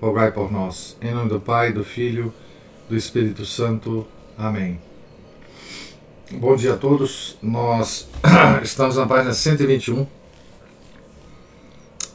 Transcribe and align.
por 0.00 0.52
nós. 0.52 0.96
Em 1.00 1.12
nome 1.12 1.28
do 1.28 1.40
Pai, 1.40 1.72
do 1.72 1.84
Filho, 1.84 2.32
do 2.88 2.96
Espírito 2.96 3.44
Santo. 3.44 4.06
Amém. 4.36 4.80
Bom 6.32 6.54
dia 6.56 6.74
a 6.74 6.76
todos. 6.76 7.36
Nós 7.42 8.08
estamos 8.62 8.96
na 8.96 9.06
página 9.06 9.32
121 9.32 10.06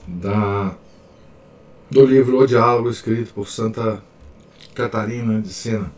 da, 0.07 0.75
do 1.89 2.05
livro 2.05 2.39
O 2.39 2.45
Diálogo, 2.45 2.89
escrito 2.89 3.33
por 3.33 3.47
Santa 3.47 4.03
Catarina 4.75 5.41
de 5.41 5.53
Sena. 5.53 5.91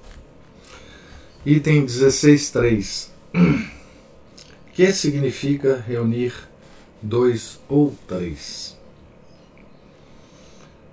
Item 1.45 1.85
16.3. 1.85 3.09
Que 4.73 4.91
significa 4.91 5.83
reunir 5.87 6.33
dois 6.99 7.59
ou 7.69 7.95
três? 8.07 8.72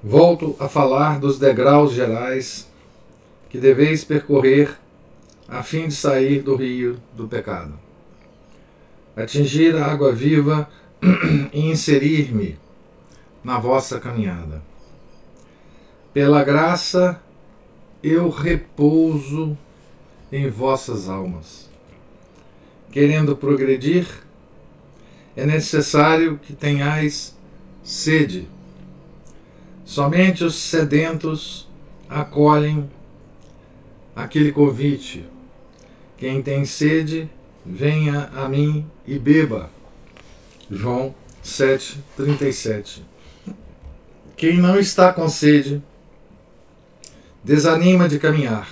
Volto 0.03 0.57
a 0.59 0.67
falar 0.67 1.21
dos 1.21 1.39
degraus 1.39 1.93
gerais 1.93 2.67
que 3.51 3.59
deveis 3.59 4.03
percorrer 4.03 4.79
a 5.47 5.63
fim 5.63 5.89
de 5.89 5.95
sair 5.95 6.41
do 6.41 6.57
rio 6.57 6.99
do 7.15 7.29
pecado. 7.29 7.79
Atingir 9.15 9.77
a 9.77 9.85
água 9.85 10.11
viva 10.11 10.71
e 11.53 11.71
inserir-me 11.71 12.59
na 13.45 13.59
vossa 13.59 14.01
caminhada. 14.01 14.63
Pela 16.15 16.43
graça 16.43 17.21
eu 18.03 18.31
repouso 18.31 19.57
em 20.33 20.49
vossas 20.49 21.11
almas. 21.11 21.69
Querendo 22.91 23.37
progredir, 23.37 24.07
é 25.37 25.45
necessário 25.45 26.39
que 26.39 26.55
tenhais 26.55 27.37
sede 27.83 28.49
Somente 29.91 30.45
os 30.45 30.55
sedentos 30.55 31.67
acolhem 32.09 32.89
aquele 34.15 34.53
convite. 34.53 35.27
Quem 36.17 36.41
tem 36.41 36.65
sede, 36.65 37.29
venha 37.67 38.31
a 38.33 38.49
mim 38.49 38.87
e 39.05 39.19
beba. 39.19 39.69
João 40.71 41.13
7:37. 41.43 43.03
Quem 44.37 44.59
não 44.59 44.79
está 44.79 45.13
com 45.13 45.29
sede, 45.29 45.83
desanima 47.43 48.09
de 48.09 48.21
caminhar, 48.21 48.69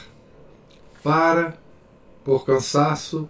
para 1.03 1.59
por 2.25 2.47
cansaço 2.47 3.29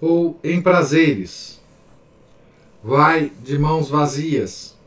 ou 0.00 0.38
em 0.44 0.62
prazeres. 0.62 1.60
Vai 2.80 3.32
de 3.42 3.58
mãos 3.58 3.90
vazias 3.90 4.77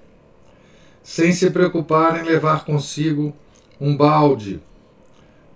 sem 1.03 1.31
se 1.31 1.49
preocupar 1.49 2.19
em 2.19 2.27
levar 2.27 2.65
consigo 2.65 3.33
um 3.79 3.95
balde 3.95 4.61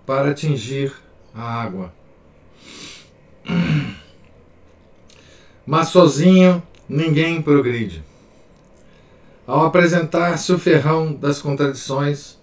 para 0.04 0.30
atingir 0.30 0.92
a 1.34 1.62
água. 1.62 1.92
Mas 5.66 5.88
sozinho 5.88 6.62
ninguém 6.88 7.42
progride. 7.42 8.02
Ao 9.46 9.64
apresentar-se 9.64 10.52
o 10.52 10.58
ferrão 10.58 11.12
das 11.12 11.40
contradições, 11.40 12.36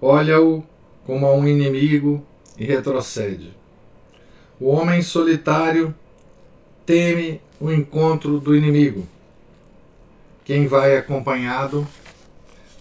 olha-o 0.00 0.62
como 1.04 1.26
a 1.26 1.34
um 1.34 1.46
inimigo 1.46 2.24
e 2.56 2.64
retrocede. 2.64 3.52
O 4.60 4.68
homem 4.68 5.02
solitário 5.02 5.94
teme 6.84 7.40
o 7.60 7.70
encontro 7.70 8.38
do 8.38 8.54
inimigo. 8.54 9.06
Quem 10.44 10.66
vai 10.68 10.96
acompanhado 10.96 11.86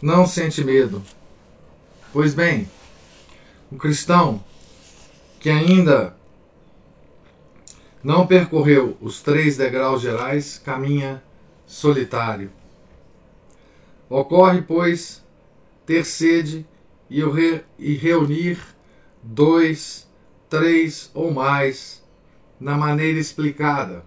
não 0.06 0.28
sente 0.28 0.64
medo. 0.64 1.02
Pois 2.14 2.36
bem, 2.36 2.70
o 3.72 3.76
cristão 3.76 4.44
que 5.40 5.50
ainda 5.50 6.16
não 8.04 8.28
percorreu 8.28 8.96
os 9.02 9.24
três 9.24 9.58
degraus 9.58 10.04
gerais 10.04 10.62
caminha 10.64 11.24
solitário. 11.66 12.52
Ocorre, 14.08 14.62
pois, 14.62 15.24
ter 15.88 16.06
sede 16.06 16.68
e 17.10 17.96
reunir 17.96 18.60
dois, 19.24 20.08
três 20.48 21.10
ou 21.16 21.34
mais 21.34 22.04
na 22.60 22.78
maneira 22.78 23.20
explicada. 23.20 24.06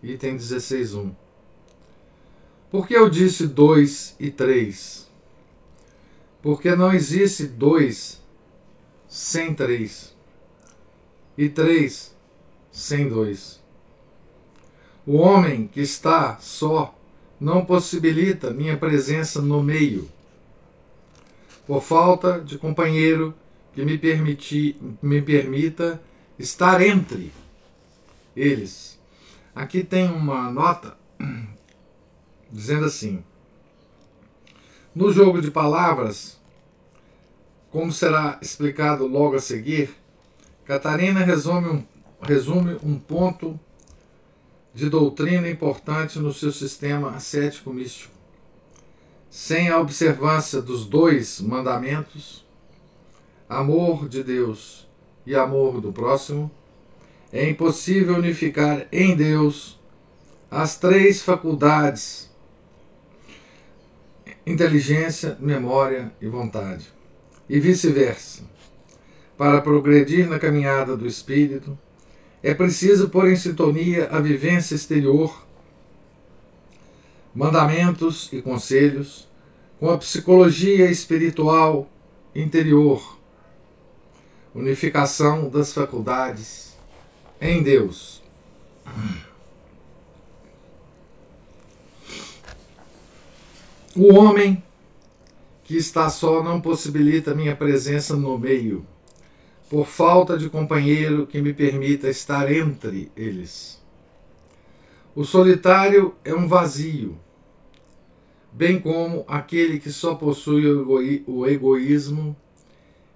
Item 0.00 0.36
16.1. 0.36 1.23
Por 2.74 2.88
que 2.88 2.94
eu 2.94 3.08
disse 3.08 3.46
dois 3.46 4.16
e 4.18 4.32
três? 4.32 5.08
Porque 6.42 6.74
não 6.74 6.92
existe 6.92 7.46
dois 7.46 8.20
sem 9.06 9.54
três 9.54 10.12
e 11.38 11.48
três 11.48 12.16
sem 12.72 13.08
dois. 13.08 13.62
O 15.06 15.18
homem 15.18 15.68
que 15.68 15.82
está 15.82 16.36
só 16.38 16.98
não 17.38 17.64
possibilita 17.64 18.50
minha 18.50 18.76
presença 18.76 19.40
no 19.40 19.62
meio, 19.62 20.10
por 21.68 21.80
falta 21.80 22.40
de 22.40 22.58
companheiro 22.58 23.32
que 23.72 23.84
me, 23.84 23.96
permiti, 23.96 24.76
me 25.00 25.22
permita 25.22 26.02
estar 26.36 26.82
entre 26.82 27.32
eles. 28.34 28.98
Aqui 29.54 29.84
tem 29.84 30.10
uma 30.10 30.50
nota 30.50 30.96
dizendo 32.50 32.86
assim: 32.86 33.22
No 34.94 35.12
jogo 35.12 35.40
de 35.40 35.50
palavras, 35.50 36.40
como 37.70 37.92
será 37.92 38.38
explicado 38.40 39.06
logo 39.06 39.36
a 39.36 39.40
seguir, 39.40 39.94
Catarina 40.64 41.24
resume 41.24 41.68
um, 41.68 41.84
resume 42.22 42.78
um 42.82 42.98
ponto 42.98 43.58
de 44.72 44.88
doutrina 44.88 45.48
importante 45.48 46.18
no 46.18 46.32
seu 46.32 46.50
sistema 46.50 47.10
ascético 47.10 47.72
místico. 47.72 48.12
Sem 49.30 49.68
a 49.68 49.78
observância 49.78 50.62
dos 50.62 50.86
dois 50.86 51.40
mandamentos, 51.40 52.44
amor 53.48 54.08
de 54.08 54.22
Deus 54.22 54.88
e 55.26 55.34
amor 55.34 55.80
do 55.80 55.92
próximo, 55.92 56.50
é 57.32 57.48
impossível 57.48 58.14
unificar 58.14 58.86
em 58.92 59.16
Deus 59.16 59.78
as 60.50 60.78
três 60.78 61.22
faculdades 61.22 62.30
inteligência, 64.46 65.36
memória 65.40 66.12
e 66.20 66.28
vontade, 66.28 66.86
e 67.48 67.58
vice-versa. 67.58 68.42
Para 69.36 69.60
progredir 69.60 70.28
na 70.28 70.38
caminhada 70.38 70.96
do 70.96 71.06
espírito, 71.06 71.76
é 72.42 72.54
preciso 72.54 73.08
pôr 73.08 73.28
em 73.28 73.36
sintonia 73.36 74.08
a 74.10 74.20
vivência 74.20 74.74
exterior, 74.74 75.44
mandamentos 77.34 78.30
e 78.32 78.42
conselhos, 78.42 79.28
com 79.80 79.90
a 79.90 79.98
psicologia 79.98 80.90
espiritual 80.90 81.90
interior, 82.34 83.18
unificação 84.54 85.48
das 85.48 85.72
faculdades 85.72 86.76
em 87.40 87.62
Deus. 87.62 88.22
O 93.96 94.12
homem 94.12 94.60
que 95.62 95.76
está 95.76 96.10
só 96.10 96.42
não 96.42 96.60
possibilita 96.60 97.34
minha 97.34 97.54
presença 97.54 98.16
no 98.16 98.36
meio, 98.36 98.84
por 99.70 99.86
falta 99.86 100.36
de 100.36 100.50
companheiro 100.50 101.26
que 101.26 101.40
me 101.40 101.54
permita 101.54 102.08
estar 102.08 102.52
entre 102.52 103.10
eles. 103.16 103.80
O 105.14 105.24
solitário 105.24 106.14
é 106.24 106.34
um 106.34 106.48
vazio, 106.48 107.16
bem 108.52 108.80
como 108.80 109.24
aquele 109.28 109.78
que 109.78 109.92
só 109.92 110.16
possui 110.16 110.66
o 110.66 111.46
egoísmo 111.46 112.36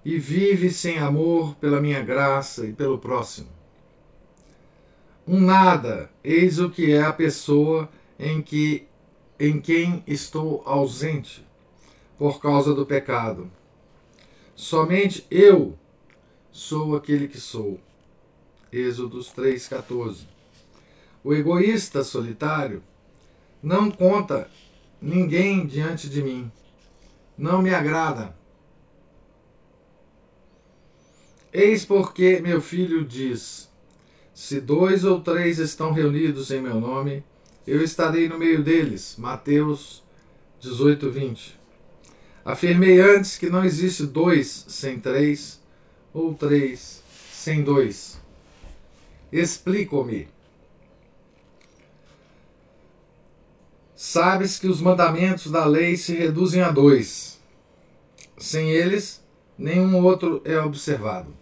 e 0.03 0.17
vive 0.17 0.71
sem 0.71 0.97
amor 0.97 1.55
pela 1.55 1.81
minha 1.81 2.01
graça 2.01 2.65
e 2.65 2.71
pelo 2.71 2.97
próximo. 2.97 3.49
Um 5.27 5.41
nada, 5.41 6.09
eis 6.23 6.57
o 6.57 6.69
que 6.69 6.91
é 6.91 7.03
a 7.03 7.13
pessoa 7.13 7.89
em 8.17 8.41
que 8.41 8.88
em 9.39 9.61
quem 9.61 10.03
estou 10.05 10.61
ausente 10.65 11.45
por 12.17 12.41
causa 12.41 12.73
do 12.73 12.85
pecado. 12.85 13.49
Somente 14.55 15.25
eu 15.31 15.77
sou 16.51 16.95
aquele 16.95 17.27
que 17.27 17.39
sou. 17.39 17.79
Êxodos 18.71 19.31
3,14. 19.33 20.27
O 21.23 21.33
egoísta 21.33 22.03
solitário 22.03 22.83
não 23.63 23.89
conta 23.89 24.49
ninguém 25.01 25.65
diante 25.65 26.09
de 26.09 26.21
mim. 26.21 26.51
Não 27.37 27.61
me 27.61 27.73
agrada. 27.73 28.37
Eis 31.53 31.85
porque 31.85 32.39
meu 32.41 32.61
filho 32.61 33.03
diz: 33.05 33.69
Se 34.33 34.59
dois 34.61 35.03
ou 35.03 35.21
três 35.21 35.57
estão 35.57 35.91
reunidos 35.91 36.51
em 36.51 36.61
meu 36.61 36.79
nome, 36.79 37.23
eu 37.69 37.83
estarei 37.83 38.27
no 38.27 38.37
meio 38.37 38.63
deles. 38.63 39.15
Mateus 39.17 40.03
18, 40.59 41.11
20. 41.11 41.59
Afirmei 42.43 42.99
antes 42.99 43.37
que 43.37 43.49
não 43.49 43.63
existe 43.63 44.05
dois 44.05 44.65
sem 44.67 44.99
três, 44.99 45.61
ou 46.13 46.33
três 46.33 47.03
sem 47.31 47.63
dois. 47.63 48.19
Explico-me. 49.31 50.27
Sabes 53.95 54.57
que 54.57 54.67
os 54.67 54.81
mandamentos 54.81 55.51
da 55.51 55.65
lei 55.65 55.95
se 55.95 56.15
reduzem 56.15 56.61
a 56.61 56.71
dois. 56.71 57.39
Sem 58.37 58.71
eles, 58.71 59.21
nenhum 59.57 60.03
outro 60.03 60.41
é 60.45 60.59
observado. 60.59 61.35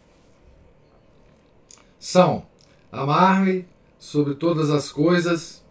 São 2.00 2.46
amar-me 2.92 3.66
sobre 4.00 4.36
todas 4.36 4.70
as 4.70 4.92
coisas 4.92 5.64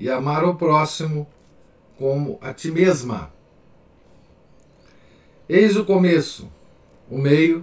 e 0.00 0.08
amar 0.08 0.46
o 0.46 0.54
próximo 0.54 1.28
como 1.98 2.38
a 2.40 2.54
ti 2.54 2.70
mesma. 2.70 3.30
Eis 5.46 5.76
o 5.76 5.84
começo, 5.84 6.50
o 7.10 7.18
meio 7.18 7.62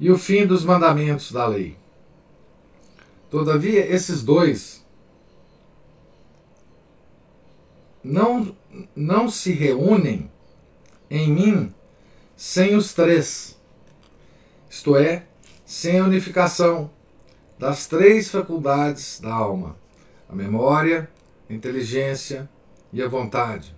e 0.00 0.10
o 0.10 0.18
fim 0.18 0.44
dos 0.44 0.64
mandamentos 0.64 1.30
da 1.30 1.46
lei. 1.46 1.76
Todavia, 3.30 3.86
esses 3.86 4.24
dois 4.24 4.84
não, 8.02 8.54
não 8.96 9.28
se 9.28 9.52
reúnem 9.52 10.28
em 11.08 11.30
mim 11.30 11.74
sem 12.36 12.74
os 12.74 12.92
três, 12.92 13.56
isto 14.68 14.96
é, 14.96 15.24
sem 15.64 16.00
a 16.00 16.04
unificação 16.04 16.90
das 17.56 17.86
três 17.86 18.28
faculdades 18.28 19.20
da 19.20 19.32
alma: 19.32 19.76
a 20.28 20.34
memória, 20.34 21.08
inteligência 21.48 22.48
e 22.92 23.02
a 23.02 23.08
vontade. 23.08 23.74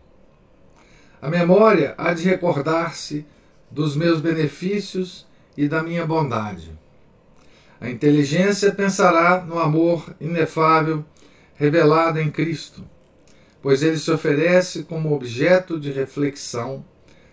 A 1.20 1.28
memória 1.28 1.94
há 1.96 2.12
de 2.12 2.22
recordar-se 2.24 3.26
dos 3.70 3.96
meus 3.96 4.20
benefícios 4.20 5.26
e 5.56 5.66
da 5.68 5.82
minha 5.82 6.06
bondade. 6.06 6.78
A 7.80 7.90
inteligência 7.90 8.72
pensará 8.72 9.42
no 9.42 9.58
amor 9.58 10.14
inefável 10.20 11.04
revelado 11.54 12.20
em 12.20 12.30
Cristo, 12.30 12.84
pois 13.62 13.82
ele 13.82 13.98
se 13.98 14.10
oferece 14.10 14.84
como 14.84 15.14
objeto 15.14 15.80
de 15.80 15.90
reflexão 15.90 16.84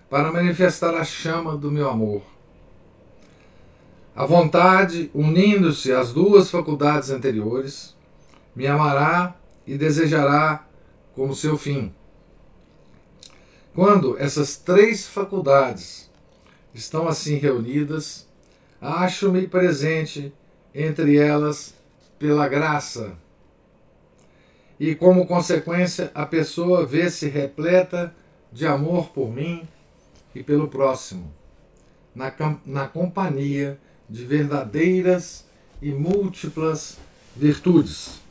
para 0.09 0.31
manifestar 0.31 0.95
a 0.95 1.03
chama 1.03 1.57
do 1.57 1.71
meu 1.71 1.89
amor. 1.89 2.21
A 4.15 4.25
vontade, 4.25 5.09
unindo-se 5.13 5.91
às 5.91 6.13
duas 6.13 6.49
faculdades 6.49 7.09
anteriores, 7.09 7.95
me 8.55 8.67
amará 8.67 9.35
e 9.65 9.77
desejará 9.77 10.67
como 11.15 11.35
seu 11.35 11.57
fim. 11.57 11.93
Quando 13.73 14.17
essas 14.19 14.57
três 14.57 15.07
faculdades 15.07 16.09
estão 16.73 17.07
assim 17.07 17.37
reunidas, 17.37 18.27
acho-me 18.79 19.47
presente 19.47 20.33
entre 20.73 21.17
elas 21.17 21.73
pela 22.19 22.47
graça. 22.47 23.13
E 24.79 24.95
como 24.95 25.25
consequência, 25.25 26.11
a 26.13 26.25
pessoa 26.25 26.85
vê-se 26.85 27.27
repleta 27.27 28.13
de 28.51 28.67
amor 28.67 29.09
por 29.09 29.31
mim 29.31 29.67
e 30.35 30.43
pelo 30.43 30.67
próximo, 30.67 31.33
na, 32.13 32.33
na 32.65 32.87
companhia 32.87 33.79
de 34.09 34.25
verdadeiras 34.25 35.45
e 35.81 35.91
múltiplas 35.91 36.97
virtudes. 37.35 38.21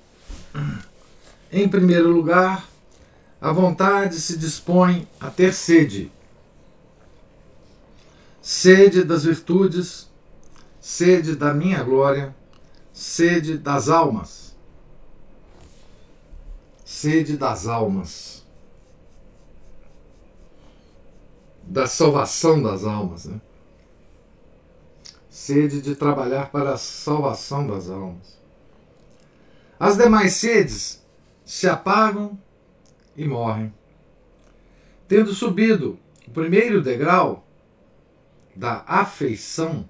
Em 1.52 1.68
primeiro 1.68 2.10
lugar, 2.10 2.66
a 3.38 3.52
vontade 3.52 4.18
se 4.18 4.38
dispõe 4.38 5.06
a 5.20 5.28
ter 5.28 5.52
sede. 5.52 6.10
Sede 8.40 9.04
das 9.04 9.24
virtudes, 9.24 10.08
sede 10.80 11.36
da 11.36 11.52
minha 11.52 11.82
glória, 11.82 12.34
sede 12.90 13.58
das 13.58 13.90
almas. 13.90 14.56
Sede 16.86 17.36
das 17.36 17.66
almas. 17.66 18.42
Da 21.64 21.86
salvação 21.86 22.62
das 22.62 22.82
almas. 22.82 23.26
Né? 23.26 23.38
Sede 25.28 25.82
de 25.82 25.94
trabalhar 25.94 26.50
para 26.50 26.72
a 26.72 26.78
salvação 26.78 27.66
das 27.66 27.90
almas. 27.90 28.38
As 29.78 29.98
demais 29.98 30.34
sedes 30.34 31.01
se 31.52 31.68
apagam 31.68 32.40
e 33.14 33.26
morrem. 33.26 33.74
Tendo 35.06 35.34
subido 35.34 35.98
o 36.26 36.30
primeiro 36.30 36.80
degrau 36.80 37.46
da 38.56 38.82
afeição, 38.86 39.86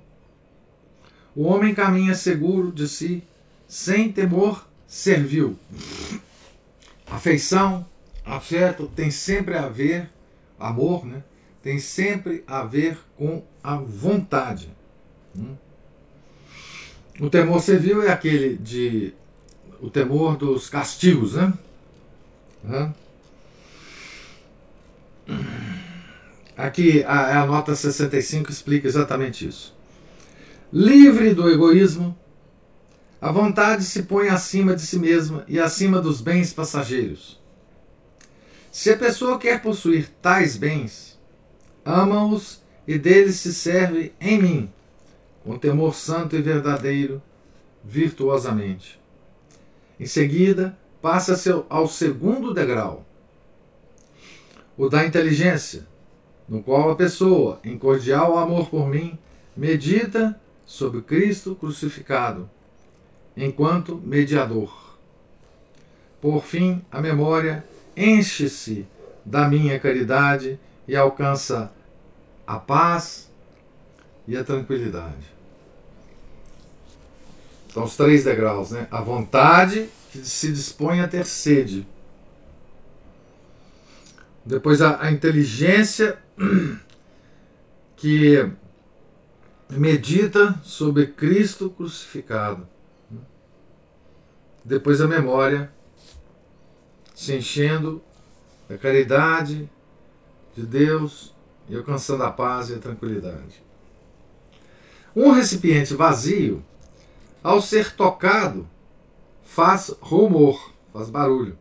o 1.36 1.44
homem 1.44 1.72
caminha 1.72 2.16
seguro 2.16 2.72
de 2.72 2.88
si, 2.88 3.22
sem 3.68 4.10
temor 4.10 4.66
servil. 4.88 5.56
Afeição, 7.06 7.86
afeto 8.24 8.88
tem 8.88 9.12
sempre 9.12 9.56
a 9.56 9.68
ver, 9.68 10.10
amor, 10.58 11.06
né? 11.06 11.22
Tem 11.62 11.78
sempre 11.78 12.42
a 12.44 12.64
ver 12.64 12.98
com 13.16 13.40
a 13.62 13.76
vontade. 13.76 14.68
Hum? 15.36 15.54
O 17.20 17.30
temor 17.30 17.60
servil 17.62 18.02
é 18.02 18.10
aquele 18.10 18.56
de 18.56 19.14
o 19.82 19.90
temor 19.90 20.36
dos 20.36 20.70
castigos, 20.70 21.34
né? 21.34 21.52
Aqui 26.56 27.02
a, 27.02 27.42
a 27.42 27.46
nota 27.46 27.74
65 27.74 28.48
explica 28.48 28.86
exatamente 28.86 29.46
isso. 29.48 29.74
Livre 30.72 31.34
do 31.34 31.50
egoísmo, 31.50 32.16
a 33.20 33.32
vontade 33.32 33.82
se 33.82 34.04
põe 34.04 34.28
acima 34.28 34.76
de 34.76 34.82
si 34.82 35.00
mesma 35.00 35.44
e 35.48 35.58
acima 35.58 36.00
dos 36.00 36.20
bens 36.20 36.52
passageiros. 36.52 37.40
Se 38.70 38.90
a 38.90 38.96
pessoa 38.96 39.36
quer 39.36 39.60
possuir 39.60 40.08
tais 40.22 40.56
bens, 40.56 41.18
ama-os 41.84 42.62
e 42.86 42.96
deles 42.96 43.36
se 43.36 43.52
serve 43.52 44.12
em 44.20 44.40
mim, 44.40 44.72
com 45.42 45.58
temor 45.58 45.96
santo 45.96 46.36
e 46.36 46.40
verdadeiro, 46.40 47.20
virtuosamente. 47.84 49.01
Em 50.02 50.06
seguida, 50.06 50.76
passa-se 51.00 51.48
ao 51.68 51.86
segundo 51.86 52.52
degrau, 52.52 53.06
o 54.76 54.88
da 54.88 55.06
inteligência, 55.06 55.86
no 56.48 56.60
qual 56.60 56.90
a 56.90 56.96
pessoa, 56.96 57.60
em 57.62 57.78
cordial 57.78 58.36
amor 58.36 58.68
por 58.68 58.88
mim, 58.88 59.16
medita 59.56 60.36
sobre 60.66 61.02
Cristo 61.02 61.54
crucificado, 61.54 62.50
enquanto 63.36 63.94
mediador. 64.04 64.98
Por 66.20 66.42
fim, 66.42 66.82
a 66.90 67.00
memória 67.00 67.64
enche-se 67.96 68.84
da 69.24 69.48
minha 69.48 69.78
caridade 69.78 70.58
e 70.88 70.96
alcança 70.96 71.72
a 72.44 72.58
paz 72.58 73.30
e 74.26 74.36
a 74.36 74.42
tranquilidade. 74.42 75.32
São 77.72 77.84
os 77.84 77.96
três 77.96 78.24
degraus, 78.24 78.70
né? 78.70 78.86
A 78.90 79.00
vontade 79.00 79.88
que 80.10 80.18
se 80.18 80.52
dispõe 80.52 81.00
a 81.00 81.08
ter 81.08 81.24
sede. 81.24 81.86
Depois 84.44 84.82
a, 84.82 85.02
a 85.02 85.10
inteligência 85.10 86.18
que 87.96 88.50
medita 89.70 90.60
sobre 90.62 91.06
Cristo 91.06 91.70
crucificado. 91.70 92.68
Depois 94.62 95.00
a 95.00 95.08
memória 95.08 95.72
se 97.14 97.34
enchendo 97.34 98.02
da 98.68 98.76
caridade 98.76 99.70
de 100.54 100.62
Deus 100.66 101.34
e 101.68 101.76
alcançando 101.76 102.22
a 102.24 102.30
paz 102.30 102.68
e 102.68 102.74
a 102.74 102.78
tranquilidade. 102.78 103.62
Um 105.16 105.30
recipiente 105.30 105.94
vazio, 105.94 106.62
ao 107.42 107.60
ser 107.60 107.94
tocado, 107.94 108.68
faz 109.42 109.94
rumor, 110.00 110.72
faz 110.92 111.10
barulho. 111.10 111.58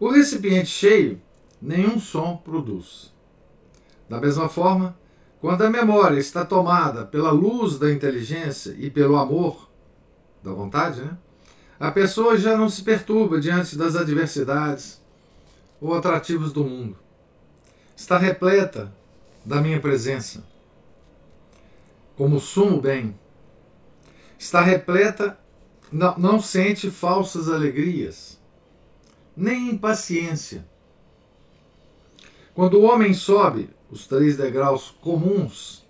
O 0.00 0.10
recipiente 0.10 0.68
cheio 0.68 1.20
nenhum 1.60 1.98
som 1.98 2.36
produz. 2.36 3.12
Da 4.08 4.20
mesma 4.20 4.48
forma, 4.48 4.96
Quando 5.40 5.62
a 5.62 5.70
memória 5.70 6.18
está 6.18 6.44
tomada 6.44 7.04
pela 7.04 7.30
luz 7.30 7.78
da 7.78 7.92
inteligência 7.92 8.74
e 8.76 8.90
pelo 8.90 9.16
amor, 9.16 9.70
da 10.42 10.52
vontade, 10.52 11.00
né? 11.00 11.16
A 11.78 11.92
pessoa 11.92 12.36
já 12.36 12.56
não 12.56 12.68
se 12.68 12.82
perturba 12.82 13.40
diante 13.40 13.78
das 13.78 13.94
adversidades 13.94 15.00
ou 15.80 15.94
atrativos 15.94 16.52
do 16.52 16.64
mundo. 16.64 16.96
Está 17.96 18.18
repleta 18.18 18.92
da 19.44 19.60
minha 19.60 19.80
presença, 19.80 20.44
como 22.16 22.40
sumo 22.40 22.80
bem. 22.80 23.16
Está 24.38 24.60
repleta, 24.60 25.38
não, 25.90 26.16
não 26.18 26.40
sente 26.40 26.90
falsas 26.90 27.48
alegrias, 27.48 28.40
nem 29.36 29.70
impaciência. 29.70 30.66
Quando 32.54 32.78
o 32.78 32.82
homem 32.82 33.12
sobe 33.12 33.70
os 33.90 34.06
três 34.06 34.36
degraus 34.36 34.94
comuns, 35.00 35.84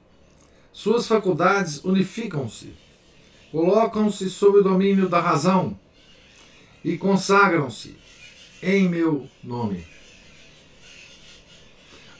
suas 0.72 1.06
faculdades 1.06 1.84
unificam-se 1.84 2.74
colocam-se 3.50 4.28
sob 4.28 4.58
o 4.58 4.62
domínio 4.62 5.08
da 5.08 5.20
razão 5.20 5.78
e 6.84 6.96
consagram-se 6.96 7.96
em 8.62 8.88
meu 8.88 9.28
nome. 9.42 9.86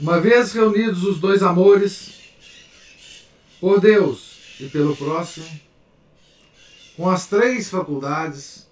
Uma 0.01 0.21
vez 0.21 0.53
reunidos 0.53 1.03
os 1.05 1.19
dois 1.19 1.43
amores, 1.43 2.15
por 3.61 3.81
Deus 3.81 4.39
e 4.61 4.67
pelo 4.69 4.97
próximo, 4.97 5.49
com 6.99 7.09
as 7.09 7.29
três 7.29 7.71
faculdades, 7.71 8.69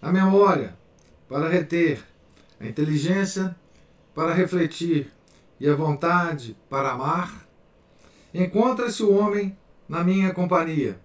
a 0.00 0.10
memória 0.10 0.74
para 1.28 1.50
reter, 1.50 2.02
a 2.58 2.66
inteligência 2.66 3.54
para 4.14 4.32
refletir 4.32 5.12
e 5.60 5.68
a 5.68 5.74
vontade 5.74 6.56
para 6.70 6.92
amar, 6.92 7.46
encontra-se 8.32 9.02
o 9.02 9.14
homem 9.14 9.54
na 9.86 10.02
minha 10.02 10.32
companhia 10.32 10.98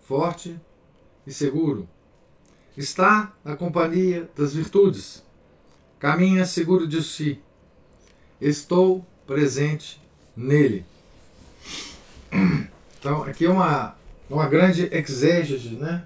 forte 0.00 0.58
e 1.26 1.32
seguro. 1.32 1.86
Está 2.74 3.34
na 3.44 3.54
companhia 3.54 4.30
das 4.34 4.54
virtudes. 4.54 5.22
Caminha 5.98 6.46
seguro 6.46 6.88
de 6.88 7.02
si. 7.02 7.38
Estou 8.40 9.04
presente 9.26 10.00
nele. 10.34 10.86
Então, 12.98 13.22
aqui 13.24 13.44
é 13.44 13.50
uma, 13.50 13.94
uma 14.28 14.48
grande 14.48 14.88
exégese 14.92 15.76
né? 15.76 16.04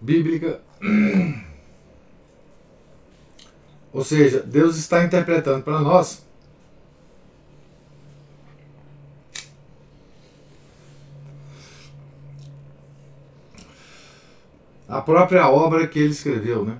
bíblica. 0.00 0.60
Ou 3.92 4.02
seja, 4.02 4.40
Deus 4.40 4.76
está 4.76 5.04
interpretando 5.04 5.62
para 5.62 5.80
nós 5.80 6.24
a 14.88 15.00
própria 15.00 15.48
obra 15.48 15.86
que 15.86 15.98
ele 15.98 16.10
escreveu, 16.10 16.64
né? 16.64 16.78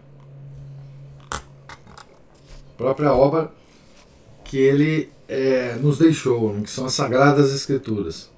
A 1.31 2.77
própria 2.77 3.13
obra 3.13 3.53
que 4.45 4.59
ele 4.59 5.13
é, 5.29 5.75
nos 5.77 5.99
deixou, 5.99 6.53
né? 6.53 6.63
que 6.63 6.71
são 6.71 6.87
as 6.87 6.95
Sagradas 6.95 7.55
Escrituras. 7.55 8.34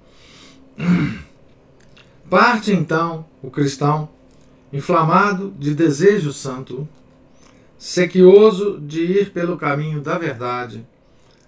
Parte 2.28 2.73
então 2.73 3.25
o 3.42 3.50
cristão, 3.50 4.09
inflamado 4.73 5.54
de 5.59 5.75
desejo 5.75 6.33
santo, 6.33 6.88
sequioso 7.78 8.80
de 8.80 9.02
ir 9.02 9.33
pelo 9.33 9.56
caminho 9.56 10.00
da 10.00 10.18
verdade, 10.18 10.87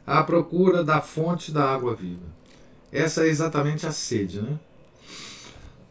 à 0.06 0.22
procura 0.22 0.84
da 0.84 1.00
fonte 1.00 1.52
da 1.52 1.64
água 1.64 1.94
viva. 1.94 2.26
Essa 2.90 3.24
é 3.24 3.28
exatamente 3.28 3.86
a 3.86 3.92
sede, 3.92 4.40
né? 4.40 4.58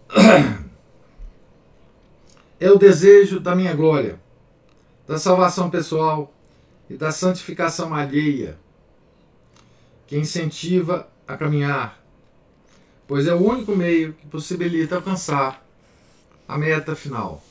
é 2.60 2.72
o 2.72 2.78
desejo 2.78 3.40
da 3.40 3.56
minha 3.56 3.74
glória, 3.74 4.20
da 5.08 5.20
salvação 5.20 5.70
pessoal 5.70 6.34
e 6.90 6.96
da 6.96 7.12
santificação 7.12 7.94
alheia, 7.94 8.58
que 10.08 10.18
incentiva 10.18 11.08
a 11.28 11.36
caminhar, 11.36 12.02
pois 13.08 13.28
é 13.28 13.34
o 13.34 13.38
único 13.38 13.76
meio 13.76 14.14
que 14.14 14.28
possibilita 14.28 14.96
alcançar 14.96 15.66
a 16.48 16.58
meta 16.58 16.96
final. 16.96 17.44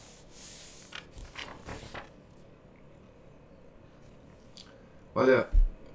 Olha, 5.14 5.48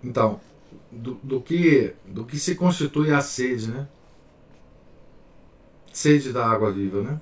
então, 0.03 0.41
do, 0.91 1.13
do, 1.15 1.41
que, 1.41 1.93
do 2.05 2.25
que 2.25 2.39
se 2.39 2.55
constitui 2.55 3.11
a 3.11 3.21
sede, 3.21 3.69
né? 3.69 3.87
Sede 5.93 6.33
da 6.33 6.47
água 6.49 6.71
viva, 6.71 7.01
né? 7.01 7.19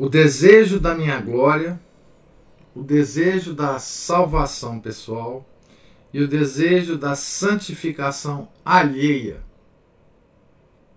o 0.00 0.08
desejo 0.08 0.80
da 0.80 0.94
minha 0.94 1.20
glória, 1.20 1.78
o 2.74 2.82
desejo 2.82 3.52
da 3.52 3.78
salvação 3.78 4.80
pessoal 4.80 5.44
e 6.12 6.22
o 6.22 6.28
desejo 6.28 6.98
da 6.98 7.14
santificação 7.14 8.48
alheia 8.64 9.42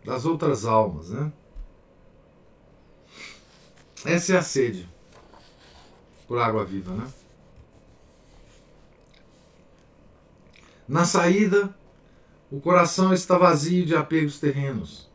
das 0.04 0.26
outras 0.26 0.66
almas, 0.66 1.10
né? 1.10 1.32
Essa 4.06 4.34
é 4.34 4.38
a 4.38 4.42
sede 4.42 4.90
por 6.28 6.40
água 6.40 6.66
viva, 6.66 6.94
né? 6.94 7.08
Na 10.88 11.06
saída, 11.06 11.74
o 12.52 12.60
coração 12.60 13.14
está 13.14 13.38
vazio 13.38 13.86
de 13.86 13.96
apegos 13.96 14.40
terrenos, 14.40 15.10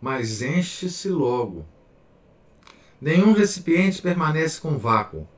mas 0.00 0.42
enche-se 0.42 1.08
logo 1.08 1.64
Nenhum 3.04 3.34
recipiente 3.34 4.00
permanece 4.00 4.58
com 4.58 4.78
vácuo. 4.78 5.28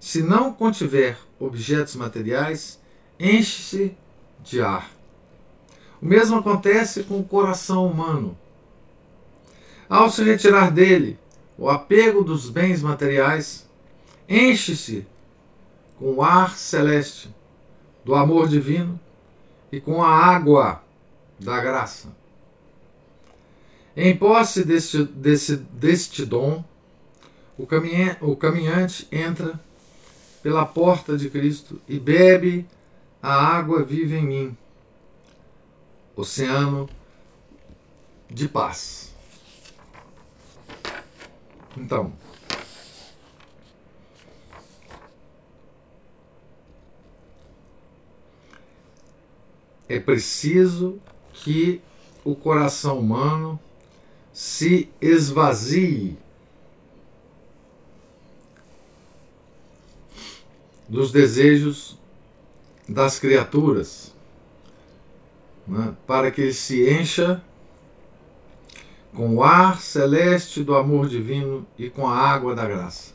Se 0.00 0.22
não 0.22 0.50
contiver 0.50 1.18
objetos 1.38 1.94
materiais, 1.94 2.80
enche-se 3.18 3.94
de 4.42 4.62
ar. 4.62 4.90
O 6.00 6.06
mesmo 6.06 6.38
acontece 6.38 7.04
com 7.04 7.20
o 7.20 7.24
coração 7.24 7.86
humano. 7.86 8.36
Ao 9.86 10.08
se 10.08 10.24
retirar 10.24 10.70
dele 10.70 11.18
o 11.58 11.68
apego 11.68 12.24
dos 12.24 12.48
bens 12.48 12.80
materiais, 12.80 13.68
enche-se 14.26 15.06
com 15.98 16.14
o 16.14 16.22
ar 16.22 16.56
celeste 16.56 17.28
do 18.02 18.14
amor 18.14 18.48
divino 18.48 18.98
e 19.70 19.78
com 19.78 20.02
a 20.02 20.08
água 20.08 20.82
da 21.38 21.60
graça. 21.60 22.08
Em 23.94 24.16
posse 24.16 24.64
deste, 24.64 25.04
deste, 25.04 25.56
deste 25.56 26.24
dom, 26.24 26.64
o, 27.58 27.66
o 28.22 28.36
caminhante 28.36 29.06
entra 29.12 29.60
pela 30.42 30.64
porta 30.64 31.16
de 31.16 31.28
Cristo 31.28 31.80
e 31.88 31.98
bebe 31.98 32.66
a 33.22 33.32
água 33.32 33.82
viva 33.82 34.14
em 34.14 34.26
mim, 34.26 34.56
oceano 36.16 36.88
de 38.28 38.48
paz. 38.48 39.14
Então, 41.76 42.12
é 49.88 49.98
preciso 49.98 51.00
que 51.32 51.80
o 52.24 52.34
coração 52.34 52.98
humano 52.98 53.58
se 54.32 54.88
esvazie 55.00 56.16
dos 60.90 61.12
desejos 61.12 61.96
das 62.88 63.20
criaturas, 63.20 64.12
né, 65.64 65.94
para 66.04 66.32
que 66.32 66.40
ele 66.40 66.52
se 66.52 66.90
encha 66.90 67.40
com 69.14 69.36
o 69.36 69.44
ar 69.44 69.80
celeste 69.80 70.64
do 70.64 70.74
amor 70.74 71.08
divino 71.08 71.64
e 71.78 71.88
com 71.88 72.08
a 72.08 72.16
água 72.16 72.56
da 72.56 72.66
graça. 72.66 73.14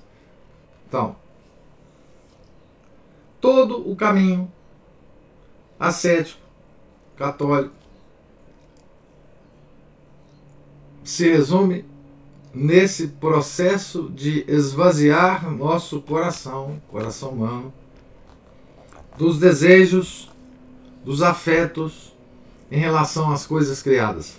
Então, 0.88 1.18
todo 3.42 3.90
o 3.92 3.94
caminho 3.94 4.50
ascético, 5.78 6.40
católico, 7.18 7.76
se 11.04 11.30
resume 11.30 11.84
nesse 12.56 13.10
processo 13.10 14.10
de 14.10 14.46
esvaziar 14.48 15.52
nosso 15.52 16.02
coração, 16.02 16.82
coração 16.88 17.32
humano, 17.32 17.74
dos 19.18 19.38
desejos, 19.38 20.32
dos 21.04 21.22
afetos 21.22 22.14
em 22.72 22.80
relação 22.80 23.30
às 23.30 23.46
coisas 23.46 23.84
criadas. 23.84 24.38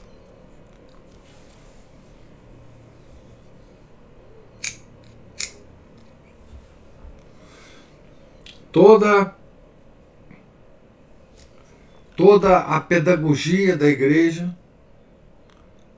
Toda 8.73 9.35
toda 12.17 12.61
a 12.61 12.81
pedagogia 12.81 13.77
da 13.77 13.87
igreja, 13.87 14.57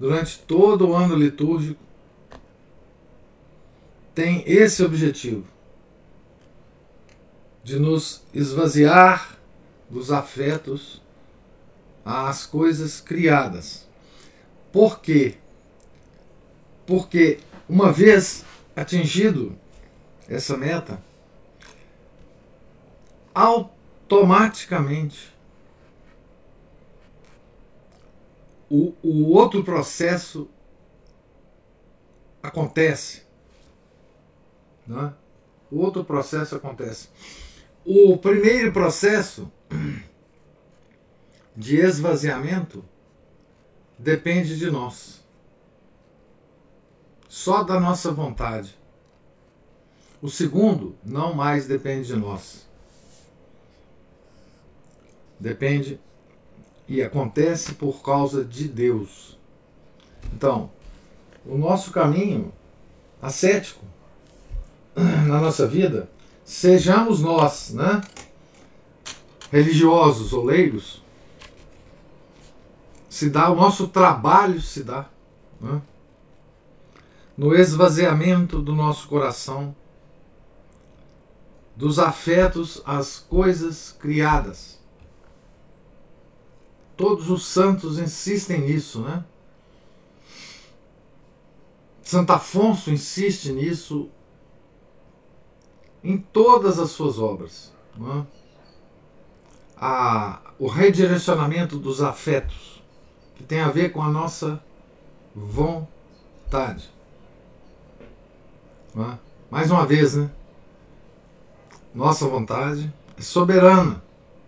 durante 0.01 0.41
todo 0.41 0.89
o 0.89 0.95
ano 0.97 1.15
litúrgico, 1.15 1.88
tem 4.19 4.43
esse 4.49 4.83
objetivo 4.83 5.47
de 7.63 7.79
nos 7.79 8.25
esvaziar 8.35 9.39
dos 9.89 10.11
afetos 10.11 11.01
às 12.05 12.45
coisas 12.45 13.01
criadas. 13.01 13.87
Por 14.73 14.99
quê? 14.99 15.37
Porque 16.85 17.39
uma 17.69 17.93
vez 17.93 18.45
atingido 18.75 19.57
essa 20.29 20.57
meta, 20.57 21.01
automaticamente 23.33 25.33
o, 28.69 28.93
o 29.01 29.31
outro 29.31 29.63
processo 29.63 30.51
acontece. 32.43 33.28
Né? 34.89 35.13
Outro 35.71 36.03
processo 36.03 36.57
acontece. 36.57 37.09
O 37.85 38.17
primeiro 38.17 38.73
processo 38.73 39.53
de 41.55 41.77
esvaziamento 41.77 42.83
depende 43.99 44.57
de 44.57 44.71
nós. 44.71 45.23
Só 47.29 47.63
da 47.63 47.79
nossa 47.79 48.11
vontade. 48.11 48.77
O 50.23 50.29
segundo 50.29 50.97
não 51.05 51.35
mais 51.35 51.67
depende 51.67 52.09
de 52.09 52.17
nós. 52.17 52.67
Depende 55.39 56.01
e 56.89 57.03
acontece 57.03 57.75
por 57.75 58.03
causa 58.03 58.45
de 58.45 58.67
Deus. 58.67 59.39
Então, 60.33 60.71
o 61.45 61.57
nosso 61.57 61.93
caminho 61.93 62.53
ascético 63.21 63.85
na 64.99 65.41
nossa 65.41 65.67
vida, 65.67 66.11
sejamos 66.45 67.21
nós, 67.21 67.71
né, 67.71 68.01
religiosos 69.51 70.33
ou 70.33 70.45
leigos, 70.45 71.03
se 73.09 73.31
dá, 73.31 73.51
o 73.51 73.57
nosso 73.57 73.89
trabalho 73.89 74.61
se 74.61 74.83
dá 74.83 75.09
né? 75.61 75.81
no 77.37 77.55
esvaziamento 77.55 78.61
do 78.61 78.75
nosso 78.75 79.09
coração, 79.09 79.75
dos 81.75 81.99
afetos 81.99 82.83
às 82.85 83.19
coisas 83.19 83.97
criadas. 83.99 84.79
Todos 86.97 87.31
os 87.31 87.47
santos 87.47 87.99
insistem 87.99 88.63
nisso, 88.63 89.01
né? 89.03 89.25
Santo 92.03 92.33
Afonso 92.33 92.91
insiste 92.91 93.53
nisso 93.53 94.11
em 96.03 96.19
todas 96.19 96.79
as 96.79 96.91
suas 96.91 97.19
obras. 97.19 97.73
Né? 97.97 98.27
A, 99.77 100.41
o 100.59 100.67
redirecionamento 100.67 101.79
dos 101.79 102.03
afetos 102.03 102.83
que 103.37 103.45
tem 103.45 103.61
a 103.61 103.69
ver 103.69 103.93
com 103.93 104.03
a 104.03 104.09
nossa 104.09 104.63
vontade. 105.35 106.91
É? 108.97 109.19
Mais 109.51 109.71
uma 109.71 109.87
vez, 109.87 110.15
né? 110.15 110.31
Nossa 111.95 112.27
vontade 112.27 112.93
é 113.17 113.23
soberana. 113.23 114.03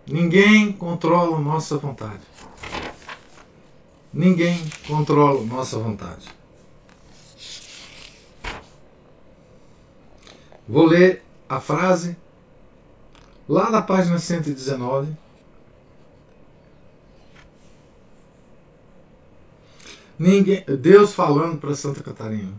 Ninguém 0.05 0.71
controla 0.73 1.39
nossa 1.39 1.77
vontade. 1.77 2.21
Ninguém 4.13 4.59
controla 4.87 5.41
nossa 5.45 5.79
vontade. 5.79 6.27
Vou 10.67 10.85
ler 10.85 11.23
a 11.51 11.59
frase 11.59 12.15
lá 13.47 13.69
na 13.69 13.81
página 13.81 14.17
119 14.17 15.17
Ninguém, 20.17 20.63
Deus 20.79 21.13
falando 21.13 21.57
para 21.57 21.73
Santa 21.73 22.01
Catarina. 22.03 22.53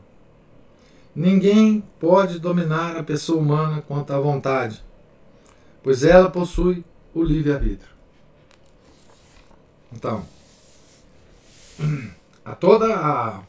Ninguém 1.14 1.82
pode 2.00 2.40
dominar 2.40 2.96
a 2.96 3.04
pessoa 3.04 3.40
humana 3.40 3.80
quanto 3.80 4.12
à 4.12 4.18
vontade, 4.18 4.84
pois 5.80 6.02
ela 6.02 6.28
possui 6.28 6.84
o 7.14 7.22
livre-arbítrio. 7.22 7.92
Então, 9.92 10.26
a 12.44 12.54
toda 12.56 12.94
a, 12.96 13.42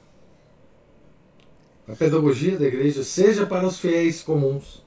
a 1.87 1.95
pedagogia 1.97 2.57
da 2.57 2.65
igreja, 2.65 3.03
seja 3.03 3.47
para 3.47 3.65
os 3.65 3.79
fiéis 3.79 4.21
comuns, 4.21 4.82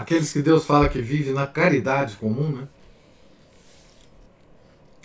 aqueles 0.00 0.32
que 0.32 0.42
Deus 0.42 0.64
fala 0.64 0.88
que 0.88 1.00
vivem 1.00 1.32
na 1.32 1.46
caridade 1.46 2.16
comum, 2.16 2.50
né? 2.50 2.68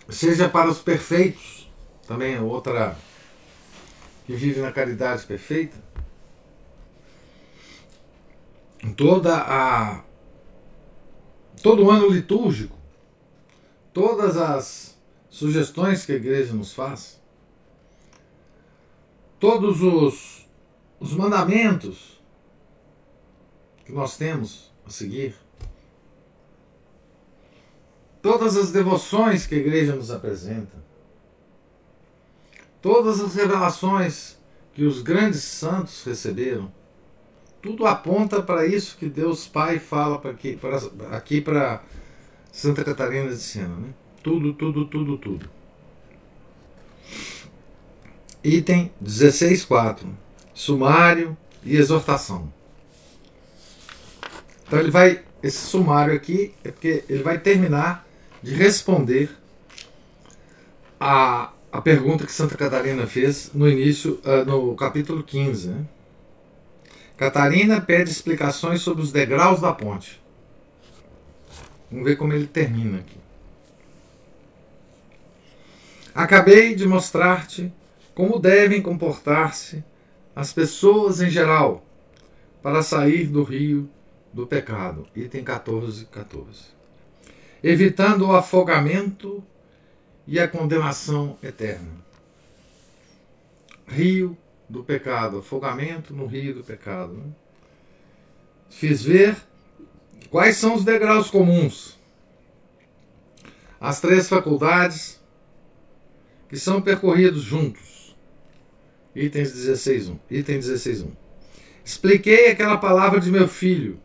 Seja 0.09 0.49
para 0.49 0.69
os 0.69 0.79
perfeitos, 0.79 1.71
também 2.05 2.35
é 2.35 2.41
outra 2.41 2.97
que 4.25 4.33
vive 4.33 4.59
na 4.59 4.71
caridade 4.71 5.25
perfeita. 5.25 5.77
Toda 8.97 9.37
a 9.37 10.03
todo 11.63 11.85
o 11.85 11.91
ano 11.91 12.09
litúrgico, 12.09 12.75
todas 13.93 14.35
as 14.35 14.97
sugestões 15.29 16.05
que 16.05 16.11
a 16.11 16.15
igreja 16.15 16.53
nos 16.53 16.73
faz, 16.73 17.21
todos 19.39 19.81
os, 19.81 20.45
os 20.99 21.13
mandamentos 21.13 22.19
que 23.85 23.91
nós 23.91 24.17
temos 24.17 24.70
a 24.85 24.89
seguir. 24.89 25.35
Todas 28.21 28.55
as 28.55 28.71
devoções 28.71 29.47
que 29.47 29.55
a 29.55 29.57
igreja 29.57 29.95
nos 29.95 30.11
apresenta, 30.11 30.77
todas 32.81 33.19
as 33.19 33.33
revelações 33.33 34.37
que 34.73 34.83
os 34.83 35.01
grandes 35.01 35.41
santos 35.41 36.03
receberam, 36.03 36.71
tudo 37.61 37.85
aponta 37.85 38.41
para 38.41 38.65
isso 38.65 38.97
que 38.97 39.07
Deus 39.07 39.47
Pai 39.47 39.79
fala 39.79 40.17
para 40.17 40.31
aqui 40.31 40.55
para 40.55 40.77
aqui 41.15 41.41
para 41.41 41.83
Santa 42.51 42.83
Catarina 42.83 43.29
de 43.29 43.37
Sena, 43.37 43.75
né? 43.75 43.93
Tudo, 44.23 44.53
tudo, 44.53 44.85
tudo, 44.85 45.17
tudo. 45.17 45.49
Item 48.43 48.91
16.4. 49.03 50.05
Sumário 50.53 51.37
e 51.63 51.75
exortação. 51.75 52.51
Então 54.71 54.79
ele 54.79 54.89
vai, 54.89 55.21
esse 55.43 55.57
sumário 55.57 56.13
aqui, 56.13 56.53
é 56.63 56.71
porque 56.71 57.03
ele 57.09 57.21
vai 57.21 57.37
terminar 57.37 58.07
de 58.41 58.55
responder 58.55 59.29
a, 60.97 61.51
a 61.69 61.81
pergunta 61.81 62.25
que 62.25 62.31
Santa 62.31 62.55
Catarina 62.55 63.05
fez 63.05 63.51
no 63.53 63.67
início, 63.67 64.21
uh, 64.23 64.45
no 64.45 64.73
capítulo 64.77 65.23
15. 65.23 65.67
Né? 65.67 65.85
Catarina 67.17 67.81
pede 67.81 68.11
explicações 68.11 68.79
sobre 68.79 69.03
os 69.03 69.11
degraus 69.11 69.59
da 69.59 69.73
ponte. 69.73 70.21
Vamos 71.91 72.05
ver 72.05 72.15
como 72.15 72.31
ele 72.31 72.47
termina 72.47 72.99
aqui. 72.99 73.17
Acabei 76.15 76.75
de 76.75 76.87
mostrar-te 76.87 77.73
como 78.15 78.39
devem 78.39 78.81
comportar-se 78.81 79.83
as 80.33 80.53
pessoas 80.53 81.19
em 81.19 81.29
geral 81.29 81.83
para 82.63 82.81
sair 82.81 83.27
do 83.27 83.43
rio 83.43 83.89
do 84.33 84.47
pecado, 84.47 85.07
item 85.15 85.43
14, 85.43 86.05
14. 86.05 86.65
Evitando 87.63 88.27
o 88.27 88.35
afogamento 88.35 89.43
e 90.25 90.39
a 90.39 90.47
condenação 90.47 91.37
eterna. 91.43 92.01
Rio 93.87 94.37
do 94.69 94.83
pecado, 94.83 95.39
afogamento 95.39 96.13
no 96.13 96.25
rio 96.25 96.55
do 96.55 96.63
pecado. 96.63 97.13
Né? 97.13 97.25
Fiz 98.69 99.03
ver 99.03 99.35
quais 100.29 100.55
são 100.57 100.75
os 100.75 100.85
degraus 100.85 101.29
comuns. 101.29 101.99
As 103.79 103.99
três 103.99 104.29
faculdades 104.29 105.19
que 106.47 106.57
são 106.57 106.81
percorridos 106.81 107.41
juntos. 107.41 108.15
Itens 109.13 109.51
16.1. 109.51 110.17
Item 110.29 110.59
16.1. 110.59 111.11
Expliquei 111.83 112.49
aquela 112.49 112.77
palavra 112.77 113.19
de 113.19 113.29
meu 113.29 113.47
filho 113.47 113.99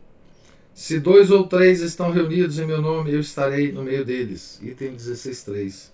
se 0.77 0.99
dois 0.99 1.31
ou 1.31 1.47
três 1.47 1.81
estão 1.81 2.11
reunidos 2.11 2.59
em 2.59 2.65
meu 2.67 2.79
nome, 2.79 3.11
eu 3.11 3.19
estarei 3.19 3.71
no 3.71 3.83
meio 3.83 4.05
deles. 4.05 4.59
Item 4.61 4.95
16.3. 4.95 5.89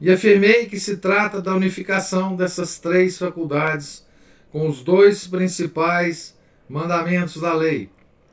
E 0.00 0.10
afirmei 0.10 0.64
que 0.64 0.80
se 0.80 0.96
trata 0.96 1.42
da 1.42 1.54
unificação 1.54 2.34
dessas 2.34 2.78
três 2.78 3.18
faculdades 3.18 4.02
com 4.50 4.66
os 4.66 4.82
dois 4.82 5.26
principais 5.26 6.34
mandamentos 6.66 7.42
da 7.42 7.52
lei, 7.52 7.90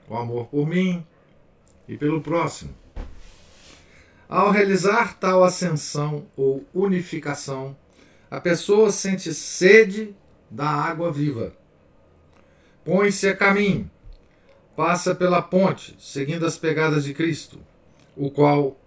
o 0.07 0.15
amor 0.15 0.47
por 0.47 0.65
mim 0.65 1.05
e 1.85 1.97
pelo 1.97 2.21
próximo. 2.21 2.73
Ao 4.29 4.51
realizar 4.51 5.19
tal 5.19 5.43
ascensão 5.43 6.27
ou 6.37 6.65
unificação, 6.73 7.75
a 8.31 8.39
pessoa 8.39 8.89
sente 8.89 9.33
sede 9.33 10.15
da 10.49 10.69
água 10.69 11.11
viva. 11.11 11.51
Põe-se 12.85 13.27
a 13.27 13.35
caminho, 13.35 13.91
passa 14.77 15.15
pela 15.15 15.41
ponte, 15.41 15.95
seguindo 15.97 16.45
as 16.45 16.55
pegadas 16.55 17.03
de 17.03 17.11
Cristo, 17.11 17.59
o 18.15 18.29
qual 18.29 18.79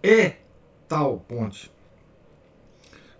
é 0.00 0.36
tal 0.88 1.18
ponte. 1.18 1.72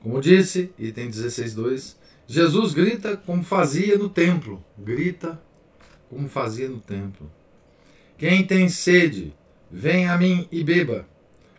Como 0.00 0.20
disse, 0.20 0.72
item 0.79 1.11
16.2, 1.11 1.96
Jesus 2.24 2.72
grita 2.72 3.16
como 3.16 3.42
fazia 3.42 3.98
no 3.98 4.09
templo. 4.09 4.64
Grita 4.79 5.42
como 6.09 6.29
fazia 6.29 6.68
no 6.68 6.81
templo. 6.81 7.29
Quem 8.16 8.46
tem 8.46 8.68
sede, 8.68 9.35
vem 9.68 10.07
a 10.09 10.16
mim 10.16 10.46
e 10.53 10.62
beba, 10.62 11.09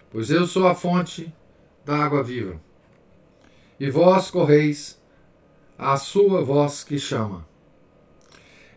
pois 0.10 0.30
eu 0.30 0.48
sou 0.48 0.68
a 0.68 0.74
fonte 0.74 1.34
da 1.84 1.98
água 1.98 2.24
viva. 2.24 2.62
E 3.78 3.89
vós 3.89 4.32
correis 4.32 4.98
à 5.78 5.98
sua 5.98 6.41
voz 6.41 6.82
que 6.82 6.98
chama. 6.98 7.46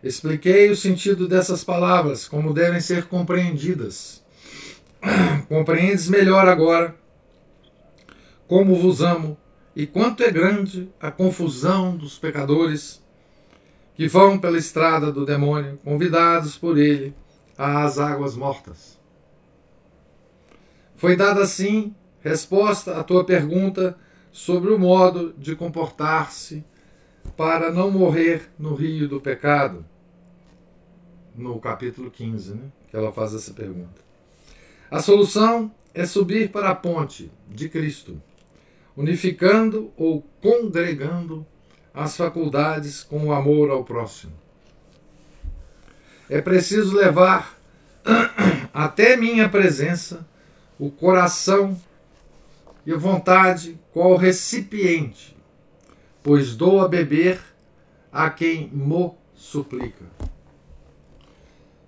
Expliquei 0.02 0.70
o 0.70 0.76
sentido 0.76 1.26
dessas 1.26 1.64
palavras, 1.64 2.28
como 2.28 2.54
devem 2.54 2.80
ser 2.80 3.06
compreendidas. 3.06 4.22
Compreendes 5.48 6.08
melhor 6.08 6.48
agora 6.48 6.94
como 8.46 8.74
vos 8.76 9.02
amo 9.02 9.36
e 9.76 9.86
quanto 9.86 10.22
é 10.22 10.30
grande 10.30 10.90
a 10.98 11.10
confusão 11.10 11.96
dos 11.96 12.18
pecadores 12.18 13.04
que 13.94 14.08
vão 14.08 14.38
pela 14.38 14.56
estrada 14.56 15.12
do 15.12 15.26
demônio, 15.26 15.78
convidados 15.84 16.56
por 16.56 16.78
ele 16.78 17.14
às 17.56 17.98
águas 17.98 18.34
mortas. 18.34 18.98
Foi 20.96 21.14
dada 21.14 21.42
assim 21.42 21.94
resposta 22.20 22.98
à 22.98 23.04
tua 23.04 23.24
pergunta 23.24 23.96
sobre 24.32 24.72
o 24.72 24.78
modo 24.78 25.34
de 25.36 25.54
comportar-se 25.54 26.64
para 27.36 27.70
não 27.70 27.90
morrer 27.90 28.48
no 28.58 28.74
rio 28.74 29.08
do 29.08 29.20
pecado. 29.20 29.84
No 31.34 31.60
capítulo 31.60 32.10
15, 32.10 32.54
né, 32.54 32.64
que 32.90 32.96
ela 32.96 33.12
faz 33.12 33.34
essa 33.34 33.52
pergunta. 33.52 34.00
A 34.90 35.00
solução 35.00 35.70
é 35.94 36.04
subir 36.06 36.50
para 36.50 36.70
a 36.70 36.74
ponte 36.74 37.30
de 37.48 37.68
Cristo 37.68 38.20
unificando 38.98 39.92
ou 39.96 40.22
congregando 40.42 41.46
as 41.94 42.16
faculdades 42.16 43.04
com 43.04 43.26
o 43.26 43.32
amor 43.32 43.70
ao 43.70 43.84
próximo. 43.84 44.32
É 46.28 46.40
preciso 46.40 46.96
levar 46.96 47.56
até 48.74 49.16
minha 49.16 49.48
presença 49.48 50.26
o 50.80 50.90
coração 50.90 51.80
e 52.84 52.92
a 52.92 52.96
vontade 52.96 53.78
qual 53.92 54.16
recipiente, 54.16 55.36
pois 56.28 56.54
dou 56.54 56.82
a 56.82 56.86
beber 56.86 57.40
a 58.12 58.28
quem 58.28 58.68
mo 58.68 59.16
suplica. 59.34 60.04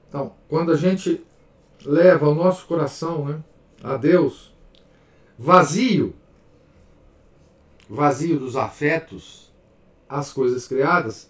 Então, 0.08 0.32
quando 0.48 0.72
a 0.72 0.78
gente 0.78 1.22
leva 1.84 2.26
o 2.26 2.34
nosso 2.34 2.66
coração 2.66 3.26
né, 3.26 3.44
a 3.84 3.98
Deus 3.98 4.54
vazio 5.38 6.14
vazio 7.86 8.38
dos 8.38 8.56
afetos 8.56 9.52
às 10.08 10.32
coisas 10.32 10.66
criadas, 10.66 11.28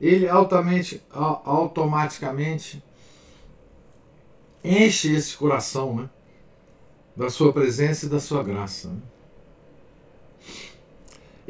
ele 0.00 0.26
altamente, 0.26 1.02
automaticamente 1.10 2.82
enche 4.64 5.14
esse 5.14 5.36
coração 5.36 5.96
né, 5.96 6.10
da 7.14 7.28
sua 7.28 7.52
presença 7.52 8.06
e 8.06 8.08
da 8.08 8.18
sua 8.18 8.42
graça. 8.42 8.88
Né? 8.88 9.02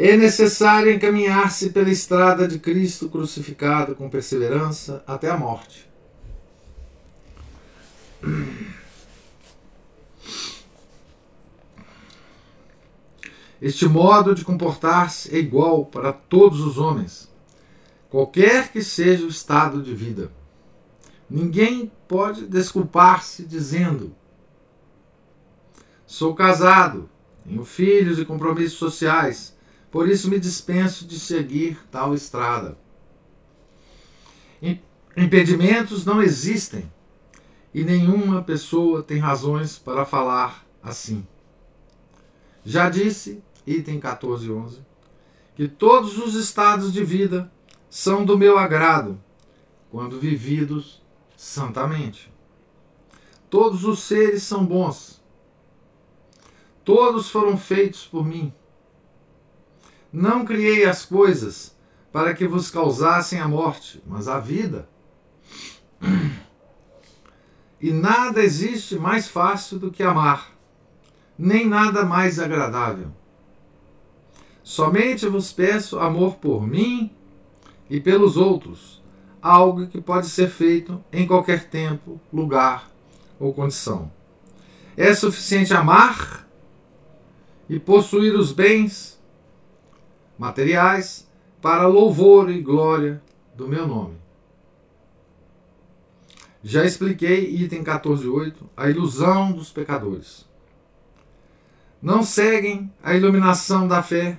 É 0.01 0.17
necessário 0.17 0.93
encaminhar-se 0.93 1.71
pela 1.71 1.91
estrada 1.91 2.47
de 2.47 2.61
Cristo 2.61 3.09
crucificado 3.09 3.97
com 3.97 4.09
perseverança 4.09 5.03
até 5.05 5.29
a 5.29 5.37
morte. 5.37 5.91
Este 13.61 13.89
modo 13.89 14.37
de 14.37 14.45
comportar-se 14.45 15.35
é 15.35 15.39
igual 15.41 15.87
para 15.87 16.13
todos 16.13 16.61
os 16.61 16.79
homens, 16.79 17.29
qualquer 18.09 18.71
que 18.71 18.85
seja 18.85 19.25
o 19.25 19.29
estado 19.29 19.83
de 19.83 19.97
vida. 19.97 20.31
Ninguém 21.29 21.91
pode 22.07 22.47
desculpar-se 22.47 23.45
dizendo: 23.45 24.15
Sou 26.07 26.37
casado, 26.37 27.11
tenho 27.45 27.65
filhos 27.65 28.21
e 28.21 28.25
compromissos 28.25 28.79
sociais, 28.79 29.58
por 29.91 30.09
isso 30.09 30.29
me 30.29 30.39
dispenso 30.39 31.07
de 31.07 31.19
seguir 31.19 31.79
tal 31.91 32.15
estrada. 32.15 32.77
Impedimentos 35.17 36.05
não 36.05 36.23
existem 36.23 36.91
e 37.75 37.83
nenhuma 37.83 38.43
pessoa 38.43 39.03
tem 39.03 39.19
razões 39.19 39.79
para 39.79 40.05
falar 40.05 40.65
assim. 40.83 41.27
Já 42.65 42.89
disse 42.89 43.43
item 43.67 43.99
14 43.99 44.51
11, 44.51 44.81
que 45.57 45.67
todos 45.67 46.19
os 46.19 46.35
estados 46.35 46.93
de 46.93 47.03
vida 47.05 47.51
são 47.91 48.25
do 48.25 48.39
meu 48.39 48.59
agrado, 48.59 49.21
quando 49.91 50.21
vividos 50.21 51.03
santamente. 51.37 52.33
Todos 53.51 53.85
os 53.85 54.01
seres 54.01 54.43
são 54.43 54.65
bons. 54.65 55.23
Todos 56.85 57.31
foram 57.31 57.57
feitos 57.57 58.07
por 58.07 58.25
mim. 58.25 58.53
Não 60.13 60.45
criei 60.45 60.85
as 60.85 61.05
coisas 61.05 61.77
para 62.13 62.35
que 62.35 62.47
vos 62.47 62.71
causassem 62.71 63.41
a 63.41 63.47
morte, 63.47 64.03
mas 64.07 64.29
a 64.29 64.39
vida. 64.39 64.89
E 67.81 67.93
nada 67.93 68.43
existe 68.43 68.97
mais 68.97 69.29
fácil 69.29 69.79
do 69.79 69.91
que 69.91 70.03
amar, 70.03 70.53
nem 71.39 71.69
nada 71.69 72.05
mais 72.05 72.41
agradável. 72.41 73.13
Somente 74.65 75.27
vos 75.27 75.53
peço 75.53 75.99
amor 75.99 76.37
por 76.37 76.67
mim 76.67 77.11
e 77.89 78.01
pelos 78.01 78.37
outros, 78.37 79.03
algo 79.41 79.87
que 79.87 80.01
pode 80.01 80.29
ser 80.29 80.49
feito 80.49 81.03
em 81.13 81.27
qualquer 81.27 81.69
tempo, 81.69 82.21
lugar 82.33 82.91
ou 83.39 83.55
condição. 83.55 84.11
É 84.97 85.15
suficiente 85.15 85.73
amar 85.73 86.47
e 87.69 87.79
possuir 87.79 88.35
os 88.35 88.53
bens 88.53 89.18
materiais 90.39 91.29
para 91.61 91.87
louvor 91.87 92.51
e 92.51 92.63
glória 92.63 93.21
do 93.55 93.67
meu 93.67 93.87
nome. 93.87 94.17
Já 96.63 96.85
expliquei, 96.85 97.55
item 97.55 97.83
14.8, 97.83 98.55
a 98.77 98.89
ilusão 98.89 99.53
dos 99.53 99.71
pecadores. 99.71 100.47
Não 102.01 102.23
seguem 102.23 102.93
a 103.03 103.15
iluminação 103.15 103.89
da 103.89 104.03
fé 104.03 104.39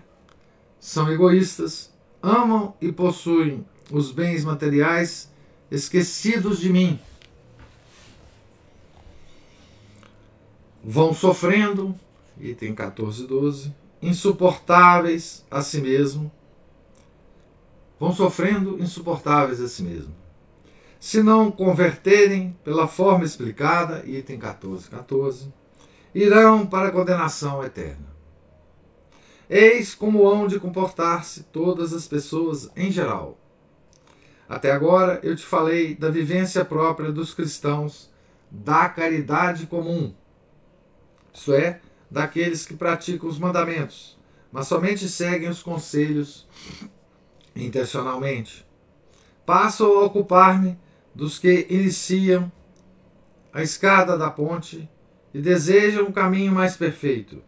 são 0.79 1.11
egoístas, 1.11 1.91
amam 2.23 2.73
e 2.81 2.91
possuem 2.91 3.65
os 3.91 4.11
bens 4.11 4.45
materiais, 4.45 5.29
esquecidos 5.69 6.59
de 6.59 6.69
mim. 6.69 6.99
Vão 10.81 11.13
sofrendo, 11.13 11.93
item 12.39 12.73
14, 12.73 13.27
12, 13.27 13.73
insuportáveis 14.01 15.45
a 15.49 15.61
si 15.61 15.81
mesmo. 15.81 16.31
Vão 17.99 18.13
sofrendo 18.13 18.81
insuportáveis 18.81 19.61
a 19.61 19.67
si 19.67 19.83
mesmo. 19.83 20.15
Se 20.99 21.23
não 21.23 21.51
converterem 21.51 22.57
pela 22.63 22.87
forma 22.87 23.25
explicada, 23.25 24.03
item 24.05 24.37
14, 24.37 24.89
14, 24.89 25.53
irão 26.13 26.65
para 26.65 26.89
a 26.89 26.91
condenação 26.91 27.63
eterna. 27.63 28.07
Eis 29.49 29.95
como 29.95 30.27
hão 30.27 30.47
de 30.47 30.59
comportar-se 30.59 31.43
todas 31.43 31.93
as 31.93 32.07
pessoas 32.07 32.69
em 32.75 32.91
geral. 32.91 33.37
Até 34.47 34.71
agora 34.71 35.19
eu 35.23 35.35
te 35.35 35.45
falei 35.45 35.95
da 35.95 36.09
vivência 36.09 36.63
própria 36.65 37.11
dos 37.11 37.33
cristãos, 37.33 38.09
da 38.51 38.89
caridade 38.89 39.67
comum, 39.67 40.13
isso 41.33 41.53
é, 41.53 41.79
daqueles 42.09 42.65
que 42.65 42.75
praticam 42.75 43.29
os 43.29 43.37
mandamentos, 43.37 44.17
mas 44.51 44.67
somente 44.67 45.07
seguem 45.07 45.49
os 45.49 45.61
conselhos 45.61 46.47
intencionalmente. 47.55 48.65
Passo 49.45 49.83
a 49.85 50.05
ocupar-me 50.05 50.77
dos 51.13 51.37
que 51.37 51.67
iniciam 51.69 52.51
a 53.53 53.61
escada 53.61 54.17
da 54.17 54.29
ponte 54.29 54.89
e 55.33 55.41
desejam 55.41 56.05
um 56.07 56.11
caminho 56.11 56.53
mais 56.53 56.77
perfeito 56.77 57.41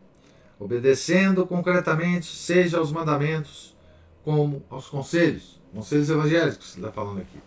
obedecendo 0.62 1.48
concretamente, 1.48 2.28
seja 2.28 2.78
aos 2.78 2.92
mandamentos 2.92 3.76
como 4.24 4.64
aos 4.70 4.88
conselhos, 4.88 5.60
conselhos 5.74 6.08
evangélicos 6.08 6.76
está 6.76 6.92
falando 6.92 7.22
aqui. 7.22 7.40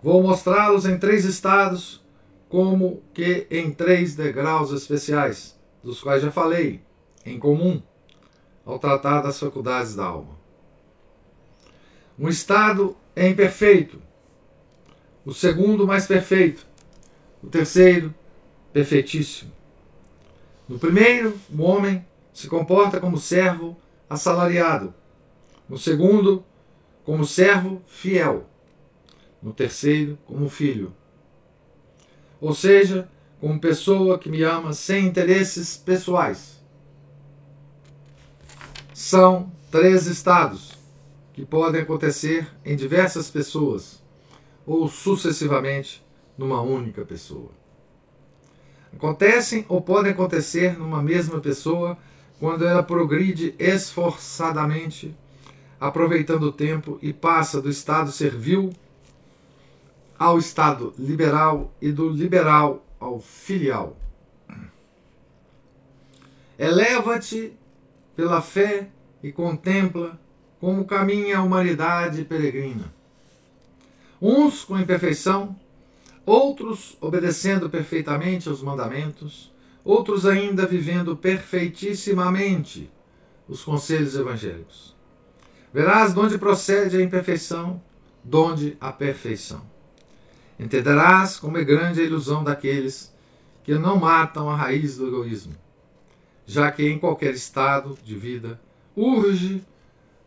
Vou 0.00 0.22
mostrá-los 0.22 0.86
em 0.86 0.96
três 0.96 1.24
estados, 1.24 2.00
como 2.48 3.02
que 3.12 3.48
em 3.50 3.72
três 3.72 4.14
degraus 4.14 4.70
especiais, 4.70 5.58
dos 5.84 6.00
quais 6.00 6.22
já 6.22 6.30
falei, 6.30 6.80
em 7.26 7.38
comum, 7.38 7.80
ao 8.64 8.78
tratar 8.78 9.20
das 9.20 9.38
faculdades 9.38 9.94
da 9.94 10.06
alma. 10.06 10.38
Um 12.18 12.28
estado 12.28 12.96
é 13.14 13.28
imperfeito, 13.28 14.00
o 15.24 15.32
segundo 15.32 15.86
mais 15.86 16.06
perfeito, 16.06 16.66
o 17.42 17.48
terceiro 17.48 18.14
perfeitíssimo. 18.72 19.52
No 20.66 20.78
primeiro, 20.78 21.38
o 21.54 21.62
homem 21.62 22.04
se 22.32 22.48
comporta 22.48 22.98
como 22.98 23.18
servo 23.18 23.76
assalariado. 24.08 24.94
No 25.68 25.76
segundo, 25.76 26.44
como 27.04 27.26
servo 27.26 27.82
fiel. 27.86 28.46
No 29.42 29.52
terceiro, 29.52 30.18
como 30.26 30.48
filho. 30.48 30.94
Ou 32.40 32.54
seja, 32.54 33.08
como 33.44 33.60
pessoa 33.60 34.18
que 34.18 34.30
me 34.30 34.42
ama 34.42 34.72
sem 34.72 35.04
interesses 35.04 35.76
pessoais. 35.76 36.64
São 38.94 39.52
três 39.70 40.06
estados 40.06 40.72
que 41.34 41.44
podem 41.44 41.82
acontecer 41.82 42.50
em 42.64 42.74
diversas 42.74 43.30
pessoas 43.30 44.02
ou 44.64 44.88
sucessivamente 44.88 46.02
numa 46.38 46.62
única 46.62 47.04
pessoa. 47.04 47.50
Acontecem 48.94 49.66
ou 49.68 49.82
podem 49.82 50.12
acontecer 50.12 50.78
numa 50.78 51.02
mesma 51.02 51.38
pessoa 51.38 51.98
quando 52.40 52.66
ela 52.66 52.82
progride 52.82 53.54
esforçadamente, 53.58 55.14
aproveitando 55.78 56.44
o 56.44 56.52
tempo 56.52 56.98
e 57.02 57.12
passa 57.12 57.60
do 57.60 57.68
estado 57.68 58.10
servil 58.10 58.72
ao 60.18 60.38
estado 60.38 60.94
liberal 60.98 61.70
e 61.78 61.92
do 61.92 62.08
liberal 62.08 62.83
ao 63.04 63.20
filial. 63.20 63.96
Eleva-te 66.58 67.52
pela 68.16 68.40
fé 68.40 68.88
e 69.22 69.30
contempla 69.30 70.18
como 70.58 70.86
caminha 70.86 71.38
a 71.38 71.42
humanidade 71.42 72.24
peregrina. 72.24 72.92
Uns 74.20 74.64
com 74.64 74.78
imperfeição, 74.78 75.54
outros 76.24 76.96
obedecendo 77.00 77.68
perfeitamente 77.68 78.48
aos 78.48 78.62
mandamentos, 78.62 79.52
outros 79.84 80.24
ainda 80.24 80.66
vivendo 80.66 81.14
perfeitissimamente 81.14 82.90
os 83.46 83.62
conselhos 83.62 84.16
evangélicos. 84.16 84.96
Verás 85.72 86.14
de 86.14 86.20
onde 86.20 86.38
procede 86.38 86.96
a 86.96 87.02
imperfeição, 87.02 87.82
de 88.22 88.36
onde 88.36 88.76
a 88.80 88.90
perfeição. 88.90 89.73
Entenderás 90.58 91.36
como 91.36 91.58
é 91.58 91.64
grande 91.64 92.00
a 92.00 92.04
ilusão 92.04 92.44
daqueles 92.44 93.12
que 93.64 93.74
não 93.74 93.98
matam 93.98 94.48
a 94.48 94.56
raiz 94.56 94.96
do 94.96 95.08
egoísmo, 95.08 95.54
já 96.46 96.70
que 96.70 96.86
em 96.88 96.98
qualquer 96.98 97.34
estado 97.34 97.98
de 98.04 98.14
vida 98.14 98.60
urge 98.94 99.64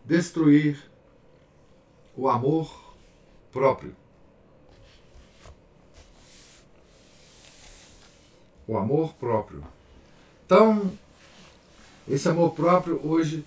destruir 0.03 0.77
o 2.15 2.27
amor 2.27 2.95
próprio. 3.51 3.95
O 8.67 8.77
amor 8.77 9.13
próprio. 9.13 9.63
Então, 10.45 10.91
esse 12.07 12.27
amor 12.27 12.51
próprio 12.53 12.99
hoje 13.03 13.45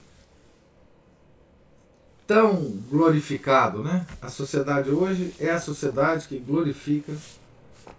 tão 2.31 2.55
glorificado, 2.89 3.83
né? 3.83 4.07
A 4.23 4.29
sociedade 4.29 4.89
hoje 4.89 5.35
é 5.41 5.51
a 5.51 5.59
sociedade 5.59 6.29
que 6.29 6.39
glorifica 6.39 7.13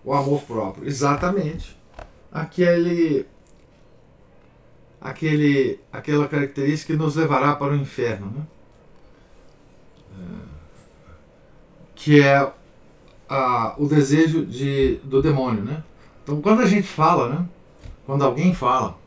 o 0.05 0.13
amor 0.13 0.43
próprio. 0.43 0.87
Exatamente. 0.87 1.77
Aquele 2.31 3.25
aquele 5.01 5.81
aquela 5.91 6.29
característica 6.29 6.93
que 6.93 6.97
nos 6.97 7.17
levará 7.17 7.57
para 7.57 7.73
o 7.73 7.75
inferno, 7.75 8.27
né? 8.27 8.45
que 11.93 12.21
é 12.21 12.49
a, 13.27 13.75
o 13.77 13.85
desejo 13.85 14.45
de, 14.45 14.95
do 15.03 15.21
demônio, 15.21 15.61
né? 15.61 15.83
Então, 16.23 16.41
quando 16.41 16.61
a 16.61 16.65
gente 16.65 16.87
fala, 16.87 17.27
né? 17.27 17.45
Quando 18.05 18.23
alguém 18.23 18.55
fala, 18.55 18.97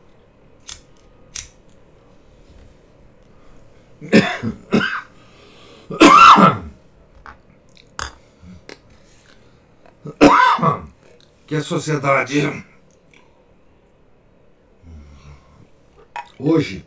que 11.47 11.55
a 11.55 11.61
sociedade 11.61 12.65
hoje 16.39 16.85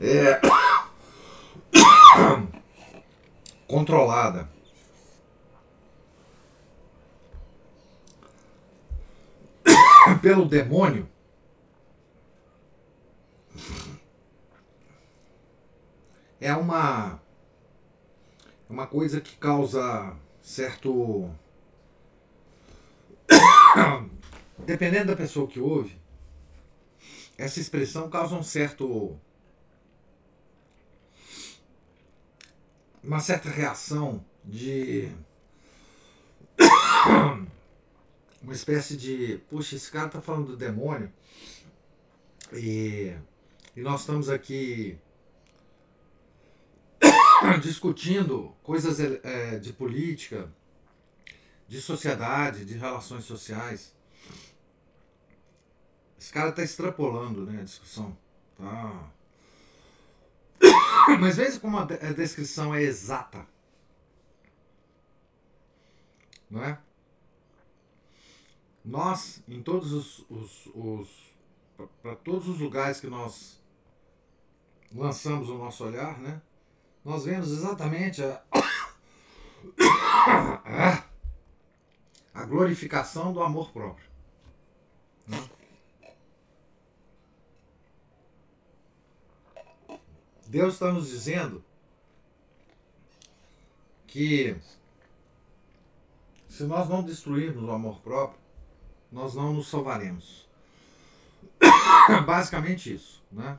é 0.00 0.40
controlada. 3.66 4.48
Pelo 10.22 10.44
demônio, 10.44 11.08
é 16.40 16.54
uma 16.54 17.20
é 18.68 18.72
uma 18.72 18.86
coisa 18.86 19.20
que 19.20 19.36
causa 19.36 20.16
certo 20.40 21.28
dependendo 24.58 25.06
da 25.06 25.16
pessoa 25.16 25.46
que 25.46 25.60
ouve, 25.60 25.96
essa 27.38 27.60
expressão 27.60 28.08
causa 28.08 28.34
um 28.34 28.42
certo 28.42 29.18
uma 33.02 33.20
certa 33.20 33.48
reação 33.48 34.24
de 34.44 35.08
uma 38.42 38.52
espécie 38.52 38.96
de, 38.96 39.38
puxa, 39.48 39.76
esse 39.76 39.90
cara 39.90 40.08
tá 40.08 40.20
falando 40.20 40.48
do 40.48 40.56
demônio 40.56 41.12
e, 42.52 43.14
e 43.76 43.80
nós 43.80 44.00
estamos 44.00 44.28
aqui 44.28 44.98
discutindo 47.62 48.54
coisas 48.62 48.98
é, 48.98 49.58
de 49.58 49.72
política, 49.72 50.50
de 51.68 51.80
sociedade, 51.80 52.64
de 52.64 52.74
relações 52.74 53.24
sociais. 53.24 53.94
Esse 56.18 56.32
cara 56.32 56.50
está 56.50 56.62
extrapolando 56.62 57.44
né, 57.46 57.60
a 57.60 57.64
discussão. 57.64 58.16
Tá? 58.56 59.10
Mas 61.20 61.36
veja 61.36 61.60
como 61.60 61.78
a 61.78 61.84
descrição 61.84 62.74
é 62.74 62.82
exata. 62.82 63.46
Não 66.50 66.62
é? 66.62 66.78
nós, 68.86 69.42
em 69.48 69.60
todos 69.60 69.92
os, 69.92 70.24
os, 70.30 70.66
os 70.72 71.26
para 72.00 72.14
todos 72.14 72.48
os 72.48 72.60
lugares 72.60 73.00
que 73.00 73.08
nós 73.08 73.60
lançamos 74.94 75.50
o 75.50 75.58
nosso 75.58 75.84
olhar, 75.84 76.18
né? 76.20 76.40
Nós 77.04 77.24
vemos 77.24 77.50
exatamente 77.50 78.22
a, 78.22 78.40
a 82.36 82.44
glorificação 82.44 83.32
do 83.32 83.42
amor 83.42 83.72
próprio. 83.72 84.06
Né? 85.26 85.42
Deus 90.46 90.74
está 90.74 90.92
nos 90.92 91.08
dizendo 91.08 91.64
que 94.06 94.54
se 96.48 96.64
nós 96.64 96.88
não 96.88 97.02
destruirmos 97.02 97.64
o 97.64 97.72
amor 97.72 98.00
próprio, 98.00 98.38
nós 99.10 99.34
não 99.34 99.54
nos 99.54 99.68
salvaremos. 99.68 100.46
Basicamente 102.26 102.94
isso, 102.94 103.24
né? 103.32 103.58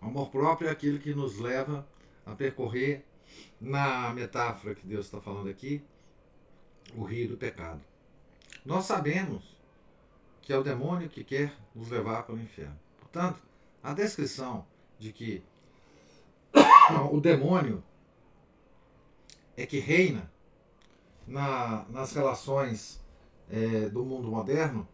O 0.00 0.06
amor 0.06 0.30
próprio 0.30 0.68
é 0.68 0.70
aquilo 0.70 1.00
que 1.00 1.14
nos 1.14 1.38
leva 1.38 1.86
a 2.24 2.34
percorrer, 2.34 3.04
na 3.60 4.12
metáfora 4.14 4.74
que 4.74 4.86
Deus 4.86 5.06
está 5.06 5.20
falando 5.20 5.48
aqui, 5.48 5.84
o 6.94 7.04
rio 7.04 7.28
do 7.28 7.36
pecado. 7.36 7.80
Nós 8.64 8.84
sabemos 8.84 9.56
que 10.42 10.52
é 10.52 10.58
o 10.58 10.62
demônio 10.62 11.08
que 11.08 11.24
quer 11.24 11.52
nos 11.74 11.88
levar 11.88 12.22
para 12.22 12.34
o 12.34 12.38
inferno. 12.38 12.78
Portanto, 13.00 13.40
a 13.82 13.92
descrição 13.92 14.66
de 14.98 15.12
que 15.12 15.42
o 17.10 17.20
demônio 17.20 17.82
é 19.56 19.66
que 19.66 19.78
reina 19.78 20.30
na, 21.26 21.84
nas 21.88 22.12
relações 22.12 23.00
é, 23.50 23.88
do 23.88 24.04
mundo 24.04 24.28
moderno 24.28 24.86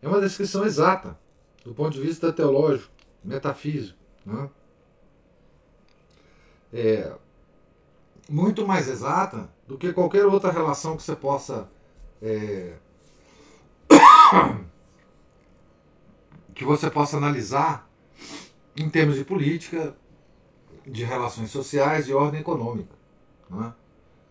é 0.00 0.08
uma 0.08 0.20
descrição 0.20 0.64
exata 0.64 1.18
do 1.64 1.74
ponto 1.74 1.94
de 1.94 2.00
vista 2.00 2.32
teológico, 2.32 2.92
metafísico. 3.22 3.98
Né? 4.26 4.50
É, 6.72 7.16
muito 8.28 8.66
mais 8.66 8.88
exata 8.88 9.50
do 9.66 9.76
que 9.76 9.92
qualquer 9.92 10.24
outra 10.26 10.50
relação 10.50 10.96
que 10.96 11.02
você 11.02 11.16
possa 11.16 11.68
é, 12.22 12.74
que 16.54 16.64
você 16.64 16.90
possa 16.90 17.16
analisar 17.16 17.88
em 18.76 18.88
termos 18.88 19.16
de 19.16 19.24
política, 19.24 19.96
de 20.86 21.04
relações 21.04 21.50
sociais, 21.50 22.06
de 22.06 22.14
ordem 22.14 22.40
econômica. 22.40 22.94
É? 23.52 23.72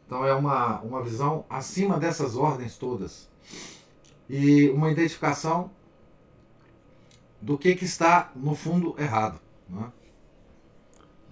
Então 0.05 0.25
é 0.25 0.33
uma, 0.33 0.79
uma 0.81 1.01
visão 1.01 1.45
acima 1.49 1.99
dessas 1.99 2.35
ordens 2.35 2.77
todas 2.77 3.29
e 4.29 4.69
uma 4.69 4.91
identificação 4.91 5.71
do 7.41 7.57
que, 7.57 7.75
que 7.75 7.85
está 7.85 8.31
no 8.35 8.55
fundo 8.55 8.95
errado. 8.97 9.39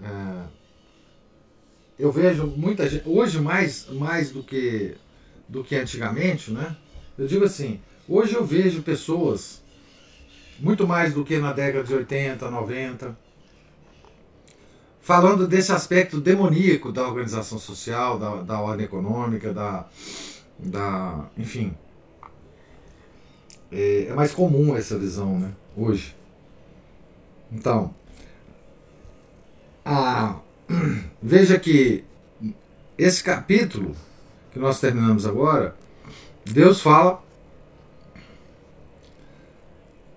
É? 0.02 0.08
É, 0.08 0.48
eu 2.02 2.12
vejo 2.12 2.48
muita 2.48 2.90
gente, 2.90 3.08
hoje 3.08 3.40
mais, 3.40 3.88
mais 3.90 4.32
do, 4.32 4.42
que, 4.42 4.96
do 5.48 5.64
que 5.64 5.76
antigamente, 5.76 6.52
né? 6.52 6.76
eu 7.16 7.28
digo 7.28 7.46
assim, 7.46 7.80
hoje 8.10 8.34
eu 8.34 8.44
vejo 8.44 8.82
pessoas, 8.82 9.62
muito 10.60 10.88
mais 10.88 11.14
do 11.14 11.24
que 11.24 11.38
na 11.38 11.54
década 11.54 11.84
de 11.84 11.94
80, 11.94 12.50
90, 12.50 13.16
falando 15.00 15.48
desse 15.48 15.72
aspecto 15.72 16.20
demoníaco 16.20 16.92
da 16.92 17.08
organização 17.08 17.60
social, 17.60 18.18
da, 18.18 18.42
da 18.42 18.60
ordem 18.60 18.86
econômica, 18.86 19.54
da, 19.54 19.86
da 20.58 21.30
enfim. 21.38 21.76
É, 23.72 24.08
é 24.10 24.14
mais 24.16 24.34
comum 24.34 24.76
essa 24.76 24.98
visão, 24.98 25.38
né? 25.38 25.52
Hoje. 25.78 26.16
Então, 27.52 27.94
a, 29.86 30.40
veja 31.22 31.60
que 31.60 32.04
esse 32.98 33.24
capítulo 33.24 33.96
que 34.52 34.60
nós 34.60 34.80
terminamos 34.80 35.26
agora, 35.26 35.76
Deus 36.46 36.82
fala 36.82 37.24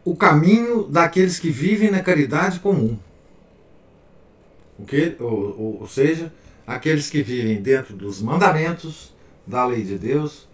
o 0.05 0.15
caminho 0.15 0.85
daqueles 0.85 1.39
que 1.39 1.51
vivem 1.51 1.91
na 1.91 2.03
caridade 2.03 2.61
comum. 2.61 2.99
O 4.79 4.85
que, 4.85 5.17
ou, 5.21 5.81
ou, 5.81 5.89
seja, 5.89 6.33
aqueles 6.67 7.09
que 7.09 7.23
vivem 7.23 7.63
dentro 7.63 7.97
dos 7.97 8.21
mandamentos 8.21 9.15
da 9.47 9.65
lei 9.65 9.83
de 9.83 9.97
Deus, 9.97 10.49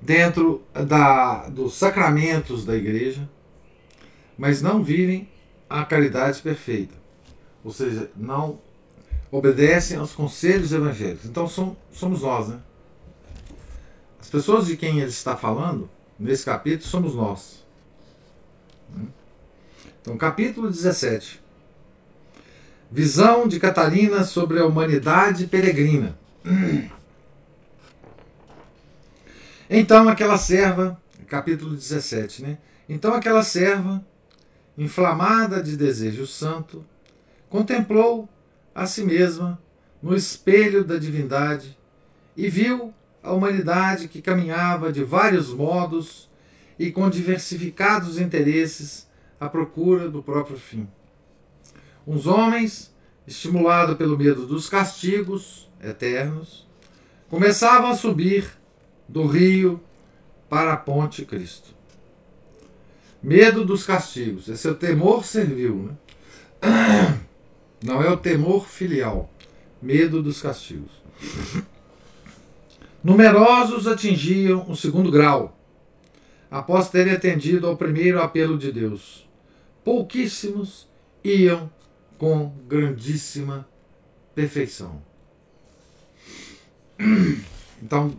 dentro 0.00 0.62
da, 0.74 1.48
dos 1.48 1.74
sacramentos 1.74 2.64
da 2.64 2.74
igreja, 2.76 3.28
mas 4.36 4.60
não 4.60 4.82
vivem 4.82 5.28
a 5.70 5.84
caridade 5.84 6.42
perfeita. 6.42 6.94
Ou 7.64 7.72
seja, 7.72 8.10
não 8.16 8.58
obedecem 9.32 9.96
aos 9.96 10.12
conselhos 10.12 10.72
evangélicos. 10.72 11.24
Então 11.24 11.48
somos 11.48 12.20
nós, 12.20 12.48
né? 12.48 12.60
As 14.20 14.28
pessoas 14.28 14.66
de 14.66 14.76
quem 14.76 15.00
ele 15.00 15.08
está 15.08 15.36
falando, 15.36 15.90
nesse 16.18 16.44
capítulo, 16.44 16.88
somos 16.88 17.14
nós. 17.14 17.64
Então, 20.00 20.16
capítulo 20.16 20.70
17. 20.70 21.40
Visão 22.90 23.48
de 23.48 23.58
Catarina 23.58 24.22
sobre 24.22 24.60
a 24.60 24.66
humanidade 24.66 25.46
peregrina. 25.46 26.16
Então 29.70 30.08
aquela 30.08 30.36
serva, 30.36 31.00
capítulo 31.26 31.74
17, 31.74 32.42
né? 32.42 32.58
Então 32.86 33.14
aquela 33.14 33.42
serva, 33.42 34.04
inflamada 34.76 35.62
de 35.62 35.76
desejo 35.76 36.26
santo, 36.26 36.84
contemplou 37.48 38.28
a 38.74 38.86
si 38.86 39.04
mesma 39.04 39.60
no 40.02 40.14
espelho 40.16 40.84
da 40.84 40.98
divindade 40.98 41.78
e 42.36 42.48
viu 42.48 42.92
a 43.22 43.32
humanidade 43.32 44.08
que 44.08 44.20
caminhava 44.20 44.92
de 44.92 45.04
vários 45.04 45.52
modos 45.52 46.28
e 46.78 46.90
com 46.90 47.08
diversificados 47.08 48.18
interesses 48.18 49.08
à 49.38 49.48
procura 49.48 50.08
do 50.08 50.22
próprio 50.22 50.56
fim. 50.56 50.88
Uns 52.06 52.26
homens, 52.26 52.92
estimulados 53.26 53.96
pelo 53.96 54.18
medo 54.18 54.46
dos 54.46 54.68
castigos 54.68 55.70
eternos, 55.82 56.66
começavam 57.28 57.90
a 57.90 57.96
subir 57.96 58.50
do 59.08 59.26
rio 59.26 59.80
para 60.48 60.72
a 60.72 60.76
ponte 60.76 61.24
Cristo. 61.24 61.70
Medo 63.22 63.64
dos 63.64 63.86
castigos, 63.86 64.48
esse 64.48 64.66
é 64.66 64.70
o 64.70 64.74
temor 64.74 65.24
servil, 65.24 65.90
né? 66.62 67.20
Não 67.82 68.02
é 68.02 68.10
o 68.10 68.16
temor 68.16 68.68
filial, 68.68 69.30
medo 69.80 70.22
dos 70.22 70.40
castigos. 70.40 70.92
Numerosos 73.02 73.88
atingiam 73.88 74.70
o 74.70 74.76
segundo 74.76 75.10
grau, 75.10 75.58
após 76.50 76.88
terem 76.88 77.12
atendido 77.12 77.66
ao 77.66 77.76
primeiro 77.76 78.22
apelo 78.22 78.56
de 78.56 78.70
Deus. 78.70 79.28
Pouquíssimos 79.84 80.86
iam 81.24 81.68
com 82.16 82.54
grandíssima 82.68 83.66
perfeição. 84.34 85.02
Então, 87.82 88.16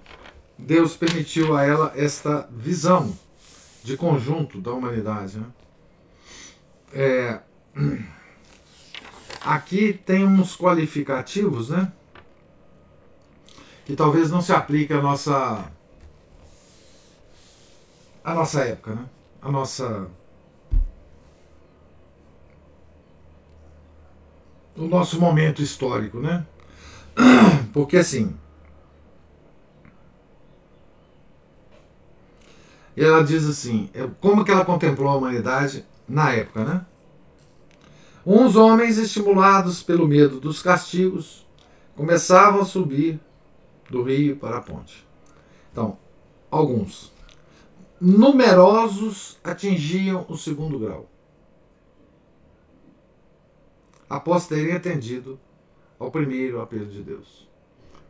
Deus 0.58 0.98
permitiu 0.98 1.56
a 1.56 1.64
ela 1.64 1.94
esta 1.96 2.50
visão 2.52 3.18
de 3.82 3.96
conjunto 3.96 4.60
da 4.60 4.74
humanidade. 4.74 5.38
Né? 5.38 5.46
É, 6.94 7.40
aqui 9.44 9.94
tem 10.06 10.26
uns 10.26 10.56
qualificativos, 10.56 11.70
né? 11.70 11.92
Que 13.86 13.96
talvez 13.96 14.32
não 14.32 14.42
se 14.42 14.54
aplique 14.54 14.94
à 14.94 15.02
nossa 15.02 15.72
à 18.24 18.34
nossa 18.34 18.62
época, 18.62 18.96
né? 18.96 19.06
A 19.42 19.52
nossa 19.52 20.08
o 24.76 24.88
nosso 24.88 25.20
momento 25.20 25.62
histórico, 25.62 26.20
né? 26.20 26.46
Porque 27.74 27.98
assim, 27.98 28.36
e 32.96 33.04
ela 33.04 33.24
diz 33.24 33.46
assim, 33.48 33.90
é, 33.94 34.08
como 34.22 34.46
que 34.46 34.52
ela 34.52 34.66
contemplou 34.66 35.10
a 35.10 35.16
humanidade 35.16 35.86
na 36.08 36.32
época, 36.32 36.64
né? 36.64 36.86
Uns 38.26 38.56
homens 38.56 38.98
estimulados 38.98 39.84
pelo 39.84 40.08
medo 40.08 40.40
dos 40.40 40.62
castigos 40.62 41.46
começavam 41.94 42.62
a 42.62 42.66
subir 42.66 43.20
do 43.90 44.02
rio 44.02 44.38
para 44.38 44.58
a 44.58 44.62
ponte. 44.62 45.06
Então, 45.72 45.98
alguns 46.50 47.12
numerosos 48.00 49.38
atingiam 49.44 50.26
o 50.30 50.38
segundo 50.38 50.80
grau 50.80 51.10
após 54.10 54.48
terem 54.48 54.74
atendido 54.74 55.40
ao 56.00 56.12
primeiro 56.12 56.62
apelo 56.62 56.86
de 56.86 57.02
Deus. 57.02 57.48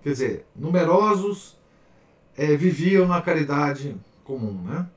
Quer 0.04 0.10
dizer, 0.10 0.46
numerosos 0.56 1.58
é, 2.36 2.56
viviam 2.56 3.08
na 3.08 3.22
caridade 3.22 3.96
comum, 4.24 4.62
né? 4.64 4.88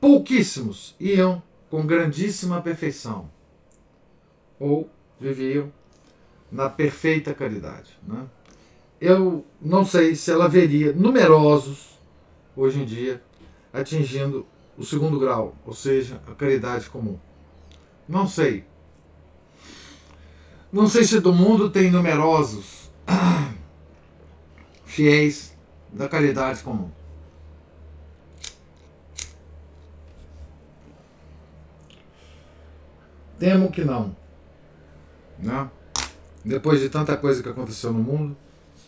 Pouquíssimos 0.00 0.94
iam 1.00 1.42
com 1.70 1.86
grandíssima 1.86 2.60
perfeição 2.60 3.30
ou 4.58 4.88
viviam 5.20 5.72
na 6.50 6.68
perfeita 6.68 7.34
caridade. 7.34 7.98
Né? 8.02 8.26
Eu 9.00 9.44
não 9.60 9.84
sei 9.84 10.14
se 10.14 10.30
ela 10.30 10.48
veria 10.48 10.92
numerosos 10.92 11.98
hoje 12.56 12.80
em 12.80 12.84
dia 12.84 13.22
atingindo 13.72 14.46
o 14.76 14.84
segundo 14.84 15.18
grau, 15.18 15.54
ou 15.66 15.74
seja, 15.74 16.20
a 16.26 16.34
caridade 16.34 16.88
comum. 16.88 17.18
Não 18.08 18.26
sei. 18.26 18.64
Não 20.72 20.86
sei 20.86 21.04
se 21.04 21.20
do 21.20 21.32
mundo 21.32 21.70
tem 21.70 21.90
numerosos 21.90 22.90
fiéis 24.84 25.56
da 25.92 26.08
caridade 26.08 26.62
comum. 26.62 26.90
Temo 33.38 33.70
que 33.70 33.84
não. 33.84 34.16
Né? 35.38 35.68
Depois 36.44 36.80
de 36.80 36.88
tanta 36.88 37.16
coisa 37.16 37.42
que 37.42 37.48
aconteceu 37.48 37.92
no 37.92 38.02
mundo, 38.02 38.36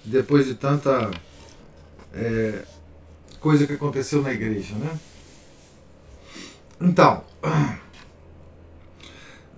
depois 0.04 0.46
de 0.46 0.54
tanta 0.54 1.10
é, 2.12 2.64
coisa 3.40 3.66
que 3.66 3.72
aconteceu 3.72 4.22
na 4.22 4.32
igreja. 4.32 4.74
Né? 4.74 4.98
Então, 6.80 7.24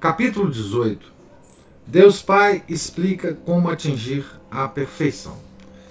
capítulo 0.01 0.51
18 0.51 1.12
Deus 1.86 2.22
Pai 2.22 2.62
explica 2.68 3.34
como 3.34 3.68
atingir 3.68 4.24
a 4.51 4.68
perfeição. 4.68 5.36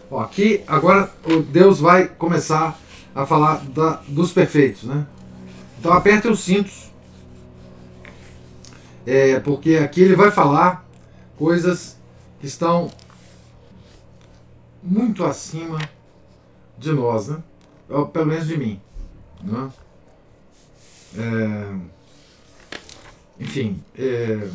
Ó, 0.09 0.19
aqui 0.19 0.63
agora 0.67 1.11
o 1.25 1.41
Deus 1.41 1.79
vai 1.79 2.07
começar 2.07 2.79
a 3.13 3.25
falar 3.25 3.57
da, 3.65 4.01
dos 4.07 4.31
perfeitos, 4.31 4.83
né? 4.83 5.05
Então 5.79 5.91
aperte 5.93 6.27
os 6.27 6.39
cintos, 6.39 6.91
é, 9.05 9.39
porque 9.39 9.75
aqui 9.75 10.01
ele 10.01 10.15
vai 10.15 10.31
falar 10.31 10.87
coisas 11.41 11.97
que 12.39 12.45
estão 12.45 12.91
muito 14.83 15.25
acima 15.25 15.79
de 16.77 16.91
nós, 16.91 17.29
né? 17.29 17.41
Ou, 17.89 18.05
pelo 18.05 18.27
menos 18.27 18.45
de 18.45 18.55
mim. 18.55 18.79
Né? 19.43 19.71
É, 21.17 21.75
enfim, 23.39 23.83
é, 23.97 24.51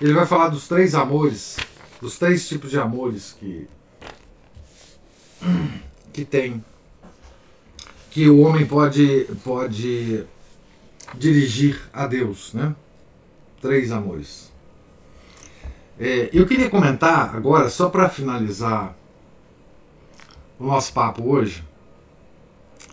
ele 0.00 0.12
vai 0.14 0.26
falar 0.26 0.48
dos 0.48 0.66
três 0.66 0.96
amores, 0.96 1.56
dos 2.00 2.18
três 2.18 2.48
tipos 2.48 2.70
de 2.70 2.80
amores 2.80 3.36
que, 3.38 3.68
que 6.12 6.24
tem, 6.24 6.64
que 8.10 8.28
o 8.28 8.40
homem 8.40 8.66
pode, 8.66 9.28
pode 9.44 10.24
dirigir 11.14 11.88
a 11.92 12.08
Deus, 12.08 12.52
né? 12.52 12.74
Três 13.62 13.92
amores. 13.92 14.57
É, 16.00 16.30
eu 16.32 16.46
queria 16.46 16.70
comentar 16.70 17.34
agora, 17.34 17.68
só 17.68 17.88
para 17.88 18.08
finalizar 18.08 18.96
o 20.56 20.64
nosso 20.64 20.92
papo 20.92 21.28
hoje. 21.28 21.64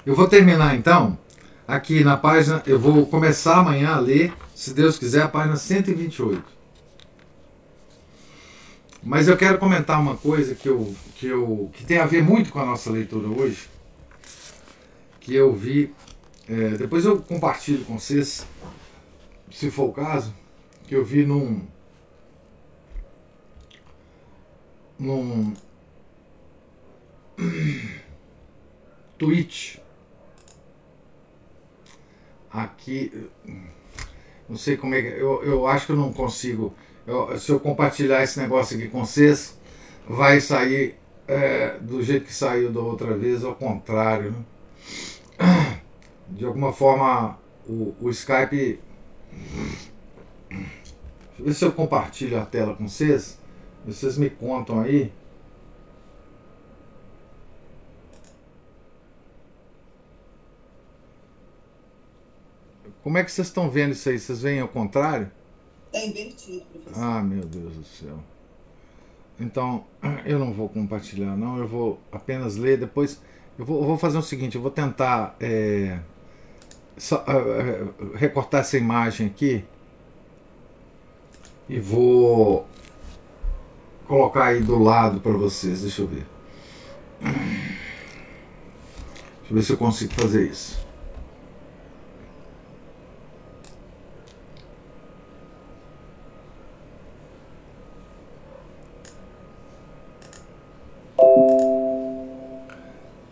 Eu 0.04 0.16
vou 0.16 0.28
terminar 0.28 0.76
então 0.76 1.16
aqui 1.68 2.04
na 2.04 2.18
página, 2.18 2.64
eu 2.66 2.80
vou 2.80 3.06
começar 3.06 3.58
amanhã 3.58 3.92
a 3.92 4.00
ler, 4.00 4.34
se 4.56 4.74
Deus 4.74 4.98
quiser, 4.98 5.22
a 5.22 5.28
página 5.28 5.56
128. 5.56 6.44
Mas 9.04 9.28
eu 9.28 9.38
quero 9.38 9.60
comentar 9.60 10.00
uma 10.00 10.18
coisa 10.18 10.56
que, 10.56 10.68
eu, 10.68 10.96
que, 11.16 11.28
eu, 11.28 11.70
que 11.74 11.86
tem 11.86 12.00
a 12.00 12.08
ver 12.08 12.24
muito 12.24 12.52
com 12.52 12.60
a 12.60 12.66
nossa 12.66 12.90
leitura 12.90 13.28
hoje, 13.28 13.70
que 15.20 15.36
eu 15.36 15.54
vi, 15.54 15.94
é, 16.50 16.70
depois 16.70 17.06
eu 17.06 17.20
compartilho 17.22 17.86
com 17.86 18.00
vocês, 18.00 18.48
se 19.52 19.70
for 19.70 19.90
o 19.90 19.94
caso, 19.94 20.34
que 20.88 20.96
eu 20.96 21.06
vi 21.06 21.24
num, 21.24 21.62
num 25.00 25.54
tweet 29.18 29.82
aqui. 32.52 33.30
Não 34.48 34.58
sei 34.58 34.78
como 34.78 34.94
é 34.96 35.02
que 35.02 35.08
eu, 35.08 35.44
eu 35.44 35.68
acho 35.68 35.88
que 35.88 35.92
eu 35.92 35.98
não 35.98 36.14
consigo. 36.14 36.74
Eu, 37.06 37.38
se 37.38 37.52
eu 37.52 37.60
compartilhar 37.60 38.24
esse 38.24 38.40
negócio 38.40 38.78
aqui 38.78 38.88
com 38.88 39.06
vocês 39.06 39.58
vai 40.08 40.40
sair 40.40 40.96
é, 41.28 41.78
do 41.80 42.02
jeito 42.02 42.26
que 42.26 42.34
saiu 42.34 42.72
da 42.72 42.80
outra 42.80 43.16
vez 43.16 43.44
ao 43.44 43.56
contrário 43.56 44.32
né? 44.32 45.82
de 46.30 46.46
alguma 46.46 46.72
forma 46.72 47.40
o, 47.68 47.96
o 48.00 48.10
Skype 48.10 48.80
deixa 50.50 50.70
eu 51.40 51.46
ver 51.46 51.54
se 51.54 51.66
eu 51.66 51.72
compartilho 51.72 52.40
a 52.40 52.46
tela 52.46 52.76
com 52.76 52.88
vocês 52.88 53.40
vocês 53.86 54.18
me 54.18 54.30
contam 54.30 54.80
aí. 54.80 55.12
Como 63.04 63.18
é 63.20 63.24
que 63.24 63.32
vocês 63.32 63.48
estão 63.48 63.70
vendo 63.70 63.92
isso 63.92 64.10
aí? 64.10 64.18
Vocês 64.18 64.42
veem 64.42 64.60
ao 64.60 64.68
contrário? 64.68 65.30
Está 65.94 66.06
invertido, 66.06 66.66
professor. 66.66 67.04
Ah, 67.04 67.22
meu 67.22 67.46
Deus 67.46 67.76
do 67.76 67.84
céu. 67.84 68.18
Então, 69.40 69.86
eu 70.26 70.40
não 70.40 70.52
vou 70.52 70.68
compartilhar, 70.68 71.38
não. 71.38 71.60
Eu 71.60 71.68
vou 71.68 72.00
apenas 72.12 72.56
ler. 72.56 72.80
Depois, 72.80 73.22
eu 73.60 73.66
vou, 73.66 73.82
eu 73.82 73.88
vou 73.88 73.98
fazer 73.98 74.18
o 74.18 74.24
seguinte: 74.24 74.56
eu 74.56 74.62
vou 74.62 74.72
tentar 74.72 75.36
é, 75.40 76.00
só, 76.98 77.24
uh, 77.24 78.16
recortar 78.16 78.62
essa 78.62 78.78
imagem 78.78 79.28
aqui 79.28 79.64
e 81.70 81.80
vou 81.80 82.68
colocar 84.08 84.46
aí 84.46 84.62
do 84.62 84.82
lado 84.82 85.20
para 85.20 85.34
vocês. 85.34 85.82
Deixa 85.82 86.02
eu 86.02 86.08
ver. 86.08 86.26
Deixa 87.22 87.38
eu 89.50 89.56
ver 89.56 89.64
se 89.64 89.74
eu 89.74 89.78
consigo 89.78 90.14
fazer 90.14 90.50
isso. 90.50 90.86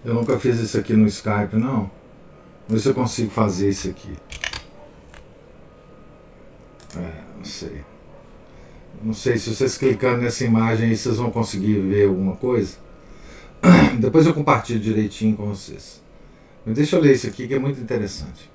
Eu 0.05 0.13
nunca 0.13 0.37
fiz 0.37 0.59
isso 0.59 0.77
aqui 0.77 0.93
no 0.93 1.07
Skype, 1.07 1.55
não. 1.55 1.89
Ver 2.67 2.79
se 2.79 2.89
eu 2.89 2.93
consigo 2.93 3.31
fazer 3.31 3.69
isso 3.69 3.89
aqui. 3.89 4.13
É, 6.97 7.23
não 7.37 7.45
sei. 7.45 7.92
Não 9.03 9.13
sei 9.13 9.37
se 9.37 9.53
vocês 9.53 9.77
clicando 9.77 10.21
nessa 10.21 10.45
imagem 10.45 10.89
aí 10.89 10.95
vocês 10.95 11.17
vão 11.17 11.29
conseguir 11.29 11.81
ver 11.81 12.07
alguma 12.07 12.37
coisa. 12.37 12.77
Depois 13.99 14.25
eu 14.25 14.33
compartilho 14.33 14.79
direitinho 14.79 15.35
com 15.35 15.47
vocês. 15.47 16.01
Mas 16.65 16.75
deixa 16.75 16.95
eu 16.95 17.01
ler 17.01 17.13
isso 17.13 17.27
aqui 17.27 17.45
que 17.45 17.53
é 17.53 17.59
muito 17.59 17.81
interessante. 17.81 18.49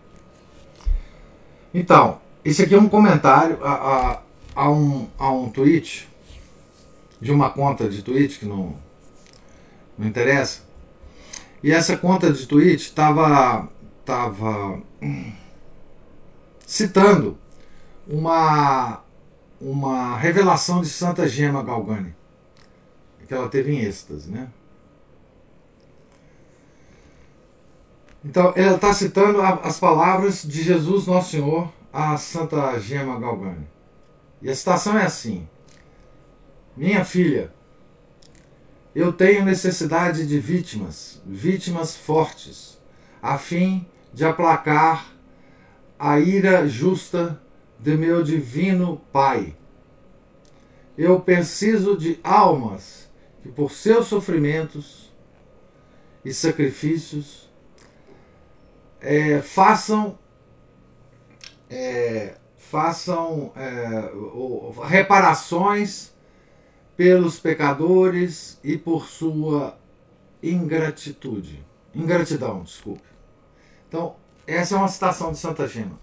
Então, 1.75 2.19
esse 2.43 2.63
aqui 2.63 2.75
é 2.75 2.79
um 2.79 2.89
comentário 2.89 3.63
a, 3.63 3.73
a, 3.73 4.23
a, 4.55 4.71
um, 4.71 5.07
a 5.19 5.31
um 5.31 5.51
tweet 5.51 6.09
de 7.21 7.31
uma 7.31 7.51
conta 7.51 7.87
de 7.87 8.01
tweet 8.03 8.39
que 8.39 8.47
não, 8.47 8.75
não 9.99 10.09
interessa. 10.09 10.63
E 11.63 11.71
essa 11.73 11.95
conta 11.95 12.33
de 12.33 12.47
tweet 12.47 12.85
estava 12.85 13.69
tava 14.03 14.81
citando 16.65 17.37
uma 18.09 19.03
uma 19.61 20.17
revelação 20.17 20.81
de 20.81 20.89
Santa 20.89 21.27
Gema 21.29 21.63
Galgani, 21.63 22.15
que 23.27 23.35
ela 23.35 23.49
teve 23.49 23.73
em 23.73 23.81
êxtase, 23.81 24.31
né? 24.31 24.49
Então, 28.25 28.53
ela 28.57 28.77
está 28.77 28.93
citando 28.93 29.41
as 29.43 29.79
palavras 29.79 30.43
de 30.43 30.63
Jesus 30.63 31.07
Nosso 31.07 31.31
Senhor 31.31 31.73
a 31.93 32.17
Santa 32.17 32.79
Gema 32.79 33.19
Galgani. 33.19 33.67
E 34.43 34.51
a 34.51 34.55
citação 34.55 34.99
é 34.99 35.05
assim: 35.05 35.49
Minha 36.77 37.05
filha, 37.05 37.53
eu 38.95 39.13
tenho 39.13 39.45
necessidade 39.45 40.27
de 40.27 40.39
vítimas, 40.39 41.21
vítimas 41.27 41.97
fortes, 41.97 42.79
a 43.23 43.39
fim 43.39 43.87
de 44.13 44.25
aplacar 44.25 45.13
a 45.99 46.19
ira 46.19 46.69
justa 46.69 47.41
de 47.79 47.97
meu 47.97 48.23
divino 48.23 49.01
Pai. 49.13 49.57
Eu 50.97 51.21
preciso 51.21 51.97
de 51.97 52.19
almas 52.25 53.09
que, 53.43 53.49
por 53.49 53.71
seus 53.71 54.07
sofrimentos 54.07 55.13
e 56.25 56.33
sacrifícios, 56.33 57.49
é, 59.01 59.41
façam 59.41 60.19
é, 61.71 62.35
façam 62.57 63.53
é, 63.57 64.11
reparações 64.87 66.13
pelos 66.97 67.39
pecadores 67.39 68.59
e 68.65 68.77
por 68.77 69.07
sua 69.07 69.79
ingratitude. 70.43 71.65
Ingratidão, 71.95 72.63
desculpe. 72.63 73.09
Então, 73.89 74.17
essa 74.47 74.75
é 74.75 74.79
uma 74.79 74.89
citação 74.89 75.33
de 75.33 75.39
Santa 75.39 75.67
Gema. 75.67 75.99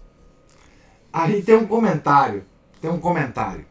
Aí 1.16 1.42
tem 1.42 1.54
um 1.54 1.66
comentário, 1.66 2.44
tem 2.78 2.90
um 2.90 3.00
comentário. 3.00 3.64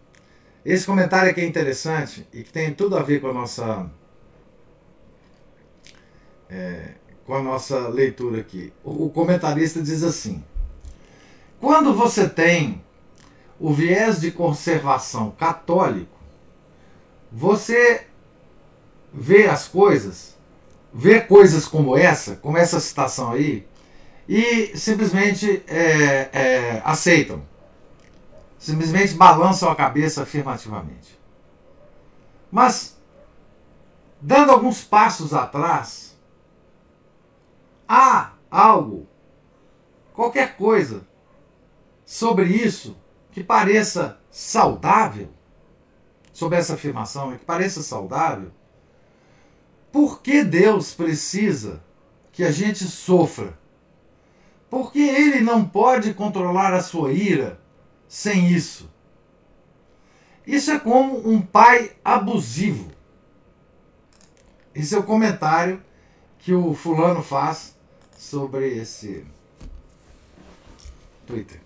Esse 0.66 0.84
comentário 0.84 1.30
aqui 1.30 1.42
é 1.42 1.46
interessante 1.46 2.28
e 2.34 2.42
que 2.42 2.52
tem 2.52 2.74
tudo 2.74 2.98
a 2.98 3.04
ver 3.04 3.22
com 3.22 3.28
a 3.28 3.34
nossa 3.34 3.88
é, 6.50 6.94
com 7.24 7.36
a 7.36 7.44
nossa 7.44 7.88
leitura 7.88 8.42
aqui. 8.42 8.74
O, 8.84 9.06
o 9.06 9.10
comentarista 9.12 9.80
diz 9.80 10.02
assim: 10.02 10.44
quando 11.62 11.94
você 11.94 12.28
tem 12.28 12.84
o 13.60 13.72
viés 13.72 14.20
de 14.20 14.32
conservação 14.32 15.30
católico, 15.30 16.18
você 17.32 18.08
vê 19.14 19.46
as 19.46 19.68
coisas, 19.68 20.36
vê 20.92 21.22
coisas 21.22 21.68
como 21.68 21.96
essa, 21.96 22.38
como 22.38 22.58
essa 22.58 22.80
citação 22.80 23.34
aí, 23.34 23.68
e 24.28 24.76
simplesmente 24.78 25.64
é, 25.68 26.30
é, 26.34 26.82
aceitam. 26.84 27.44
Simplesmente 28.58 29.14
balançam 29.14 29.70
a 29.70 29.76
cabeça 29.76 30.24
afirmativamente. 30.24 31.20
Mas, 32.52 32.98
dando 34.20 34.52
alguns 34.52 34.84
passos 34.84 35.34
atrás, 35.34 36.18
há 37.88 38.32
algo, 38.50 39.08
qualquer 40.14 40.58
coisa, 40.58 41.06
sobre 42.06 42.46
isso 42.46 42.98
que 43.32 43.44
pareça 43.44 44.20
saudável, 44.32 45.30
sobre 46.32 46.58
essa 46.58 46.74
afirmação, 46.74 47.38
que 47.38 47.46
pareça 47.46 47.84
saudável, 47.84 48.52
por 49.92 50.22
que 50.22 50.44
Deus 50.44 50.94
precisa 50.94 51.84
que 52.32 52.44
a 52.44 52.52
gente 52.52 52.84
sofra? 52.86 53.58
Porque 54.76 55.00
ele 55.00 55.40
não 55.40 55.64
pode 55.64 56.14
controlar 56.14 56.74
a 56.74 56.84
sua 56.84 57.14
ira 57.14 57.58
sem 58.10 58.52
isso. 58.52 58.92
Isso 60.46 60.70
é 60.70 60.78
como 60.78 61.26
um 61.26 61.42
pai 61.42 61.94
abusivo. 62.04 62.92
esse 64.76 64.94
é 64.94 64.98
o 64.98 65.04
comentário 65.04 65.82
que 66.40 66.54
o 66.54 66.74
fulano 66.74 67.24
faz 67.24 67.74
sobre 68.18 68.68
esse 68.78 69.26
Twitter, 71.26 71.62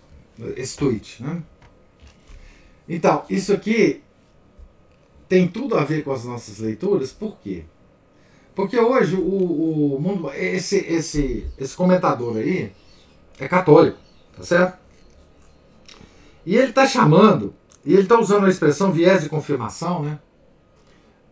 esse 0.54 0.76
tweet, 0.76 1.20
né? 1.20 1.42
Então, 2.88 3.24
isso 3.28 3.52
aqui 3.52 4.04
tem 5.28 5.48
tudo 5.48 5.76
a 5.76 5.82
ver 5.82 6.04
com 6.04 6.12
as 6.12 6.24
nossas 6.24 6.60
leituras, 6.60 7.10
por 7.10 7.40
quê? 7.40 7.64
Porque 8.54 8.78
hoje 8.78 9.16
o, 9.16 9.96
o 9.96 10.00
mundo. 10.00 10.32
Esse, 10.32 10.76
esse, 10.76 11.50
esse 11.58 11.74
comentador 11.74 12.36
aí 12.36 12.72
é 13.40 13.48
católico, 13.48 13.98
tá 14.36 14.42
certo? 14.42 14.78
E 16.44 16.56
ele 16.56 16.70
está 16.70 16.86
chamando, 16.86 17.54
e 17.84 17.92
ele 17.92 18.02
está 18.02 18.18
usando 18.18 18.46
a 18.46 18.50
expressão 18.50 18.92
viés 18.92 19.22
de 19.22 19.28
confirmação, 19.28 20.02
né? 20.02 20.18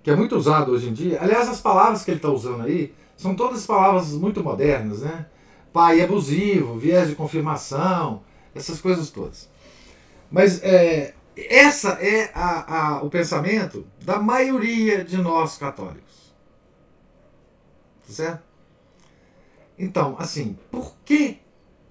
Que 0.02 0.10
é 0.10 0.16
muito 0.16 0.36
usado 0.36 0.72
hoje 0.72 0.88
em 0.88 0.92
dia. 0.92 1.18
Aliás, 1.20 1.48
as 1.48 1.60
palavras 1.60 2.04
que 2.04 2.10
ele 2.10 2.18
está 2.18 2.30
usando 2.30 2.62
aí 2.62 2.94
são 3.16 3.34
todas 3.34 3.66
palavras 3.66 4.12
muito 4.12 4.42
modernas, 4.42 5.00
né? 5.00 5.26
Pai 5.72 6.00
abusivo, 6.00 6.78
viés 6.78 7.08
de 7.08 7.14
confirmação, 7.14 8.22
essas 8.54 8.80
coisas 8.80 9.10
todas. 9.10 9.48
Mas 10.30 10.62
é, 10.62 11.14
essa 11.36 11.90
é 12.00 12.30
a, 12.34 12.96
a, 12.96 13.02
o 13.02 13.10
pensamento 13.10 13.86
da 14.04 14.18
maioria 14.18 15.04
de 15.04 15.16
nós 15.18 15.56
católicos. 15.56 16.32
Certo? 18.08 18.42
Então, 19.78 20.16
assim, 20.18 20.58
por 20.70 20.94
que, 21.04 21.38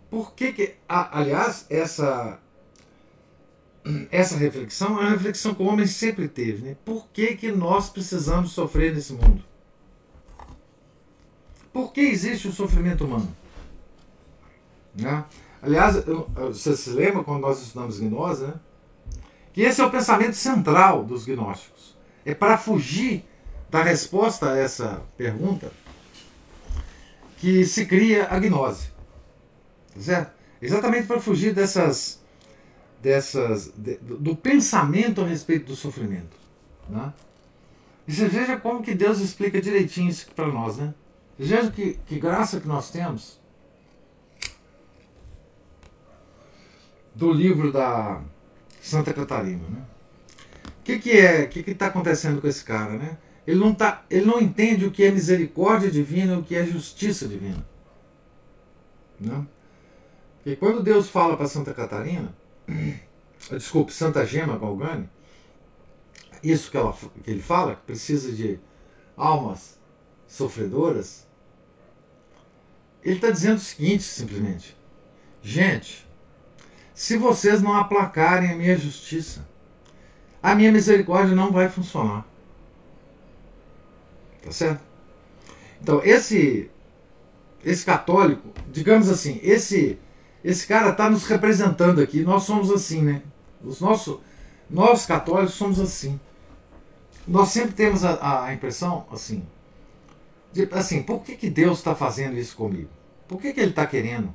por 0.10 0.34
que, 0.34 0.54
que 0.54 0.76
aliás, 0.88 1.66
essa, 1.70 2.40
essa 4.10 4.38
reflexão 4.38 5.00
é 5.00 5.02
uma 5.02 5.10
reflexão 5.10 5.54
que 5.54 5.62
o 5.62 5.66
homem 5.66 5.86
sempre 5.86 6.28
teve, 6.28 6.64
né? 6.64 6.78
Por 6.86 7.08
que, 7.08 7.36
que 7.36 7.52
nós 7.52 7.90
precisamos 7.90 8.52
sofrer 8.52 8.94
nesse 8.94 9.14
mundo? 9.14 9.44
Por 11.74 11.92
que 11.92 12.02
existe 12.02 12.48
o 12.48 12.54
sofrimento 12.54 13.06
humano? 13.06 13.36
Né? 14.96 15.26
Aliás, 15.62 16.04
você 16.36 16.76
se 16.76 16.90
lembra 16.92 17.24
quando 17.24 17.42
nós 17.42 17.62
estudamos 17.62 18.00
gnose, 18.00 18.46
né? 18.46 18.54
Que 19.52 19.62
esse 19.62 19.82
é 19.82 19.86
o 19.86 19.92
pensamento 19.92 20.36
central 20.36 21.04
dos 21.04 21.26
gnósticos. 21.26 21.98
É 22.26 22.34
para 22.34 22.58
fugir 22.58 23.26
da 23.70 23.84
resposta 23.84 24.52
a 24.52 24.58
essa 24.58 25.02
pergunta 25.18 25.72
que 27.38 27.66
se 27.66 27.86
cria 27.86 28.28
a 28.30 28.40
gnose. 28.40 28.97
Certo? 30.00 30.32
Exatamente 30.62 31.08
para 31.08 31.20
fugir 31.20 31.54
dessas, 31.54 32.22
dessas 33.02 33.72
de, 33.76 33.98
do 33.98 34.36
pensamento 34.36 35.22
a 35.22 35.28
respeito 35.28 35.68
do 35.68 35.76
sofrimento. 35.76 36.36
Né? 36.90 37.14
E 38.08 38.14
você 38.14 38.28
veja 38.28 38.58
como 38.58 38.82
que 38.82 38.96
Deus 38.96 39.20
explica 39.20 39.62
direitinho 39.62 40.10
isso 40.10 40.28
para 40.36 40.48
nós. 40.48 40.78
Né? 40.78 40.94
Veja 41.38 41.70
que, 41.70 42.00
que 42.06 42.20
graça 42.20 42.60
que 42.60 42.68
nós 42.68 42.90
temos 42.90 43.40
do 47.14 47.32
livro 47.32 47.72
da 47.72 48.22
Santa 48.82 49.14
Catarina. 49.14 49.64
Né? 49.70 49.82
O 50.80 50.84
que, 50.84 51.00
que 51.00 51.12
é? 51.12 51.44
O 51.44 51.50
que 51.50 51.60
está 51.72 51.88
acontecendo 51.88 52.40
com 52.40 52.48
esse 52.48 52.64
cara? 52.64 52.94
Né? 52.94 53.18
Ele, 53.46 53.60
não 53.60 53.74
tá, 53.74 54.06
ele 54.10 54.26
não 54.26 54.40
entende 54.40 54.86
o 54.86 54.92
que 54.92 55.04
é 55.04 55.12
misericórdia 55.12 55.90
divina 55.90 56.34
e 56.34 56.38
o 56.38 56.44
que 56.44 56.56
é 56.56 56.66
justiça 56.66 57.28
divina. 57.28 57.66
Né? 59.20 59.46
Porque 60.48 60.56
quando 60.56 60.82
Deus 60.82 61.10
fala 61.10 61.36
para 61.36 61.46
Santa 61.46 61.74
Catarina, 61.74 62.34
desculpe, 63.52 63.92
Santa 63.92 64.26
Gema 64.26 64.58
Galgani, 64.58 65.10
isso 66.42 66.72
que, 66.72 66.78
ela, 66.78 66.94
que 67.22 67.30
ele 67.30 67.42
fala, 67.42 67.76
que 67.76 67.82
precisa 67.82 68.32
de 68.32 68.58
almas 69.18 69.78
sofredoras, 70.26 71.28
ele 73.04 73.16
está 73.16 73.30
dizendo 73.30 73.58
o 73.58 73.60
seguinte, 73.60 74.04
simplesmente: 74.04 74.78
gente, 75.42 76.08
se 76.94 77.18
vocês 77.18 77.62
não 77.62 77.74
aplacarem 77.74 78.50
a 78.50 78.56
minha 78.56 78.78
justiça, 78.78 79.46
a 80.42 80.56
minha 80.56 80.72
misericórdia 80.72 81.36
não 81.36 81.52
vai 81.52 81.68
funcionar. 81.68 82.26
Tá 84.42 84.52
certo? 84.54 84.82
Então, 85.82 86.02
esse 86.06 86.72
esse 87.66 87.84
católico, 87.84 88.54
digamos 88.72 89.10
assim, 89.10 89.42
esse 89.44 90.00
esse 90.44 90.68
cara 90.68 90.90
está 90.90 91.10
nos 91.10 91.26
representando 91.26 92.02
aqui. 92.02 92.24
Nós 92.24 92.44
somos 92.44 92.72
assim, 92.72 93.02
né? 93.02 93.22
Os 93.64 93.82
nossos 93.82 94.20
nós 94.70 95.06
católicos 95.06 95.56
somos 95.56 95.80
assim. 95.80 96.20
Nós 97.28 97.50
sempre 97.50 97.74
temos 97.74 98.04
a, 98.06 98.46
a 98.46 98.54
impressão 98.54 99.06
assim, 99.12 99.46
de, 100.52 100.68
assim, 100.72 101.04
por 101.04 101.22
que, 101.22 101.36
que 101.36 101.50
Deus 101.50 101.78
está 101.78 101.94
fazendo 101.94 102.38
isso 102.38 102.56
comigo? 102.56 102.90
Por 103.28 103.40
que, 103.42 103.54
que 103.54 103.60
Ele 103.60 103.72
está 103.72 103.86
querendo 103.86 104.34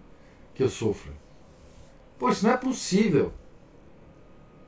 que 0.55 0.63
eu 0.63 0.69
sofra? 0.69 1.13
Poxa, 2.19 2.47
não 2.47 2.55
é 2.55 2.57
possível. 2.57 3.33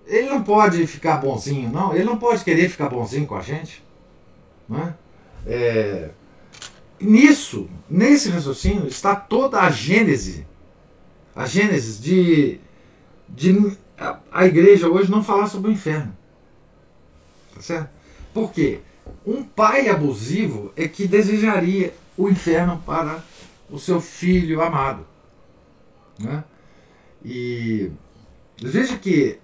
Ele 0.06 0.28
não 0.28 0.42
pode 0.42 0.86
ficar 0.86 1.18
bonzinho, 1.18 1.70
não. 1.70 1.94
Ele 1.94 2.04
não 2.04 2.18
pode 2.18 2.42
querer 2.42 2.68
ficar 2.68 2.88
bonzinho 2.88 3.26
com 3.26 3.36
a 3.36 3.40
gente. 3.40 3.82
Não 4.68 4.80
é? 4.80 4.94
É, 5.46 6.10
nisso, 7.00 7.68
nesse 7.88 8.30
raciocínio, 8.30 8.86
está 8.86 9.14
toda 9.14 9.60
a 9.60 9.70
gênese. 9.70 10.46
A 11.34 11.46
gênese 11.46 12.00
de, 12.00 12.60
de 13.28 13.76
a, 13.98 14.18
a 14.30 14.46
igreja 14.46 14.88
hoje 14.88 15.10
não 15.10 15.22
falar 15.22 15.46
sobre 15.46 15.70
o 15.70 15.72
inferno. 15.72 16.16
Tá 17.54 17.60
certo? 17.60 17.90
Por 18.32 18.52
quê? 18.52 18.80
Um 19.26 19.42
pai 19.42 19.88
abusivo 19.88 20.72
é 20.76 20.88
que 20.88 21.06
desejaria 21.06 21.94
o 22.16 22.28
inferno 22.28 22.82
para 22.84 23.22
o 23.70 23.78
seu 23.78 24.00
filho 24.00 24.60
amado. 24.60 25.06
Né? 26.18 26.44
E 27.24 27.90
veja 28.60 28.96
que 28.96 29.38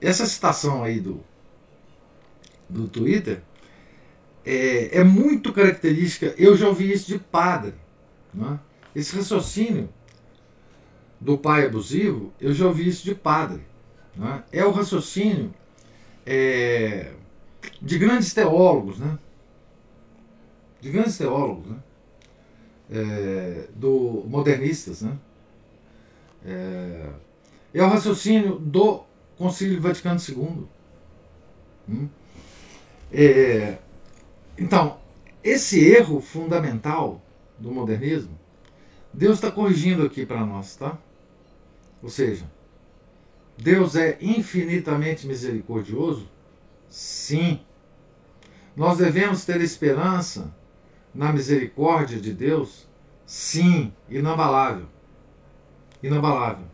essa 0.00 0.26
citação 0.26 0.82
aí 0.82 1.00
do, 1.00 1.20
do 2.68 2.88
Twitter 2.88 3.42
é, 4.44 5.00
é 5.00 5.04
muito 5.04 5.52
característica. 5.52 6.34
Eu 6.36 6.56
já 6.56 6.68
ouvi 6.68 6.92
isso 6.92 7.06
de 7.06 7.18
padre. 7.18 7.74
Né? 8.32 8.58
Esse 8.94 9.16
raciocínio 9.16 9.88
do 11.20 11.38
pai 11.38 11.66
abusivo, 11.66 12.32
eu 12.40 12.52
já 12.52 12.66
ouvi 12.66 12.88
isso 12.88 13.04
de 13.04 13.14
padre. 13.14 13.62
Né? 14.16 14.42
É 14.52 14.64
o 14.64 14.70
raciocínio 14.70 15.52
é, 16.26 17.12
de 17.80 17.98
grandes 17.98 18.32
teólogos, 18.32 18.98
né? 18.98 19.18
de 20.84 20.90
grandes 20.90 21.16
teólogos, 21.16 21.66
né? 21.66 21.78
É, 22.90 23.68
do 23.74 24.22
modernistas, 24.28 25.00
né? 25.00 25.16
É, 26.44 27.10
é 27.72 27.82
o 27.82 27.88
raciocínio 27.88 28.56
do 28.58 29.02
Concílio 29.38 29.80
Vaticano 29.80 30.20
II. 30.20 30.66
Hum? 31.88 32.08
É, 33.10 33.78
então, 34.58 34.98
esse 35.42 35.82
erro 35.82 36.20
fundamental 36.20 37.22
do 37.58 37.72
modernismo, 37.72 38.38
Deus 39.14 39.36
está 39.36 39.50
corrigindo 39.50 40.04
aqui 40.04 40.26
para 40.26 40.44
nós, 40.44 40.76
tá? 40.76 40.98
Ou 42.02 42.08
seja, 42.08 42.44
Deus 43.56 43.96
é 43.96 44.18
infinitamente 44.20 45.26
misericordioso? 45.26 46.28
Sim. 46.88 47.60
Nós 48.76 48.98
devemos 48.98 49.44
ter 49.44 49.60
esperança 49.60 50.54
na 51.14 51.32
misericórdia 51.32 52.20
de 52.20 52.32
Deus? 52.32 52.86
Sim, 53.24 53.92
inabalável 54.08 54.88
inabalável. 56.06 56.66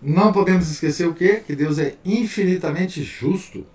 Não 0.00 0.32
podemos 0.32 0.70
esquecer 0.70 1.08
o 1.08 1.14
quê? 1.14 1.42
Que 1.44 1.56
Deus 1.56 1.78
é 1.78 1.96
infinitamente 2.04 3.02
justo. 3.02 3.66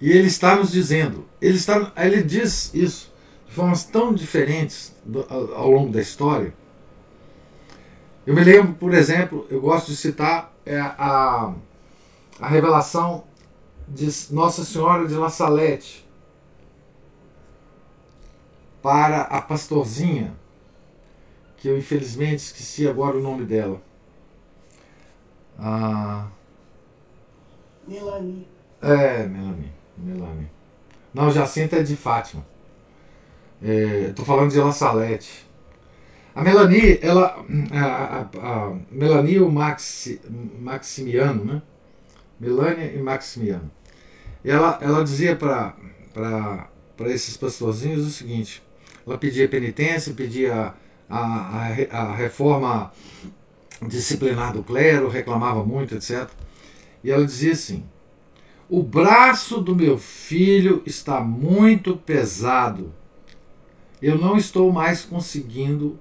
E 0.00 0.10
Ele 0.10 0.26
está 0.26 0.56
nos 0.56 0.72
dizendo, 0.72 1.26
Ele, 1.40 1.56
está, 1.56 1.92
ele 1.96 2.22
diz 2.22 2.72
isso 2.74 3.09
formas 3.50 3.84
tão 3.84 4.14
diferentes 4.14 4.94
do, 5.04 5.26
ao, 5.28 5.54
ao 5.54 5.70
longo 5.70 5.92
da 5.92 6.00
história. 6.00 6.54
Eu 8.26 8.34
me 8.34 8.44
lembro, 8.44 8.74
por 8.74 8.94
exemplo, 8.94 9.46
eu 9.50 9.60
gosto 9.60 9.88
de 9.88 9.96
citar 9.96 10.54
é, 10.64 10.78
a, 10.78 11.52
a 12.38 12.48
revelação 12.48 13.24
de 13.88 14.08
Nossa 14.30 14.64
Senhora 14.64 15.06
de 15.06 15.14
La 15.14 15.28
Salette 15.28 16.06
para 18.80 19.22
a 19.22 19.42
pastorzinha 19.42 20.34
que 21.60 21.68
eu 21.68 21.76
infelizmente 21.76 22.38
esqueci 22.38 22.88
agora 22.88 23.18
o 23.18 23.20
nome 23.20 23.44
dela. 23.44 23.82
Ah, 25.58 26.28
Melanie. 27.86 28.48
É, 28.80 29.26
Melanie. 29.26 29.72
Melanie. 29.98 30.50
Não, 31.12 31.30
Jacinta 31.30 31.76
é 31.76 31.82
de 31.82 31.96
Fátima. 31.96 32.46
Estou 33.62 34.24
é, 34.24 34.26
falando 34.26 34.50
de 34.50 34.58
La 34.58 34.72
Salete. 34.72 35.46
A 36.34 36.42
Melanie, 36.42 36.98
ela. 37.02 37.44
A, 37.72 37.84
a, 37.84 38.20
a 38.22 38.76
Melanie 38.90 39.34
e 39.34 39.40
o 39.40 39.50
Maxi, 39.50 40.20
Maximiano, 40.58 41.44
né? 41.44 41.62
Melania 42.38 42.92
e 42.94 42.98
Maximiano. 43.02 43.70
Ela, 44.42 44.78
ela 44.80 45.04
dizia 45.04 45.36
para 45.36 45.74
esses 47.06 47.36
pastorzinhos 47.36 48.06
o 48.06 48.10
seguinte: 48.10 48.62
ela 49.06 49.18
pedia 49.18 49.46
penitência, 49.48 50.14
pedia 50.14 50.72
a, 51.08 51.18
a, 51.18 51.68
a 51.90 52.14
reforma 52.14 52.92
disciplinar 53.86 54.52
do 54.52 54.62
clero, 54.62 55.08
reclamava 55.08 55.64
muito, 55.64 55.94
etc. 55.94 56.28
E 57.04 57.10
ela 57.10 57.26
dizia 57.26 57.52
assim: 57.52 57.84
O 58.68 58.82
braço 58.82 59.60
do 59.60 59.76
meu 59.76 59.98
filho 59.98 60.82
está 60.86 61.20
muito 61.20 61.96
pesado. 61.96 62.94
Eu 64.02 64.18
não 64.18 64.36
estou 64.36 64.72
mais 64.72 65.04
conseguindo 65.04 65.98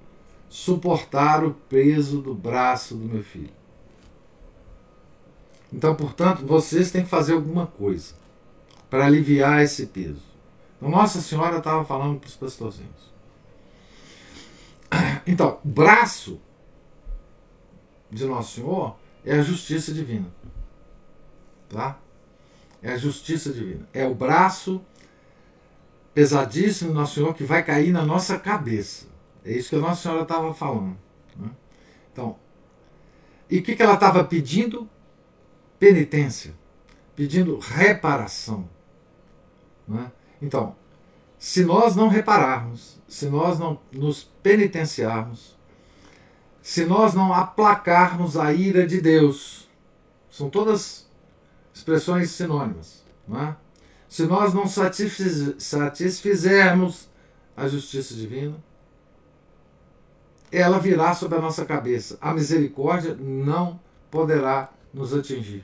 suportar 0.50 1.44
o 1.44 1.54
peso 1.54 2.22
do 2.22 2.34
braço 2.34 2.96
do 2.96 3.06
meu 3.06 3.24
filho. 3.24 3.54
Então, 5.72 5.96
portanto, 5.96 6.46
vocês 6.46 6.92
têm 6.92 7.04
que 7.04 7.10
fazer 7.10 7.34
alguma 7.34 7.68
coisa 7.68 8.16
para 8.90 9.06
aliviar 9.06 9.62
esse 9.62 9.86
peso. 9.86 10.24
Então, 10.78 10.90
Nossa 10.90 11.22
Senhora 11.22 11.58
estava 11.58 11.86
falando 11.86 12.20
para 12.20 12.28
os 12.28 12.36
pastorzinhos. 12.36 13.10
Então, 15.28 15.60
braço 15.64 16.40
de 18.10 18.26
Nosso 18.26 18.56
Senhor 18.56 18.96
é 19.24 19.38
a 19.38 19.44
justiça 19.44 19.94
divina. 19.94 20.26
Tá? 21.70 22.00
É 22.82 22.94
a 22.94 22.98
justiça 22.98 23.54
divina. 23.54 23.88
É 23.94 24.08
o 24.08 24.16
braço 24.16 24.82
pesadíssimo 26.14 26.92
do 26.92 27.00
Nosso 27.00 27.16
Senhor 27.16 27.34
que 27.34 27.44
vai 27.44 27.64
cair 27.64 27.92
na 27.92 28.06
nossa 28.06 28.38
cabeça. 28.38 29.08
É 29.44 29.52
isso 29.52 29.70
que 29.70 29.76
a 29.76 29.80
Nossa 29.80 30.02
Senhora 30.02 30.24
estava 30.24 30.54
falando. 30.54 30.98
Né? 31.36 31.50
Então, 32.12 32.38
e 33.50 33.60
o 33.60 33.64
que, 33.64 33.76
que 33.76 33.82
ela 33.82 33.96
estava 33.96 34.24
pedindo? 34.24 34.88
Penitência, 35.80 36.54
pedindo 37.16 37.58
reparação. 37.58 38.70
Né? 39.88 40.12
Então, 40.42 40.76
se 41.38 41.64
nós 41.64 41.96
não 41.96 42.10
repararmos, 42.10 43.00
se 43.08 43.28
nós 43.28 43.58
não 43.58 43.80
nos 43.92 44.24
penitenciarmos, 44.44 45.58
se 46.62 46.86
nós 46.86 47.14
não 47.14 47.34
aplacarmos 47.34 48.36
a 48.38 48.54
ira 48.54 48.86
de 48.86 49.00
Deus, 49.02 49.70
são 50.30 50.50
todas 50.50 51.10
expressões 51.74 52.30
sinônimas, 52.32 53.04
não 53.28 53.42
é? 53.42 53.58
Se 54.10 54.24
nós 54.24 54.54
não 54.54 54.68
satisfiz, 54.68 55.56
satisfizermos 55.60 57.08
a 57.56 57.68
justiça 57.68 58.16
divina, 58.16 58.56
ela 60.52 60.80
virá 60.80 61.14
sobre 61.14 61.38
a 61.38 61.42
nossa 61.42 61.64
cabeça. 61.64 62.18
A 62.20 62.34
misericórdia 62.34 63.16
não 63.16 63.80
poderá 64.10 64.72
nos 64.92 65.14
atingir. 65.14 65.64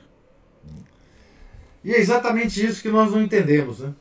E 1.82 1.92
é 1.92 1.98
exatamente 1.98 2.64
isso 2.64 2.80
que 2.80 2.88
nós 2.88 3.10
não 3.10 3.20
entendemos, 3.20 3.80
né? 3.80 3.92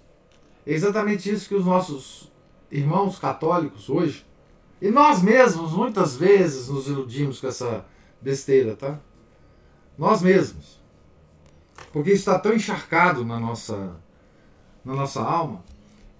É 0.65 0.73
exatamente 0.73 1.29
isso 1.29 1.47
que 1.47 1.55
os 1.55 1.65
nossos 1.65 2.31
irmãos 2.71 3.17
católicos 3.19 3.89
hoje, 3.89 4.25
e 4.81 4.89
nós 4.89 5.21
mesmos 5.21 5.71
muitas 5.71 6.15
vezes 6.15 6.67
nos 6.67 6.87
iludimos 6.87 7.39
com 7.39 7.47
essa 7.47 7.85
besteira, 8.21 8.75
tá? 8.75 8.99
Nós 9.97 10.21
mesmos. 10.21 10.79
Porque 11.91 12.11
isso 12.11 12.19
está 12.19 12.37
tão 12.37 12.53
encharcado 12.53 13.23
na 13.23 13.39
nossa, 13.39 13.95
na 14.85 14.93
nossa 14.93 15.21
alma 15.21 15.63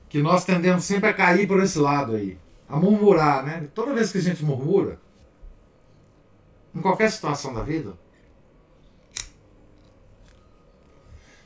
que 0.09 0.22
nós 0.22 0.43
tendemos 0.43 0.84
sempre 0.84 1.09
a 1.09 1.13
cair 1.13 1.47
por 1.47 1.61
esse 1.61 1.78
lado 1.78 2.16
aí, 2.16 2.38
a 2.68 2.78
murmurar, 2.78 3.45
né? 3.45 3.68
Toda 3.74 3.93
vez 3.93 4.11
que 4.11 4.18
a 4.18 4.22
gente 4.22 4.43
murmura, 4.43 4.99
em 6.74 6.82
qualquer 6.82 7.11
situação 7.11 7.53
da 7.53 7.63
vida, 7.63 7.93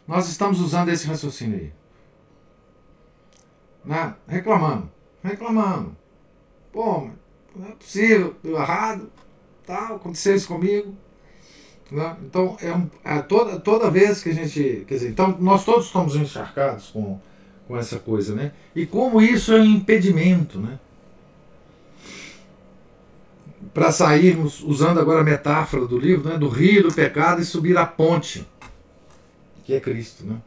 nós 0.07 0.28
estamos 0.28 0.59
usando 0.59 0.89
esse 0.89 1.05
raciocínio 1.05 1.59
aí 1.59 1.80
né? 3.84 4.15
reclamando, 4.28 4.89
reclamando. 5.24 5.95
Pô, 6.72 7.09
não 7.55 7.67
é 7.67 7.72
possível, 7.72 8.36
deu 8.43 8.57
errado, 8.57 9.11
tal, 9.65 9.95
aconteceu 9.95 10.36
isso 10.36 10.47
comigo. 10.47 10.95
Né? 11.92 12.16
Então, 12.24 12.56
é, 12.62 12.74
um, 12.74 12.90
é, 13.04 13.20
toda, 13.20 13.60
toda 13.60 13.90
vez 13.90 14.22
que 14.22 14.30
a 14.30 14.34
gente. 14.34 14.86
Quer 14.88 14.94
dizer, 14.96 15.10
então, 15.10 15.36
nós 15.40 15.66
todos 15.66 15.88
estamos 15.88 16.16
encharcados 16.16 16.90
com, 16.90 17.20
com 17.68 17.78
essa 17.78 17.98
coisa, 17.98 18.36
né? 18.36 18.52
E 18.76 18.86
como 18.86 19.22
isso 19.22 19.54
é 19.54 19.60
um 19.60 19.66
impedimento, 19.66 20.60
né? 20.60 20.80
Para 23.74 23.92
sairmos, 23.92 24.62
usando 24.62 25.00
agora 25.00 25.22
a 25.22 25.24
metáfora 25.24 25.86
do 25.86 25.98
livro, 25.98 26.30
né? 26.30 26.38
do 26.38 26.48
rio 26.48 26.84
do 26.84 26.94
pecado 26.94 27.42
e 27.42 27.46
subir 27.46 27.78
a 27.78 27.86
ponte, 27.86 28.48
que 29.64 29.74
é 29.74 29.80
Cristo, 29.80 30.26
né? 30.26 30.38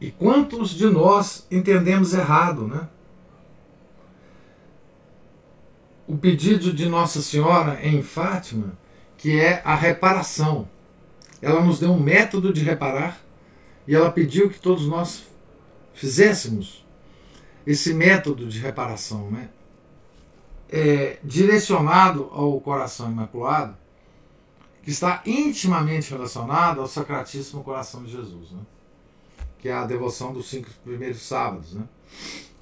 E 0.00 0.10
quantos 0.10 0.70
de 0.70 0.86
nós 0.86 1.46
entendemos 1.50 2.14
errado, 2.14 2.66
né? 2.66 2.88
O 6.06 6.16
pedido 6.16 6.72
de 6.72 6.88
Nossa 6.88 7.20
Senhora 7.20 7.78
em 7.86 8.02
Fátima, 8.02 8.79
que 9.20 9.38
é 9.38 9.62
a 9.64 9.74
reparação. 9.74 10.68
Ela 11.40 11.62
nos 11.62 11.78
deu 11.78 11.92
um 11.92 12.00
método 12.00 12.52
de 12.52 12.62
reparar 12.62 13.20
e 13.86 13.94
ela 13.94 14.10
pediu 14.10 14.50
que 14.50 14.58
todos 14.58 14.86
nós 14.86 15.24
fizéssemos 15.94 16.86
esse 17.66 17.94
método 17.94 18.46
de 18.48 18.58
reparação, 18.58 19.30
né? 19.30 19.48
É, 20.72 21.18
direcionado 21.24 22.30
ao 22.32 22.60
coração 22.60 23.10
imaculado, 23.10 23.76
que 24.82 24.90
está 24.90 25.20
intimamente 25.26 26.10
relacionado 26.10 26.80
ao 26.80 26.86
Sacratíssimo 26.86 27.64
Coração 27.64 28.04
de 28.04 28.12
Jesus. 28.12 28.52
Né? 28.52 28.60
que 29.60 29.68
é 29.68 29.72
a 29.72 29.84
devoção 29.84 30.32
dos 30.32 30.48
cinco 30.48 30.70
primeiros 30.82 31.22
sábados. 31.22 31.74
Né? 31.74 31.84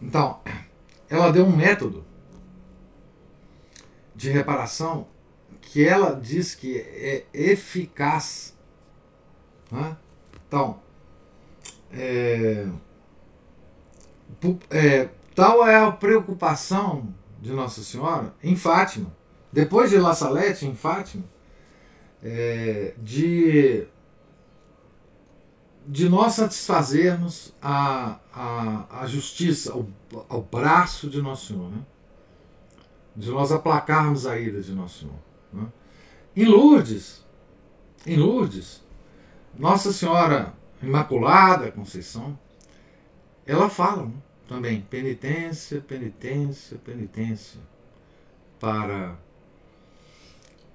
Então, 0.02 0.40
ela 1.08 1.30
deu 1.30 1.44
um 1.44 1.56
método 1.56 2.04
de 4.14 4.30
reparação 4.30 5.06
que 5.72 5.86
ela 5.86 6.14
diz 6.14 6.54
que 6.54 6.78
é 6.78 7.26
eficaz. 7.32 8.56
Né? 9.70 9.96
Então, 10.46 10.80
é, 11.92 12.66
é, 14.70 15.08
tal 15.34 15.66
é 15.66 15.76
a 15.76 15.92
preocupação 15.92 17.14
de 17.40 17.52
Nossa 17.52 17.82
Senhora 17.82 18.34
em 18.42 18.56
Fátima, 18.56 19.14
depois 19.52 19.90
de 19.90 19.98
La 19.98 20.14
Salete, 20.14 20.66
em 20.66 20.74
Fátima, 20.74 21.24
é, 22.22 22.94
de 22.98 23.86
de 25.90 26.06
nós 26.06 26.34
satisfazermos 26.34 27.54
a, 27.62 28.18
a, 28.30 29.00
a 29.00 29.06
justiça, 29.06 29.74
o, 29.74 29.90
o 30.28 30.42
braço 30.42 31.08
de 31.08 31.22
Nosso 31.22 31.46
Senhor, 31.46 31.70
né? 31.70 31.82
de 33.16 33.30
nós 33.30 33.50
aplacarmos 33.50 34.26
a 34.26 34.38
ira 34.38 34.60
de 34.60 34.72
Nosso 34.72 35.00
Senhor. 35.00 35.27
Né? 35.52 35.66
Em 36.36 36.44
Lourdes, 36.44 37.24
em 38.06 38.16
Lourdes, 38.16 38.82
Nossa 39.56 39.92
Senhora 39.92 40.54
Imaculada 40.82 41.72
Conceição, 41.72 42.38
ela 43.46 43.68
fala 43.68 44.06
né? 44.06 44.12
também 44.46 44.80
penitência, 44.80 45.80
penitência, 45.80 46.78
penitência 46.78 47.60
para 48.60 49.16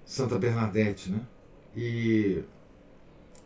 Santa 0.05 0.38
Bernadette, 0.38 1.11
né? 1.11 1.21
E 1.76 2.43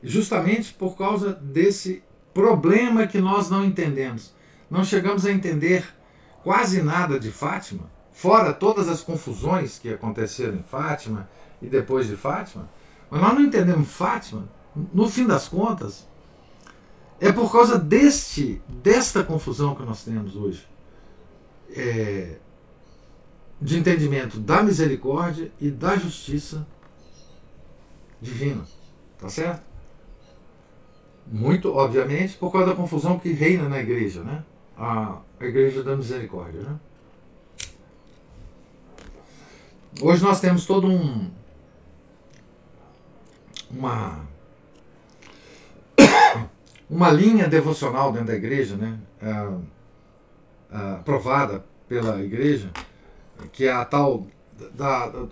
justamente 0.03 0.73
por 0.73 0.97
causa 0.97 1.33
desse 1.33 2.03
problema 2.33 3.07
que 3.07 3.19
nós 3.19 3.49
não 3.49 3.65
entendemos. 3.65 4.33
Não 4.69 4.83
chegamos 4.83 5.25
a 5.25 5.31
entender 5.31 5.87
quase 6.43 6.81
nada 6.81 7.19
de 7.19 7.31
Fátima, 7.31 7.89
fora 8.17 8.51
todas 8.51 8.89
as 8.89 9.03
confusões 9.03 9.77
que 9.77 9.93
aconteceram 9.93 10.55
em 10.55 10.63
Fátima 10.63 11.29
e 11.61 11.67
depois 11.67 12.07
de 12.07 12.15
Fátima. 12.15 12.67
Mas 13.11 13.21
nós 13.21 13.33
não 13.35 13.41
entendemos 13.41 13.91
Fátima, 13.91 14.49
no 14.91 15.07
fim 15.07 15.27
das 15.27 15.47
contas, 15.47 16.07
é 17.19 17.31
por 17.31 17.51
causa 17.51 17.77
deste, 17.77 18.59
desta 18.67 19.23
confusão 19.23 19.75
que 19.75 19.83
nós 19.83 20.03
temos 20.03 20.35
hoje. 20.35 20.67
É, 21.75 22.37
de 23.61 23.77
entendimento 23.77 24.39
da 24.39 24.63
misericórdia 24.63 25.51
e 25.61 25.69
da 25.69 25.95
justiça 25.95 26.65
divina. 28.19 28.65
Tá 29.19 29.29
certo? 29.29 29.61
Muito, 31.27 31.71
obviamente, 31.71 32.35
por 32.37 32.51
causa 32.51 32.67
da 32.67 32.75
confusão 32.75 33.19
que 33.19 33.31
reina 33.31 33.69
na 33.69 33.79
igreja, 33.79 34.23
né? 34.23 34.43
A, 34.75 35.19
a 35.39 35.45
igreja 35.45 35.83
da 35.83 35.95
misericórdia, 35.95 36.61
né? 36.61 36.79
Hoje 39.99 40.23
nós 40.23 40.39
temos 40.39 40.65
todo 40.65 40.87
um 40.87 41.31
uma 43.71 44.27
uma 46.89 47.09
linha 47.09 47.47
devocional 47.47 48.11
dentro 48.11 48.27
da 48.27 48.35
igreja, 48.35 48.75
né? 48.75 48.99
aprovada 50.69 51.65
pela 51.87 52.21
igreja, 52.21 52.69
que 53.51 53.65
é 53.65 53.71
a 53.71 53.83
tal 53.85 54.27
da, 54.75 55.07
da, 55.07 55.27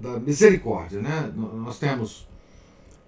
da 0.00 0.18
misericórdia, 0.18 1.00
né? 1.00 1.32
Nós 1.34 1.78
temos 1.78 2.26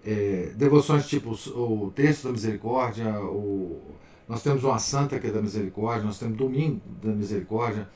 é, 0.04 0.52
devoções 0.54 1.06
tipo 1.08 1.32
o 1.58 1.90
texto 1.94 2.24
da 2.24 2.32
misericórdia, 2.32 3.20
o, 3.20 3.80
nós 4.28 4.42
temos 4.42 4.62
uma 4.62 4.78
santa 4.78 5.18
que 5.18 5.26
é 5.26 5.30
da 5.30 5.42
misericórdia, 5.42 6.04
nós 6.04 6.18
temos 6.18 6.36
domingo 6.36 6.80
da 7.02 7.10
misericórdia, 7.10 7.88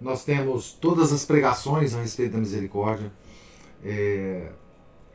nós 0.00 0.24
temos 0.24 0.72
todas 0.72 1.12
as 1.12 1.24
pregações 1.24 1.94
a 1.94 2.00
respeito 2.00 2.32
da 2.32 2.38
misericórdia. 2.38 3.12
É, 3.84 4.48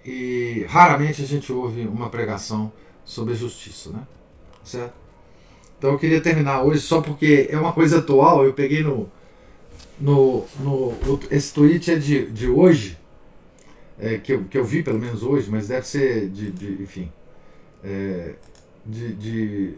e 0.06 0.66
raramente 0.70 1.24
a 1.24 1.26
gente 1.26 1.52
ouve 1.52 1.82
uma 1.82 2.10
pregação 2.10 2.72
sobre 3.04 3.34
a 3.34 3.36
justiça, 3.36 3.90
né? 3.92 4.06
Certo? 4.64 4.94
Então 5.78 5.92
eu 5.92 6.00
queria 6.00 6.22
terminar 6.22 6.64
hoje 6.64 6.82
só 6.82 7.02
porque 7.02 7.48
é 7.50 7.58
uma 7.58 7.74
coisa 7.74 8.00
atual, 8.00 8.46
eu 8.46 8.54
peguei 8.54 8.84
no. 8.84 9.10
no, 10.00 10.46
no 10.60 10.98
esse 11.30 11.54
tweet 11.54 11.92
é 11.92 11.96
de, 11.96 12.28
de 12.32 12.48
hoje, 12.48 12.98
é, 14.00 14.18
que, 14.18 14.34
eu, 14.34 14.44
que 14.46 14.58
eu 14.58 14.64
vi 14.64 14.84
pelo 14.84 15.00
menos 15.00 15.24
hoje, 15.24 15.50
mas 15.50 15.68
deve 15.68 15.88
ser 15.88 16.30
de. 16.30 16.52
de 16.52 16.84
enfim. 16.84 17.12
É, 17.84 18.36
de, 18.86 19.14
de, 19.16 19.74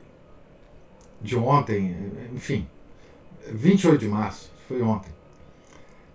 de 1.21 1.35
ontem, 1.37 1.95
enfim. 2.35 2.67
28 3.49 3.99
de 3.99 4.07
março, 4.09 4.51
foi 4.67 4.81
ontem. 4.81 5.11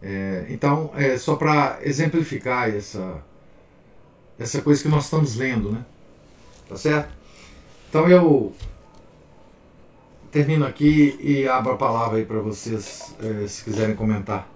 É, 0.02 0.46
então, 0.48 0.90
é 0.94 1.16
só 1.16 1.36
para 1.36 1.78
exemplificar 1.82 2.68
essa, 2.68 3.22
essa 4.38 4.60
coisa 4.60 4.82
que 4.82 4.88
nós 4.88 5.04
estamos 5.04 5.36
lendo, 5.36 5.70
né? 5.70 5.84
Tá 6.68 6.76
certo? 6.76 7.12
Então 7.88 8.08
eu 8.08 8.52
termino 10.30 10.64
aqui 10.66 11.18
e 11.20 11.46
abro 11.46 11.72
a 11.72 11.76
palavra 11.76 12.18
aí 12.18 12.24
para 12.24 12.40
vocês, 12.40 13.14
é, 13.20 13.46
se 13.46 13.62
quiserem 13.62 13.94
comentar. 13.94 14.48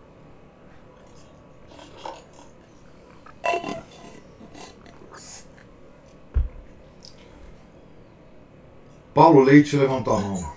Paulo 9.15 9.41
Leite 9.43 9.77
levantou 9.77 10.17
a 10.17 10.21
mão. 10.21 10.56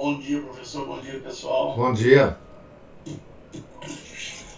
Bom 0.00 0.18
dia, 0.18 0.40
professor. 0.40 0.86
Bom 0.86 0.98
dia, 0.98 1.20
pessoal. 1.20 1.76
Bom 1.76 1.92
dia. 1.92 2.38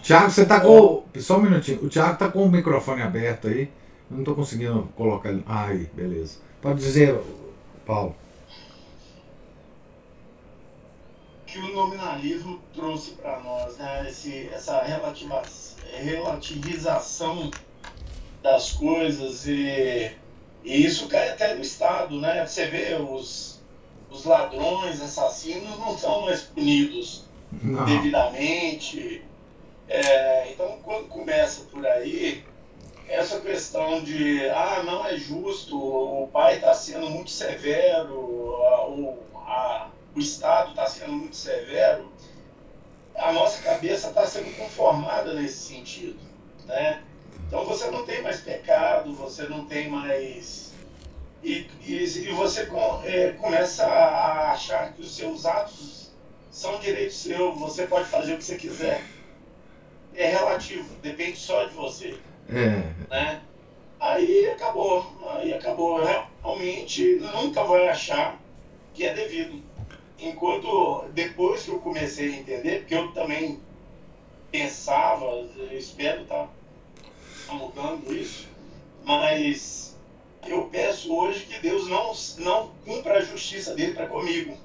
Tiago, 0.00 0.30
você 0.30 0.46
tá 0.46 0.60
com. 0.60 1.02
Só 1.18 1.36
um 1.36 1.42
minutinho. 1.42 1.84
O 1.84 1.88
Tiago 1.88 2.16
tá 2.16 2.30
com 2.30 2.44
o 2.44 2.48
microfone 2.48 3.02
aberto 3.02 3.48
aí. 3.48 3.68
Eu 4.08 4.18
não 4.18 4.22
tô 4.22 4.36
conseguindo 4.36 4.88
colocar 4.96 5.30
ele. 5.30 5.42
Ah, 5.44 5.66
aí, 5.66 5.90
beleza. 5.92 6.38
Pode 6.60 6.78
dizer, 6.78 7.20
Paulo. 7.84 8.14
Que 11.44 11.58
o 11.58 11.74
nominalismo 11.74 12.60
trouxe 12.72 13.10
para 13.14 13.40
nós, 13.40 13.76
né? 13.78 14.08
Esse, 14.08 14.48
essa 14.52 14.80
relativa, 14.84 15.42
relativização 15.92 17.50
das 18.40 18.70
coisas 18.70 19.48
e, 19.48 20.12
e 20.62 20.86
isso 20.86 21.08
cai 21.08 21.30
até 21.30 21.56
no 21.56 21.62
Estado, 21.62 22.20
né? 22.20 22.46
Você 22.46 22.66
vê 22.66 22.94
os 22.94 23.51
os 24.12 24.24
ladrões, 24.24 25.00
assassinos 25.00 25.78
não 25.78 25.96
são 25.96 26.22
mais 26.22 26.42
punidos 26.42 27.24
não. 27.62 27.84
devidamente. 27.84 29.24
É, 29.88 30.52
então, 30.52 30.78
quando 30.84 31.08
começa 31.08 31.62
por 31.70 31.84
aí, 31.86 32.44
essa 33.08 33.40
questão 33.40 34.02
de, 34.02 34.48
ah, 34.50 34.82
não 34.84 35.06
é 35.06 35.16
justo, 35.16 35.76
o 35.76 36.28
pai 36.28 36.56
está 36.56 36.74
sendo 36.74 37.08
muito 37.10 37.30
severo, 37.30 38.54
a, 38.64 38.86
o, 38.88 39.18
a, 39.34 39.90
o 40.14 40.20
Estado 40.20 40.70
está 40.70 40.86
sendo 40.86 41.12
muito 41.12 41.36
severo, 41.36 42.10
a 43.16 43.32
nossa 43.32 43.62
cabeça 43.62 44.08
está 44.08 44.26
sendo 44.26 44.54
conformada 44.56 45.34
nesse 45.34 45.74
sentido. 45.74 46.20
Né? 46.66 47.02
Então, 47.46 47.64
você 47.64 47.90
não 47.90 48.04
tem 48.04 48.22
mais 48.22 48.40
pecado, 48.40 49.14
você 49.14 49.44
não 49.44 49.66
tem 49.66 49.88
mais 49.88 50.71
e, 51.42 51.66
e, 51.84 51.94
e 51.94 52.32
você 52.32 52.68
é, 53.04 53.32
começa 53.32 53.84
a 53.84 54.52
achar 54.52 54.92
que 54.92 55.00
os 55.00 55.14
seus 55.14 55.44
atos 55.44 56.12
são 56.50 56.78
direito 56.78 57.12
seu, 57.12 57.52
você 57.54 57.86
pode 57.86 58.06
fazer 58.06 58.34
o 58.34 58.38
que 58.38 58.44
você 58.44 58.56
quiser. 58.56 59.02
É 60.14 60.26
relativo, 60.28 60.94
depende 61.00 61.36
só 61.38 61.64
de 61.64 61.74
você. 61.74 62.14
É. 62.48 62.92
Né? 63.10 63.40
Aí 63.98 64.48
acabou, 64.50 65.10
aí 65.30 65.52
acabou. 65.52 66.02
Realmente 66.02 67.16
nunca 67.16 67.62
vai 67.64 67.88
achar 67.88 68.38
que 68.92 69.04
é 69.04 69.12
devido. 69.12 69.62
Enquanto 70.18 71.08
depois 71.14 71.62
que 71.62 71.70
eu 71.70 71.80
comecei 71.80 72.34
a 72.34 72.36
entender, 72.36 72.80
porque 72.80 72.94
eu 72.94 73.10
também 73.12 73.58
pensava, 74.50 75.24
eu 75.24 75.76
espero 75.76 76.22
estar 76.22 76.48
tá 77.46 77.54
mudando 77.54 78.14
isso, 78.14 78.46
mas 79.02 79.91
eu 80.46 80.62
peço 80.64 81.14
hoje 81.14 81.46
que 81.46 81.60
Deus 81.60 81.88
não, 81.88 82.12
não 82.38 82.70
cumpra 82.84 83.18
a 83.18 83.22
justiça 83.22 83.74
dele 83.74 83.94
para 83.94 84.06
comigo. 84.06 84.56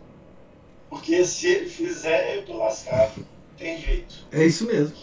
Porque 0.89 1.23
se 1.25 1.47
ele 1.47 1.69
fizer, 1.69 2.35
eu 2.35 2.41
estou 2.41 2.57
lascado. 2.57 3.25
Tem 3.57 3.79
jeito. 3.79 4.15
É 4.31 4.45
isso 4.45 4.65
mesmo. 4.65 4.95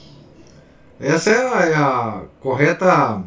Essa 0.98 1.30
é 1.30 1.36
a, 1.36 1.66
é 1.66 1.74
a 1.74 2.22
correta 2.40 3.24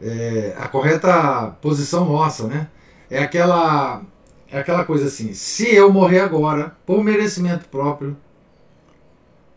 é, 0.00 0.54
a 0.56 0.68
correta 0.68 1.56
posição 1.60 2.04
nossa, 2.04 2.46
né? 2.46 2.68
É 3.10 3.22
aquela 3.22 4.02
é 4.50 4.58
aquela 4.58 4.84
coisa 4.84 5.06
assim, 5.06 5.34
se 5.34 5.74
eu 5.74 5.92
morrer 5.92 6.20
agora, 6.20 6.74
por 6.86 7.04
merecimento 7.04 7.68
próprio, 7.68 8.16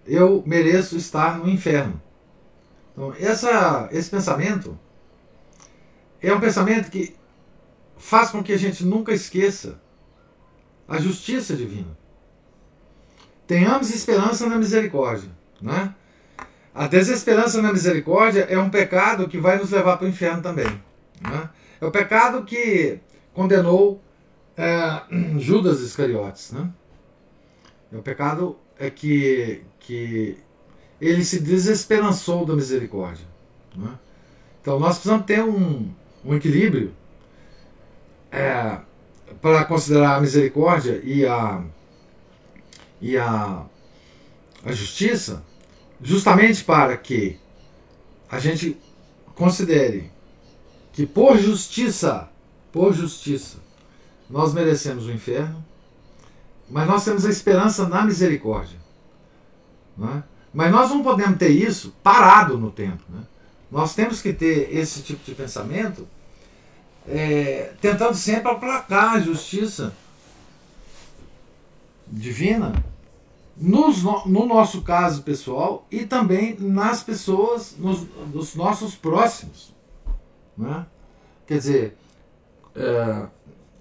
eu 0.06 0.44
mereço 0.46 0.98
estar 0.98 1.38
no 1.38 1.50
inferno. 1.50 2.02
Então, 2.92 3.14
essa, 3.18 3.88
esse 3.94 4.10
pensamento 4.10 4.78
é 6.22 6.34
um 6.34 6.40
pensamento 6.40 6.90
que 6.90 7.16
faz 7.98 8.30
com 8.30 8.44
que 8.44 8.54
a 8.54 8.58
gente 8.58 8.84
nunca 8.86 9.14
esqueça 9.14 9.80
a 10.88 11.00
justiça 11.00 11.56
divina. 11.56 11.98
Tenhamos 13.48 13.90
esperança 13.90 14.48
na 14.48 14.58
misericórdia. 14.58 15.30
Né? 15.62 15.94
A 16.74 16.88
desesperança 16.88 17.62
na 17.62 17.72
misericórdia 17.72 18.42
é 18.50 18.58
um 18.58 18.70
pecado 18.70 19.28
que 19.28 19.38
vai 19.38 19.58
nos 19.58 19.72
levar 19.72 19.98
para 19.98 20.06
o 20.06 20.10
inferno 20.10 20.42
também. 20.42 20.82
Né? 21.22 21.50
É 21.80 21.86
o 21.86 21.92
pecado 21.92 22.44
que 22.44 23.00
condenou 23.34 24.02
é, 24.58 25.02
Judas 25.40 25.82
Iscariotes. 25.82 26.52
Né? 26.52 26.70
É 27.92 27.98
o 27.98 28.02
pecado 28.02 28.58
é 28.80 28.90
que, 28.90 29.62
que 29.80 30.38
ele 31.00 31.24
se 31.24 31.40
desesperançou 31.40 32.46
da 32.46 32.56
misericórdia. 32.56 33.26
Né? 33.76 33.92
Então 34.62 34.80
nós 34.80 34.96
precisamos 34.96 35.26
ter 35.26 35.44
um, 35.44 35.92
um 36.24 36.36
equilíbrio 36.36 36.94
é, 38.32 38.78
para 39.42 39.66
considerar 39.66 40.18
a 40.18 40.22
misericórdia 40.22 41.02
e 41.04 41.26
a, 41.26 41.64
e 43.02 43.18
a, 43.18 43.66
a 44.64 44.72
justiça, 44.72 45.44
justamente 46.02 46.64
para 46.64 46.96
que 46.96 47.40
a 48.30 48.40
gente 48.40 48.80
considere 49.36 50.12
que 50.94 51.06
por 51.06 51.38
justiça, 51.38 52.30
por 52.72 52.94
justiça, 52.94 53.58
nós 54.30 54.54
merecemos 54.54 55.06
o 55.06 55.12
inferno, 55.12 55.64
mas 56.70 56.88
nós 56.88 57.04
temos 57.04 57.26
a 57.26 57.30
esperança 57.30 57.88
na 57.88 58.04
misericórdia. 58.04 58.80
Né? 59.98 60.24
Mas 60.54 60.72
nós 60.72 60.90
não 60.90 61.04
podemos 61.04 61.38
ter 61.38 61.50
isso 61.50 61.94
parado 62.02 62.58
no 62.58 62.72
tempo. 62.72 63.04
Né? 63.10 63.22
Nós 63.72 63.96
temos 63.96 64.22
que 64.22 64.34
ter 64.34 64.76
esse 64.76 65.02
tipo 65.02 65.24
de 65.24 65.34
pensamento 65.34 66.08
é, 67.08 67.74
tentando 67.80 68.16
sempre 68.16 68.52
aplacar 68.52 69.16
a 69.16 69.20
justiça 69.20 69.94
divina 72.06 72.84
nos, 73.56 74.04
no 74.26 74.46
nosso 74.46 74.82
caso 74.82 75.24
pessoal 75.24 75.86
e 75.90 76.06
também 76.06 76.56
nas 76.60 77.02
pessoas, 77.02 77.76
nos, 77.78 78.02
dos 78.28 78.56
nossos 78.56 78.96
próximos. 78.96 79.74
Né? 80.58 80.86
Quer 81.48 81.58
dizer, 81.58 81.98
é, 82.76 83.28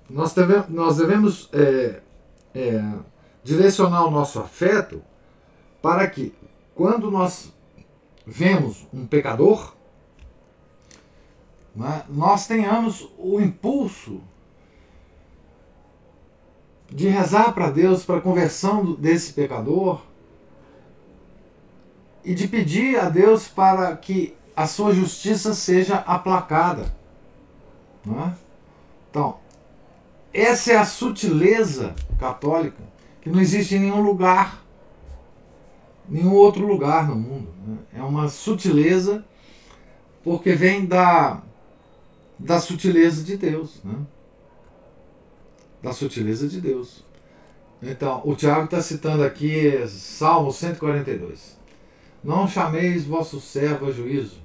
nós, 0.09 0.33
devemos, 0.33 0.69
nós 0.69 0.97
devemos 0.97 1.49
é, 1.53 2.01
é, 2.55 2.93
direcionar 3.43 4.05
o 4.05 4.11
nosso 4.11 4.39
afeto 4.39 5.03
para 5.83 6.07
que, 6.09 6.35
quando 6.75 7.11
nós 7.11 7.53
vemos 8.27 8.87
um 8.93 9.07
pecador, 9.07 9.75
né, 11.75 12.03
nós 12.09 12.47
tenhamos 12.47 13.09
o 13.19 13.41
impulso 13.41 14.21
de 16.91 17.09
rezar 17.09 17.53
para 17.53 17.71
Deus 17.71 18.05
para 18.05 18.17
a 18.17 18.21
conversão 18.21 18.95
desse 18.95 19.33
pecador 19.33 20.03
e 22.25 22.35
de 22.35 22.49
pedir 22.49 22.99
a 22.99 23.09
Deus 23.09 23.47
para 23.47 23.97
que 23.97 24.35
a 24.57 24.67
sua 24.67 24.93
justiça 24.93 25.55
seja 25.55 25.97
aplacada. 26.07 26.93
É? 28.07 28.33
Então, 29.09 29.39
essa 30.33 30.73
é 30.73 30.77
a 30.77 30.85
sutileza 30.85 31.95
católica 32.19 32.83
que 33.21 33.31
não 33.31 33.41
existe 33.41 33.77
em 33.77 33.81
nenhum 33.81 34.01
lugar, 34.01 34.65
nenhum 36.09 36.33
outro 36.33 36.67
lugar 36.67 37.07
no 37.09 37.15
mundo. 37.15 37.49
Né? 37.67 37.79
É 37.95 38.03
uma 38.03 38.29
sutileza 38.29 39.25
porque 40.23 40.55
vem 40.55 40.85
da 40.85 41.41
da 42.41 42.61
sutileza 42.61 43.23
de 43.23 43.37
Deus. 43.37 43.81
Né? 43.85 43.95
da 45.83 45.93
sutileza 45.93 46.47
de 46.47 46.61
Deus. 46.61 47.05
Então, 47.83 48.21
o 48.25 48.35
Tiago 48.35 48.65
está 48.65 48.83
citando 48.83 49.25
aqui 49.25 49.87
Salmo 49.89 50.53
142. 50.53 51.59
Não 52.23 52.47
chameis 52.47 53.05
vosso 53.05 53.41
servo 53.41 53.87
a 53.87 53.91
juízo, 53.91 54.43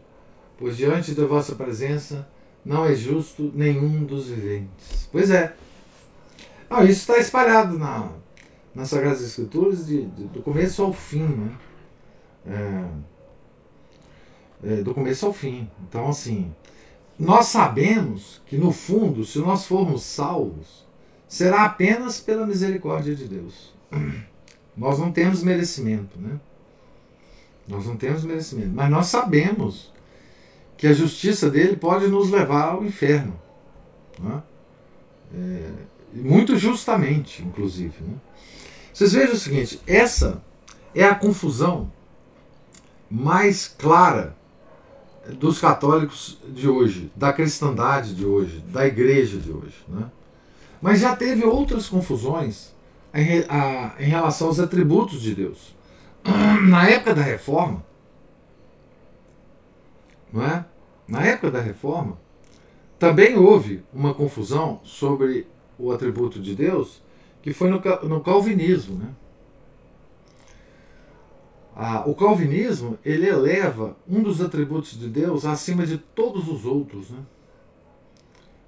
pois 0.58 0.78
diante 0.78 1.14
da 1.14 1.26
vossa 1.26 1.56
presença 1.56 2.26
não 2.64 2.86
é 2.86 2.96
justo 2.96 3.52
nenhum 3.54 4.06
dos 4.06 4.28
viventes. 4.28 5.10
Pois 5.12 5.30
é. 5.30 5.54
Não, 6.70 6.84
isso 6.84 7.02
está 7.02 7.18
espalhado 7.18 7.78
na, 7.78 8.10
nas 8.74 8.90
Sagradas 8.90 9.22
Escrituras 9.22 9.86
de, 9.86 10.06
de, 10.06 10.24
do 10.26 10.42
começo 10.42 10.82
ao 10.82 10.94
fim. 10.94 11.28
Né? 11.28 11.58
É, 12.48 12.86
é, 14.64 14.76
do 14.82 14.94
começo 14.94 15.26
ao 15.26 15.34
fim. 15.34 15.70
Então, 15.88 16.08
assim, 16.08 16.56
nós 17.18 17.48
sabemos 17.48 18.42
que, 18.46 18.58
no 18.58 18.72
fundo, 18.72 19.24
se 19.24 19.40
nós 19.40 19.66
formos 19.66 20.04
salvos, 20.04 20.86
será 21.28 21.66
apenas 21.66 22.20
pela 22.20 22.46
misericórdia 22.46 23.16
de 23.16 23.28
Deus. 23.28 23.74
Nós 24.76 25.00
não 25.00 25.10
temos 25.10 25.42
merecimento, 25.42 26.20
né? 26.20 26.38
Nós 27.66 27.86
não 27.86 27.96
temos 27.96 28.26
merecimento. 28.26 28.72
Mas 28.74 28.90
nós 28.90 29.08
sabemos 29.08 29.92
que 30.78 30.86
a 30.86 30.94
justiça 30.94 31.50
dele 31.50 31.78
pode 31.78 32.08
nos 32.08 32.30
levar 32.30 32.74
ao 32.74 32.84
inferno. 32.84 33.40
Né? 34.20 34.44
É, 35.34 35.72
muito 36.14 36.58
justamente, 36.58 37.42
inclusive. 37.42 37.96
Né? 38.02 38.16
Vocês 38.94 39.14
vejam 39.14 39.34
o 39.34 39.40
seguinte: 39.40 39.82
essa 39.88 40.44
é 40.94 41.04
a 41.04 41.16
confusão 41.16 41.92
mais 43.10 43.68
clara 43.68 44.36
dos 45.34 45.60
católicos 45.60 46.38
de 46.48 46.68
hoje, 46.68 47.12
da 47.16 47.34
cristandade 47.34 48.14
de 48.14 48.26
hoje, 48.26 48.60
da 48.68 48.86
igreja 48.86 49.38
de 49.38 49.52
hoje. 49.52 49.84
Né? 49.88 50.10
Mas 50.82 51.00
já 51.00 51.16
teve 51.16 51.44
outras 51.44 51.90
confusões 51.90 52.74
em, 53.14 53.44
a, 53.50 53.96
em 54.00 54.08
relação 54.08 54.48
aos 54.48 54.60
atributos 54.60 55.22
de 55.22 55.34
Deus. 55.34 55.76
Na 56.68 56.88
época 56.88 57.16
da 57.16 57.22
reforma, 57.22 57.84
não 60.32 60.44
é? 60.46 60.66
Na 61.08 61.26
época 61.26 61.52
da 61.52 61.62
reforma, 61.62 62.18
também 63.00 63.38
houve 63.38 63.84
uma 63.94 64.14
confusão 64.14 64.82
sobre 64.84 65.48
o 65.78 65.92
atributo 65.92 66.40
de 66.40 66.56
Deus, 66.56 67.02
que 67.42 67.54
foi 67.54 67.70
no, 67.70 67.82
no 68.08 68.22
calvinismo, 68.22 68.98
né? 68.98 69.10
Ah, 71.76 72.04
o 72.08 72.16
calvinismo 72.16 72.98
ele 73.04 73.28
eleva 73.28 73.98
um 74.08 74.24
dos 74.24 74.42
atributos 74.42 74.98
de 74.98 75.10
Deus 75.10 75.46
acima 75.46 75.86
de 75.86 75.98
todos 75.98 76.48
os 76.48 76.64
outros, 76.64 77.10
né? 77.10 77.20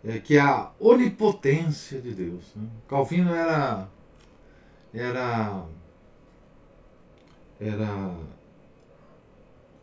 É, 0.03 0.19
que 0.19 0.35
é 0.35 0.41
a 0.41 0.71
onipotência 0.77 2.01
de 2.01 2.11
Deus. 2.11 2.43
Né? 2.53 2.67
Calvino 2.87 3.33
era 3.33 3.87
era 4.93 5.65
era 7.59 8.13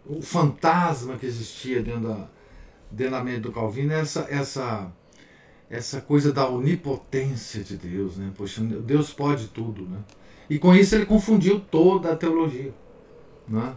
o 0.07 0.21
fantasma 0.21 1.17
que 1.17 1.27
existia 1.27 1.83
dentro 1.83 2.09
da, 2.09 2.29
dentro 2.91 3.13
da 3.13 3.25
mente 3.25 3.41
do 3.41 3.53
Calvino, 3.53 3.93
essa 3.95 4.27
essa 4.31 4.93
essa 5.71 6.01
coisa 6.01 6.31
da 6.31 6.47
onipotência 6.47 7.65
de 7.65 7.77
Deus, 7.79 8.19
né? 8.19 8.31
Poxa, 8.37 8.63
Deus 8.63 9.15
pode 9.15 9.49
tudo, 9.49 9.87
né? 9.89 9.99
E 10.49 10.59
com 10.59 10.75
isso 10.75 10.95
ele 10.95 11.07
confundiu 11.07 11.59
toda 11.59 12.13
a 12.13 12.17
teologia 12.17 12.73
né? 13.49 13.75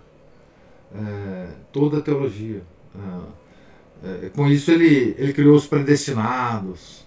É, 0.96 1.48
toda 1.72 1.98
a 1.98 2.02
teologia. 2.02 2.64
É, 2.96 4.26
é, 4.26 4.30
com 4.30 4.48
isso 4.48 4.72
ele, 4.72 5.16
ele 5.18 5.34
criou 5.34 5.56
os 5.56 5.68
predestinados, 5.68 7.06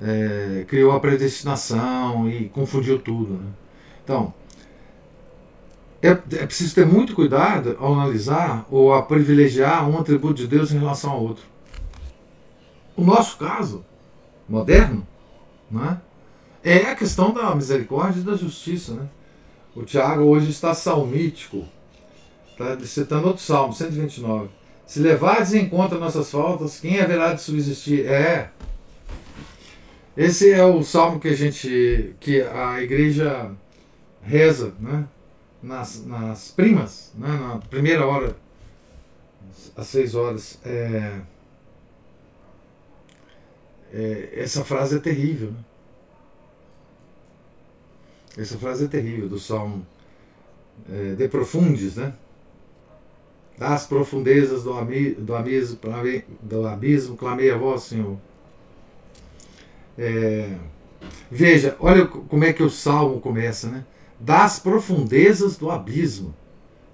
é, 0.00 0.64
criou 0.66 0.92
a 0.92 1.00
predestinação 1.00 2.28
e 2.28 2.48
confundiu 2.48 2.98
tudo. 2.98 3.34
Né? 3.34 3.48
Então, 4.04 4.34
é, 6.02 6.10
é 6.10 6.46
preciso 6.46 6.74
ter 6.74 6.86
muito 6.86 7.14
cuidado 7.14 7.76
ao 7.80 7.94
analisar 7.94 8.66
ou 8.70 8.92
a 8.92 9.02
privilegiar 9.02 9.88
um 9.88 9.98
atributo 9.98 10.34
de 10.34 10.46
Deus 10.46 10.72
em 10.72 10.78
relação 10.78 11.12
ao 11.12 11.22
outro. 11.22 11.44
O 12.96 13.04
nosso 13.04 13.36
caso, 13.36 13.84
moderno, 14.48 15.06
né, 15.70 16.00
é 16.62 16.90
a 16.90 16.94
questão 16.94 17.32
da 17.32 17.54
misericórdia 17.54 18.20
e 18.20 18.24
da 18.24 18.36
justiça. 18.36 18.94
Né? 18.94 19.08
O 19.74 19.82
Tiago 19.82 20.22
hoje 20.22 20.50
está 20.50 20.74
salmítico 20.74 21.64
Está 22.58 22.80
citando 22.86 23.26
outro 23.28 23.42
salmo, 23.42 23.74
129. 23.74 24.48
Se 24.86 25.00
levardes 25.00 25.52
em 25.52 25.68
conta 25.68 25.98
nossas 25.98 26.30
faltas, 26.30 26.80
quem 26.80 26.98
haverá 26.98 27.34
de 27.34 27.42
subsistir? 27.42 28.06
É. 28.06 28.50
Esse 30.16 30.50
é 30.52 30.64
o 30.64 30.82
salmo 30.82 31.20
que 31.20 31.28
a 31.28 31.34
gente, 31.34 32.14
que 32.18 32.40
a 32.40 32.80
igreja 32.80 33.50
reza, 34.22 34.72
né? 34.80 35.06
Nas, 35.62 36.02
nas 36.06 36.50
primas, 36.50 37.12
né? 37.14 37.28
na 37.28 37.58
primeira 37.58 38.06
hora, 38.06 38.34
às 39.76 39.86
seis 39.88 40.14
horas. 40.14 40.58
É, 40.64 41.20
é, 43.92 44.30
essa 44.34 44.64
frase 44.64 44.96
é 44.96 44.98
terrível. 44.98 45.50
Né? 45.50 45.58
Essa 48.38 48.56
frase 48.56 48.86
é 48.86 48.88
terrível 48.88 49.28
do 49.28 49.38
salmo 49.38 49.86
é, 50.90 51.14
de 51.14 51.28
profundis, 51.28 51.96
né? 51.96 52.14
Das 53.58 53.86
profundezas 53.86 54.64
do, 54.64 54.72
ami, 54.74 55.12
do, 55.12 55.34
abismo, 55.34 55.78
do 56.42 56.66
abismo, 56.66 57.16
clamei 57.16 57.50
a 57.50 57.56
vós, 57.56 57.84
Senhor. 57.84 58.18
É, 59.96 60.54
veja, 61.30 61.74
olha 61.80 62.06
como 62.06 62.44
é 62.44 62.52
que 62.52 62.62
o 62.62 62.68
salmo 62.68 63.20
começa, 63.20 63.68
né? 63.68 63.84
Das 64.20 64.58
profundezas 64.58 65.56
do 65.56 65.70
abismo, 65.70 66.34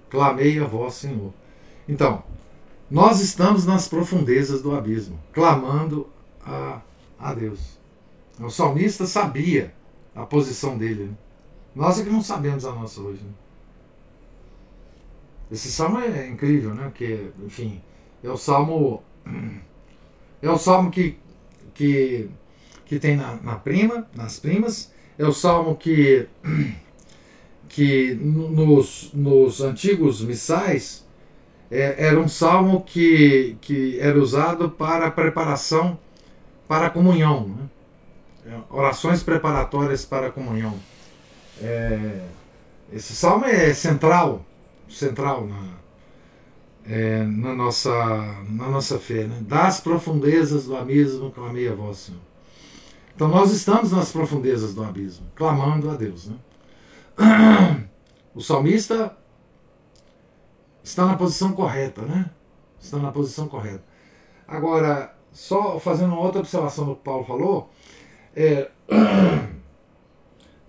clamei 0.09 0.59
a 0.59 0.65
vós, 0.65 0.93
Senhor. 0.95 1.33
Então, 1.87 2.23
nós 2.89 3.21
estamos 3.21 3.65
nas 3.65 3.87
profundezas 3.87 4.61
do 4.61 4.73
abismo, 4.75 5.19
clamando 5.31 6.07
a, 6.45 6.79
a 7.19 7.33
Deus. 7.33 7.77
O 8.39 8.49
salmista 8.49 9.05
sabia 9.05 9.73
a 10.15 10.25
posição 10.25 10.77
dele. 10.77 11.05
Né? 11.05 11.13
Nós 11.75 11.99
é 11.99 12.03
que 12.03 12.09
não 12.09 12.21
sabemos 12.21 12.65
a 12.65 12.71
nossa 12.71 13.01
hoje. 13.01 13.21
Né? 13.23 13.31
Esse 15.53 15.71
salmo 15.71 15.99
é 15.99 16.27
incrível, 16.27 16.73
né? 16.73 16.91
Que, 16.95 17.29
enfim, 17.45 17.79
é 18.23 18.29
o 18.29 18.35
salmo 18.35 19.03
é 20.41 20.49
o 20.49 20.57
salmo 20.57 20.89
que 20.89 21.19
que, 21.75 22.27
que 22.85 22.97
tem 22.97 23.15
na, 23.15 23.35
na 23.35 23.55
prima, 23.55 24.07
nas 24.15 24.39
primas, 24.39 24.91
é 25.15 25.23
o 25.23 25.31
salmo 25.31 25.75
que 25.75 26.27
que 27.69 28.15
nos, 28.15 29.11
nos 29.13 29.61
antigos 29.61 30.21
missais 30.21 31.05
é, 31.69 32.07
era 32.07 32.19
um 32.19 32.27
salmo 32.27 32.81
que, 32.81 33.55
que 33.61 33.99
era 33.99 34.19
usado 34.19 34.71
para 34.71 35.11
preparação 35.11 35.99
para 36.67 36.87
a 36.87 36.89
comunhão, 36.89 37.47
né? 37.49 37.69
É, 38.47 38.59
orações 38.71 39.21
preparatórias 39.21 40.03
para 40.03 40.27
a 40.27 40.31
comunhão. 40.31 40.79
É, 41.61 42.21
esse 42.91 43.15
salmo 43.15 43.45
é 43.45 43.71
central 43.73 44.43
central 44.93 45.47
na, 45.47 45.77
é, 46.85 47.23
na, 47.23 47.53
nossa, 47.53 47.91
na 48.49 48.69
nossa 48.69 48.99
fé. 48.99 49.25
Né? 49.25 49.39
Das 49.41 49.79
profundezas 49.79 50.65
do 50.65 50.75
abismo 50.75 51.31
clamei 51.31 51.67
a 51.67 51.73
vós, 51.75 51.97
Senhor. 51.97 52.21
Então 53.15 53.27
nós 53.27 53.51
estamos 53.51 53.91
nas 53.91 54.11
profundezas 54.11 54.73
do 54.73 54.83
abismo, 54.83 55.25
clamando 55.35 55.89
a 55.89 55.95
Deus. 55.95 56.27
Né? 56.27 56.35
O 58.33 58.41
salmista 58.41 59.15
está 60.83 61.05
na 61.05 61.15
posição 61.15 61.53
correta, 61.53 62.01
né? 62.01 62.31
Está 62.81 62.97
na 62.97 63.11
posição 63.11 63.47
correta. 63.47 63.83
Agora, 64.47 65.15
só 65.31 65.79
fazendo 65.79 66.13
uma 66.13 66.21
outra 66.21 66.39
observação 66.39 66.85
do 66.85 66.95
que 66.95 67.03
Paulo 67.03 67.23
falou, 67.25 67.71
é, 68.35 68.69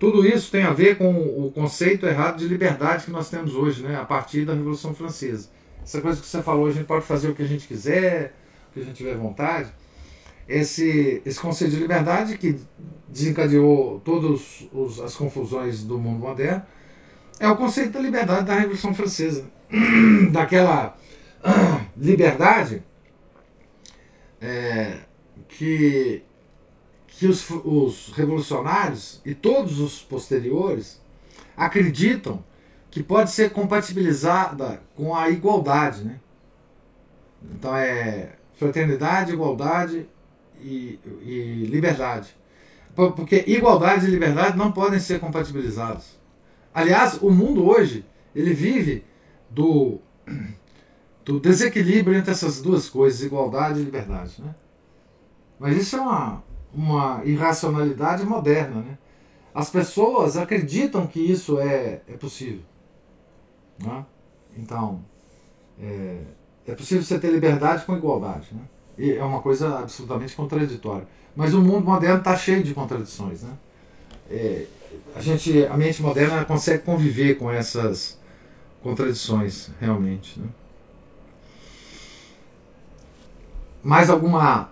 Tudo 0.05 0.27
isso 0.27 0.51
tem 0.51 0.65
a 0.65 0.71
ver 0.71 0.99
com 0.99 1.11
o 1.15 1.51
conceito 1.51 2.05
errado 2.05 2.37
de 2.37 2.47
liberdade 2.47 3.07
que 3.07 3.11
nós 3.11 3.31
temos 3.31 3.55
hoje, 3.55 3.83
né, 3.83 3.97
a 3.97 4.05
partir 4.05 4.45
da 4.45 4.53
Revolução 4.53 4.95
Francesa. 4.95 5.49
Essa 5.83 5.99
coisa 6.03 6.21
que 6.21 6.27
você 6.27 6.43
falou, 6.43 6.67
a 6.67 6.71
gente 6.71 6.85
pode 6.85 7.07
fazer 7.07 7.31
o 7.31 7.35
que 7.35 7.43
a 7.43 7.47
gente 7.47 7.67
quiser, 7.67 8.35
o 8.69 8.75
que 8.75 8.81
a 8.81 8.85
gente 8.85 8.97
tiver 8.97 9.17
vontade. 9.17 9.73
Esse, 10.47 11.23
esse 11.25 11.41
conceito 11.41 11.71
de 11.71 11.81
liberdade 11.81 12.37
que 12.37 12.61
desencadeou 13.09 13.99
todas 14.05 14.69
as 15.03 15.17
confusões 15.17 15.83
do 15.83 15.99
mundo 15.99 16.19
moderno 16.19 16.63
é 17.41 17.49
o 17.49 17.57
conceito 17.57 17.93
da 17.93 18.01
liberdade 18.01 18.45
da 18.45 18.57
Revolução 18.57 18.93
Francesa. 18.93 19.51
Daquela 20.33 20.99
liberdade 21.97 22.83
é, 24.39 24.99
que 25.49 26.23
que 27.19 27.27
os, 27.27 27.49
os 27.51 28.12
revolucionários 28.15 29.21
e 29.25 29.35
todos 29.35 29.79
os 29.79 30.03
posteriores 30.03 31.01
acreditam 31.57 32.43
que 32.91 33.03
pode 33.03 33.31
ser 33.31 33.51
compatibilizada 33.51 34.83
com 34.97 35.15
a 35.15 35.31
igualdade. 35.31 36.05
Né? 36.05 36.21
Então 37.43 37.75
é 37.77 38.37
fraternidade, 38.55 39.33
igualdade 39.33 40.09
e, 40.61 40.99
e 41.23 41.67
liberdade. 41.71 42.37
Porque 42.95 43.45
igualdade 43.47 44.07
e 44.07 44.11
liberdade 44.11 44.57
não 44.57 44.71
podem 44.71 45.01
ser 45.01 45.19
compatibilizados. 45.19 46.19
Aliás, 46.73 47.19
o 47.21 47.31
mundo 47.31 47.65
hoje, 47.65 48.05
ele 48.35 48.53
vive 48.53 49.05
do, 49.51 50.01
do 51.25 51.39
desequilíbrio 51.41 52.17
entre 52.17 52.31
essas 52.31 52.61
duas 52.61 52.89
coisas, 52.89 53.23
igualdade 53.23 53.81
e 53.81 53.85
liberdade. 53.85 54.41
Né? 54.41 54.55
Mas 55.59 55.77
isso 55.77 55.97
é 55.97 56.01
uma, 56.01 56.43
uma 56.75 57.22
irracionalidade 57.25 58.25
moderna. 58.25 58.83
Né? 58.83 58.99
As 59.55 59.70
pessoas 59.70 60.37
acreditam 60.37 61.07
que 61.07 61.20
isso 61.20 61.59
é, 61.61 62.01
é 62.09 62.16
possível. 62.16 62.62
Né? 63.79 64.05
Então, 64.57 65.05
é, 65.81 66.18
é 66.66 66.75
possível 66.75 67.03
você 67.03 67.18
ter 67.18 67.31
liberdade 67.31 67.85
com 67.85 67.97
igualdade. 67.97 68.49
Né? 68.53 68.62
E 68.99 69.12
é 69.12 69.25
uma 69.25 69.41
coisa 69.41 69.79
absolutamente 69.81 70.35
contraditória. 70.35 71.07
Mas 71.35 71.55
o 71.55 71.61
mundo 71.61 71.85
moderno 71.85 72.18
está 72.18 72.37
cheio 72.37 72.62
de 72.62 72.75
contradições. 72.75 73.43
Né? 73.43 73.53
É, 74.31 74.66
a 75.14 75.20
gente, 75.20 75.64
a 75.66 75.77
mente 75.77 76.03
moderna 76.03 76.45
consegue 76.45 76.85
conviver 76.85 77.37
com 77.37 77.51
essas 77.51 78.18
contradições, 78.83 79.70
realmente. 79.81 80.39
Né? 80.39 80.47
Mais 83.83 84.09
alguma. 84.09 84.70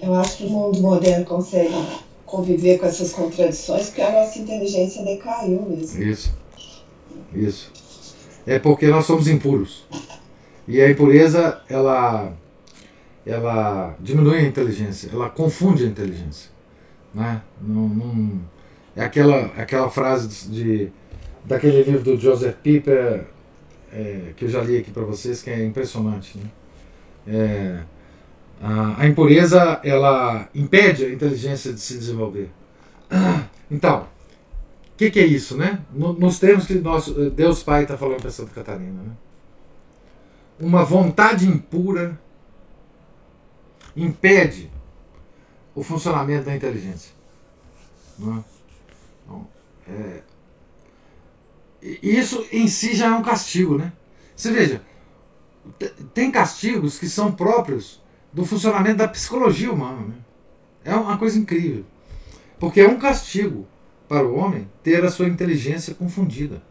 Eu 0.00 0.14
acho 0.14 0.38
que 0.38 0.44
o 0.44 0.50
mundo 0.50 0.80
moderno 0.80 1.24
consegue 1.24 1.74
conviver 2.24 2.78
com 2.78 2.86
essas 2.86 3.12
contradições 3.12 3.86
porque 3.86 4.02
a 4.02 4.12
nossa 4.12 4.38
inteligência 4.38 5.04
decaiu 5.04 5.62
mesmo. 5.62 6.02
Isso. 6.02 6.32
Isso. 7.34 7.72
É 8.46 8.58
porque 8.58 8.86
nós 8.86 9.04
somos 9.06 9.28
impuros. 9.28 9.86
E 10.66 10.80
a 10.80 10.90
impureza, 10.90 11.60
ela, 11.68 12.32
ela 13.26 13.96
diminui 14.00 14.38
a 14.38 14.42
inteligência, 14.42 15.10
ela 15.12 15.28
confunde 15.28 15.84
a 15.84 15.88
inteligência. 15.88 16.50
Né? 17.14 17.42
Não, 17.60 18.40
é 18.94 19.02
aquela, 19.02 19.46
aquela 19.56 19.88
frase 19.88 20.48
de, 20.50 20.90
daquele 21.44 21.82
livro 21.82 22.02
do 22.02 22.16
Joseph 22.18 22.56
Pieper, 22.62 23.26
é, 23.92 24.32
que 24.36 24.44
eu 24.44 24.48
já 24.48 24.60
li 24.62 24.76
aqui 24.76 24.90
para 24.90 25.04
vocês, 25.04 25.42
que 25.42 25.50
é 25.50 25.64
impressionante. 25.64 26.38
Né? 26.38 26.50
É, 27.26 27.80
a, 28.60 29.06
impureza 29.06 29.80
ela 29.84 30.48
impede 30.54 31.04
a 31.04 31.12
inteligência 31.12 31.72
de 31.72 31.80
se 31.80 31.96
desenvolver. 31.96 32.50
Então, 33.70 34.04
o 34.94 34.96
que, 34.96 35.10
que, 35.10 35.20
é 35.20 35.26
isso, 35.26 35.54
né? 35.54 35.82
Nos 35.92 36.38
termos 36.38 36.66
que 36.66 36.72
nosso, 36.76 37.28
Deus 37.28 37.62
Pai 37.62 37.82
está 37.82 37.98
falando 37.98 38.22
para 38.22 38.30
Santa 38.30 38.50
Catarina. 38.54 39.02
Né? 39.02 39.12
Uma 40.58 40.86
vontade 40.86 41.46
impura 41.46 42.18
impede 43.94 44.70
o 45.74 45.82
funcionamento 45.82 46.46
da 46.46 46.56
inteligência. 46.56 47.12
Né? 48.18 48.42
É, 49.86 50.22
isso 52.02 52.46
em 52.50 52.66
si 52.68 52.94
já 52.94 53.08
é 53.08 53.10
um 53.10 53.22
castigo, 53.22 53.76
né? 53.76 53.92
Você 54.34 54.50
veja, 54.50 54.80
tem 56.14 56.30
castigos 56.30 56.98
que 56.98 57.06
são 57.06 57.32
próprios 57.32 58.00
do 58.38 58.46
funcionamento 58.46 58.98
da 58.98 59.08
psicologia 59.08 59.72
humana. 59.72 60.00
Né? 60.06 60.14
É 60.84 60.94
uma 60.94 61.18
coisa 61.18 61.36
incrível. 61.36 61.84
Porque 62.56 62.80
é 62.80 62.88
um 62.88 62.96
castigo 62.96 63.66
para 64.08 64.24
o 64.24 64.36
homem 64.36 64.70
ter 64.80 65.04
a 65.04 65.10
sua 65.10 65.26
inteligência 65.26 65.92
confundida. 65.92 66.62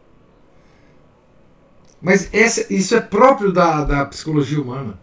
Mas 2.00 2.32
essa, 2.32 2.72
isso 2.72 2.96
é 2.96 3.02
próprio 3.02 3.52
da, 3.52 3.84
da 3.84 4.06
psicologia 4.06 4.58
humana. 4.58 4.98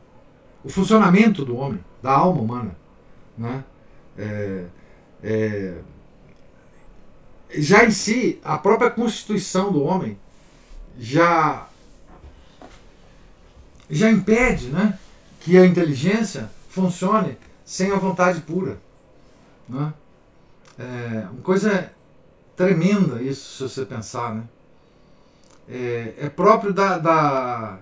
O 0.64 0.70
funcionamento 0.70 1.46
do 1.46 1.56
homem, 1.56 1.80
da 2.02 2.12
alma 2.12 2.42
humana. 2.42 2.76
Né? 3.38 3.64
É, 4.18 4.66
é, 5.22 5.78
já 7.60 7.86
em 7.86 7.92
si, 7.92 8.40
a 8.44 8.58
própria 8.58 8.90
constituição 8.90 9.72
do 9.72 9.84
homem 9.84 10.18
já, 10.98 11.70
já 13.88 14.10
impede 14.10 14.70
né, 14.70 14.98
que 15.42 15.60
a 15.60 15.66
inteligência 15.66 16.55
funcione 16.76 17.38
sem 17.64 17.92
a 17.92 17.98
vontade 17.98 18.42
pura. 18.42 18.78
Né? 19.68 19.94
É 20.78 21.28
uma 21.32 21.42
coisa 21.42 21.92
tremenda 22.56 23.22
isso, 23.22 23.58
se 23.58 23.74
você 23.74 23.86
pensar. 23.86 24.36
Né? 24.36 24.44
É, 25.70 26.14
é 26.18 26.30
próprio 26.30 26.74
da, 26.74 26.98
da, 26.98 27.80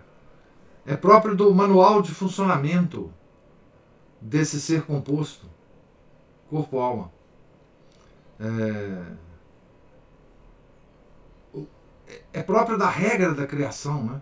é 0.86 0.96
próprio 0.96 1.36
do 1.36 1.54
manual 1.54 2.02
de 2.04 2.14
funcionamento 2.14 3.12
desse 4.22 4.62
ser 4.62 4.84
composto 4.84 5.48
corpo-alma. 6.50 7.12
É, 8.40 9.02
é 12.32 12.44
próprio 12.44 12.78
da 12.78 12.90
regra 12.90 13.34
da 13.34 13.48
criação. 13.48 14.04
Né? 14.04 14.22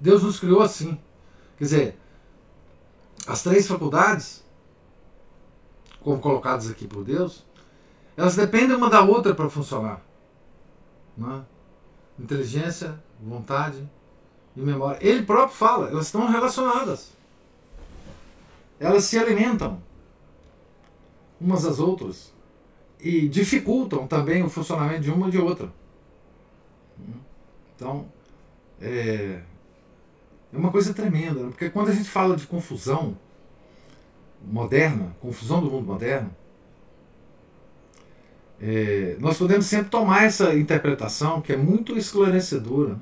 Deus 0.00 0.22
nos 0.22 0.38
criou 0.38 0.62
assim. 0.62 0.98
Quer 1.58 1.64
dizer, 1.64 1.99
as 3.30 3.42
três 3.42 3.68
faculdades, 3.68 4.44
como 6.00 6.18
colocadas 6.18 6.68
aqui 6.68 6.88
por 6.88 7.04
Deus, 7.04 7.46
elas 8.16 8.34
dependem 8.34 8.76
uma 8.76 8.90
da 8.90 9.02
outra 9.02 9.32
para 9.34 9.48
funcionar. 9.48 10.02
Né? 11.16 11.44
Inteligência, 12.18 13.00
vontade 13.20 13.88
e 14.56 14.60
memória. 14.60 14.98
Ele 15.00 15.22
próprio 15.22 15.56
fala, 15.56 15.90
elas 15.90 16.06
estão 16.06 16.28
relacionadas. 16.28 17.12
Elas 18.80 19.04
se 19.04 19.16
alimentam 19.16 19.80
umas 21.40 21.64
às 21.64 21.78
outras 21.78 22.32
e 22.98 23.28
dificultam 23.28 24.08
também 24.08 24.42
o 24.42 24.50
funcionamento 24.50 25.02
de 25.02 25.10
uma 25.10 25.28
e 25.28 25.30
de 25.30 25.38
outra. 25.38 25.72
Então, 27.76 28.06
é, 28.80 29.42
é 30.52 30.56
uma 30.56 30.70
coisa 30.70 30.92
tremenda, 30.92 31.44
porque 31.44 31.70
quando 31.70 31.88
a 31.88 31.94
gente 31.94 32.08
fala 32.08 32.36
de 32.36 32.46
confusão 32.46 33.16
moderna, 34.44 35.14
confusão 35.20 35.60
do 35.60 35.70
mundo 35.70 35.86
moderno, 35.86 36.30
é, 38.60 39.16
nós 39.18 39.38
podemos 39.38 39.66
sempre 39.66 39.90
tomar 39.90 40.24
essa 40.24 40.54
interpretação 40.54 41.40
que 41.40 41.52
é 41.52 41.56
muito 41.56 41.96
esclarecedora. 41.96 42.94
Né? 42.94 43.00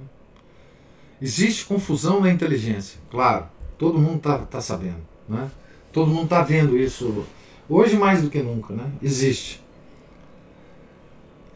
Existe 1.20 1.64
confusão 1.64 2.20
na 2.20 2.30
inteligência, 2.30 3.00
claro, 3.10 3.46
todo 3.76 3.98
mundo 3.98 4.18
está 4.18 4.38
tá 4.38 4.60
sabendo, 4.60 5.02
né? 5.28 5.50
todo 5.92 6.10
mundo 6.10 6.24
está 6.24 6.42
vendo 6.42 6.78
isso 6.78 7.26
Hoje 7.68 7.98
mais 7.98 8.22
do 8.22 8.30
que 8.30 8.42
nunca, 8.42 8.72
né? 8.72 8.90
Existe. 9.02 9.62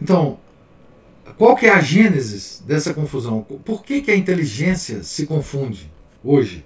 Então, 0.00 0.38
qual 1.38 1.56
que 1.56 1.66
é 1.66 1.70
a 1.70 1.80
gênese 1.80 2.62
dessa 2.64 2.92
confusão? 2.92 3.42
Por 3.42 3.82
que, 3.82 4.02
que 4.02 4.10
a 4.10 4.16
inteligência 4.16 5.02
se 5.02 5.26
confunde 5.26 5.90
hoje? 6.22 6.64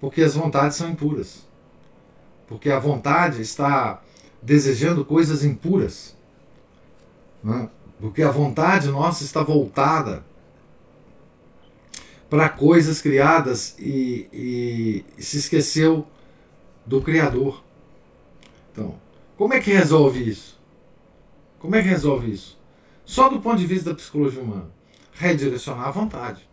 Porque 0.00 0.22
as 0.22 0.34
vontades 0.34 0.76
são 0.76 0.90
impuras. 0.90 1.46
Porque 2.46 2.70
a 2.70 2.78
vontade 2.78 3.42
está 3.42 4.02
desejando 4.42 5.04
coisas 5.04 5.44
impuras. 5.44 6.16
Né? 7.42 7.68
Porque 8.00 8.22
a 8.22 8.30
vontade 8.30 8.88
nossa 8.88 9.24
está 9.24 9.42
voltada 9.42 10.24
para 12.28 12.48
coisas 12.48 13.00
criadas 13.00 13.76
e, 13.78 14.28
e, 14.32 15.04
e 15.16 15.22
se 15.22 15.38
esqueceu 15.38 16.06
do 16.84 17.00
Criador. 17.00 17.62
Então, 18.72 18.94
como 19.36 19.54
é 19.54 19.60
que 19.60 19.72
resolve 19.72 20.28
isso? 20.28 20.58
Como 21.58 21.74
é 21.74 21.82
que 21.82 21.88
resolve 21.88 22.30
isso? 22.30 22.55
Só 23.06 23.28
do 23.28 23.40
ponto 23.40 23.56
de 23.56 23.66
vista 23.66 23.90
da 23.90 23.96
psicologia 23.96 24.42
humana. 24.42 24.68
Redirecionar 25.12 25.86
a 25.86 25.90
vontade. 25.92 26.46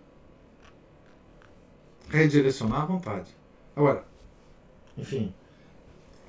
Redirecionar 2.07 2.83
a 2.83 2.85
vontade. 2.85 3.35
Agora, 3.75 4.05
enfim, 4.95 5.33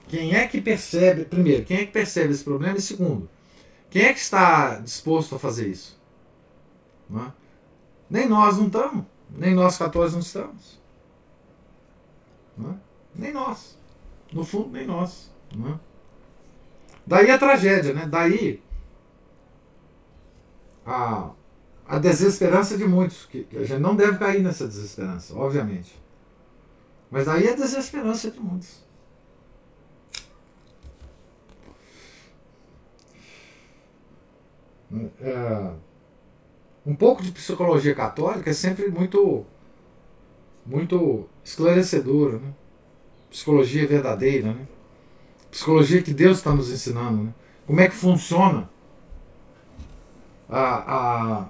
quem 0.08 0.34
é 0.34 0.48
que 0.48 0.60
percebe, 0.62 1.26
primeiro, 1.26 1.64
quem 1.64 1.76
é 1.76 1.86
que 1.86 1.92
percebe 1.92 2.32
esse 2.32 2.42
problema? 2.42 2.78
E 2.78 2.80
segundo, 2.80 3.28
quem 3.90 4.02
é 4.02 4.12
que 4.14 4.18
está 4.18 4.80
disposto 4.80 5.34
a 5.36 5.38
fazer 5.38 5.68
isso? 5.68 6.00
É? 7.14 7.30
Nem 8.08 8.26
nós 8.26 8.56
não 8.56 8.66
estamos, 8.66 9.04
nem 9.30 9.54
nós 9.54 9.76
católicos 9.76 10.14
não 10.14 10.20
estamos. 10.20 10.80
Não 12.56 12.70
é? 12.70 12.74
Nem 13.14 13.32
nós. 13.32 13.78
No 14.32 14.42
fundo, 14.42 14.70
nem 14.70 14.86
nós. 14.86 15.30
Né? 15.54 15.78
Daí 17.06 17.30
a 17.30 17.38
tragédia, 17.38 17.92
né? 17.92 18.06
Daí 18.06 18.62
a, 20.85 21.30
a 21.87 21.99
desesperança 21.99 22.76
de 22.76 22.85
muitos, 22.85 23.26
que, 23.26 23.45
que 23.45 23.59
a 23.59 23.64
gente 23.64 23.80
não 23.80 23.95
deve 23.97 24.18
cair 24.18 24.43
nessa 24.43 24.66
desesperança, 24.66 25.35
obviamente. 25.37 26.01
Mas 27.11 27.26
daí 27.26 27.49
a 27.49 27.55
desesperança 27.55 28.30
de 28.30 28.41
muitos. 28.41 28.85
É, 35.20 35.72
um 36.87 36.95
pouco 36.95 37.22
de 37.22 37.32
psicologia 37.32 37.95
católica 37.95 38.51
é 38.51 38.53
sempre 38.53 38.89
muito 38.89 39.45
muito 40.64 41.28
esclarecedora. 41.43 42.39
Né? 42.39 42.55
psicologia 43.35 43.85
verdadeira, 43.85 44.53
né? 44.53 44.68
Psicologia 45.51 46.01
que 46.01 46.14
Deus 46.14 46.39
está 46.39 46.55
nos 46.55 46.70
ensinando, 46.70 47.24
né? 47.24 47.35
Como 47.66 47.80
é 47.80 47.89
que 47.89 47.95
funciona 47.97 48.70
a, 50.49 51.40
a, 51.40 51.45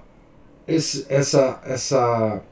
esse, 0.67 1.07
essa, 1.09 1.61
essa, 1.65 2.43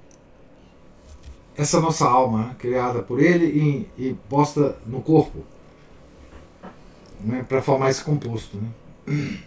essa 1.57 1.81
nossa 1.81 2.07
alma 2.07 2.47
né? 2.47 2.57
criada 2.59 3.03
por 3.03 3.21
Ele 3.21 3.89
e, 3.97 4.09
e 4.09 4.15
posta 4.29 4.77
no 4.87 5.01
corpo 5.01 5.45
né? 7.21 7.45
para 7.49 7.63
formar 7.63 7.91
esse 7.91 8.03
composto. 8.05 8.57
Né? 8.57 9.39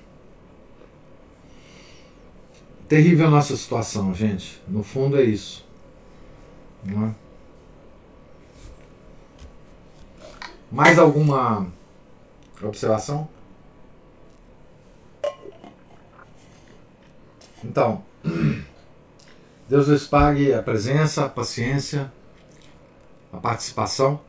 Terrível 2.87 3.27
a 3.27 3.31
nossa 3.31 3.55
situação, 3.57 4.13
gente. 4.13 4.61
No 4.67 4.83
fundo 4.83 5.17
é 5.17 5.23
isso. 5.23 5.65
Não 6.83 7.07
é? 7.07 7.15
Mais 10.71 10.99
alguma 10.99 11.67
observação? 12.61 13.27
Então, 17.67 18.03
Deus 19.67 19.87
lhes 19.87 20.05
pague 20.05 20.53
a 20.53 20.61
presença, 20.61 21.25
a 21.25 21.29
paciência, 21.29 22.11
a 23.33 23.37
participação. 23.37 24.21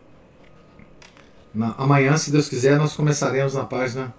Na, 1.55 1.74
amanhã, 1.78 2.16
se 2.16 2.30
Deus 2.30 2.49
quiser, 2.49 2.78
nós 2.78 2.97
começaremos 2.97 3.55
na 3.55 3.64
página 3.64 4.14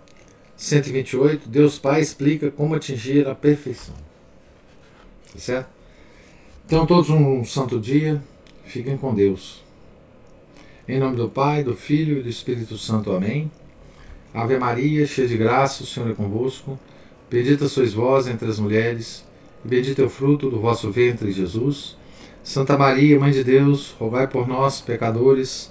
128. 0.55 1.49
Deus 1.49 1.79
Pai 1.79 2.01
explica 2.01 2.51
como 2.51 2.75
atingir 2.75 3.27
a 3.27 3.35
perfeição. 3.35 3.95
Tá 5.33 5.39
certo? 5.39 5.69
Então, 6.65 6.85
todos 6.85 7.09
um 7.09 7.43
santo 7.43 7.79
dia. 7.79 8.21
Fiquem 8.65 8.97
com 8.97 9.13
Deus. 9.13 9.63
Em 10.87 10.99
nome 10.99 11.15
do 11.15 11.29
Pai, 11.29 11.63
do 11.63 11.75
Filho 11.75 12.19
e 12.19 12.23
do 12.23 12.29
Espírito 12.29 12.77
Santo. 12.77 13.11
Amém. 13.11 13.49
Ave 14.33 14.57
Maria, 14.57 15.05
cheia 15.05 15.27
de 15.27 15.37
graça, 15.37 15.83
o 15.83 15.85
Senhor 15.85 16.11
é 16.11 16.13
convosco. 16.13 16.77
Bendita 17.29 17.67
sois 17.67 17.93
vós 17.93 18.27
entre 18.27 18.47
as 18.47 18.59
mulheres, 18.59 19.25
e 19.63 19.67
bendito 19.67 20.01
é 20.01 20.05
o 20.05 20.09
fruto 20.09 20.49
do 20.49 20.61
vosso 20.61 20.89
ventre, 20.91 21.31
Jesus. 21.31 21.97
Santa 22.43 22.77
Maria, 22.77 23.19
Mãe 23.19 23.31
de 23.31 23.43
Deus, 23.43 23.93
rogai 23.99 24.27
por 24.27 24.47
nós, 24.47 24.79
pecadores, 24.79 25.69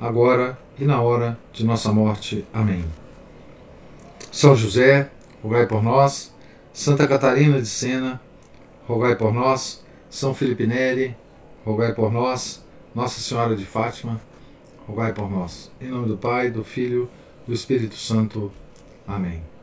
agora 0.00 0.58
e 0.78 0.84
na 0.84 1.02
hora 1.02 1.38
de 1.52 1.64
nossa 1.64 1.92
morte. 1.92 2.46
Amém. 2.52 2.84
São 4.32 4.56
José, 4.56 5.10
rogai 5.42 5.66
por 5.66 5.82
nós. 5.82 6.32
Santa 6.72 7.06
Catarina 7.06 7.60
de 7.60 7.68
Sena, 7.68 8.20
rogai 8.88 9.14
por 9.14 9.32
nós. 9.32 9.84
São 10.08 10.34
Felipe 10.34 10.66
Neri, 10.66 11.14
rogai 11.64 11.92
por 11.92 12.10
nós. 12.10 12.64
Nossa 12.94 13.20
Senhora 13.20 13.54
de 13.54 13.64
Fátima, 13.66 14.20
rogai 14.88 15.12
por 15.12 15.30
nós. 15.30 15.70
Em 15.80 15.88
nome 15.88 16.08
do 16.08 16.16
Pai, 16.16 16.50
do 16.50 16.64
Filho 16.64 17.10
do 17.46 17.52
Espírito 17.52 17.96
Santo. 17.96 18.50
Amém. 19.06 19.53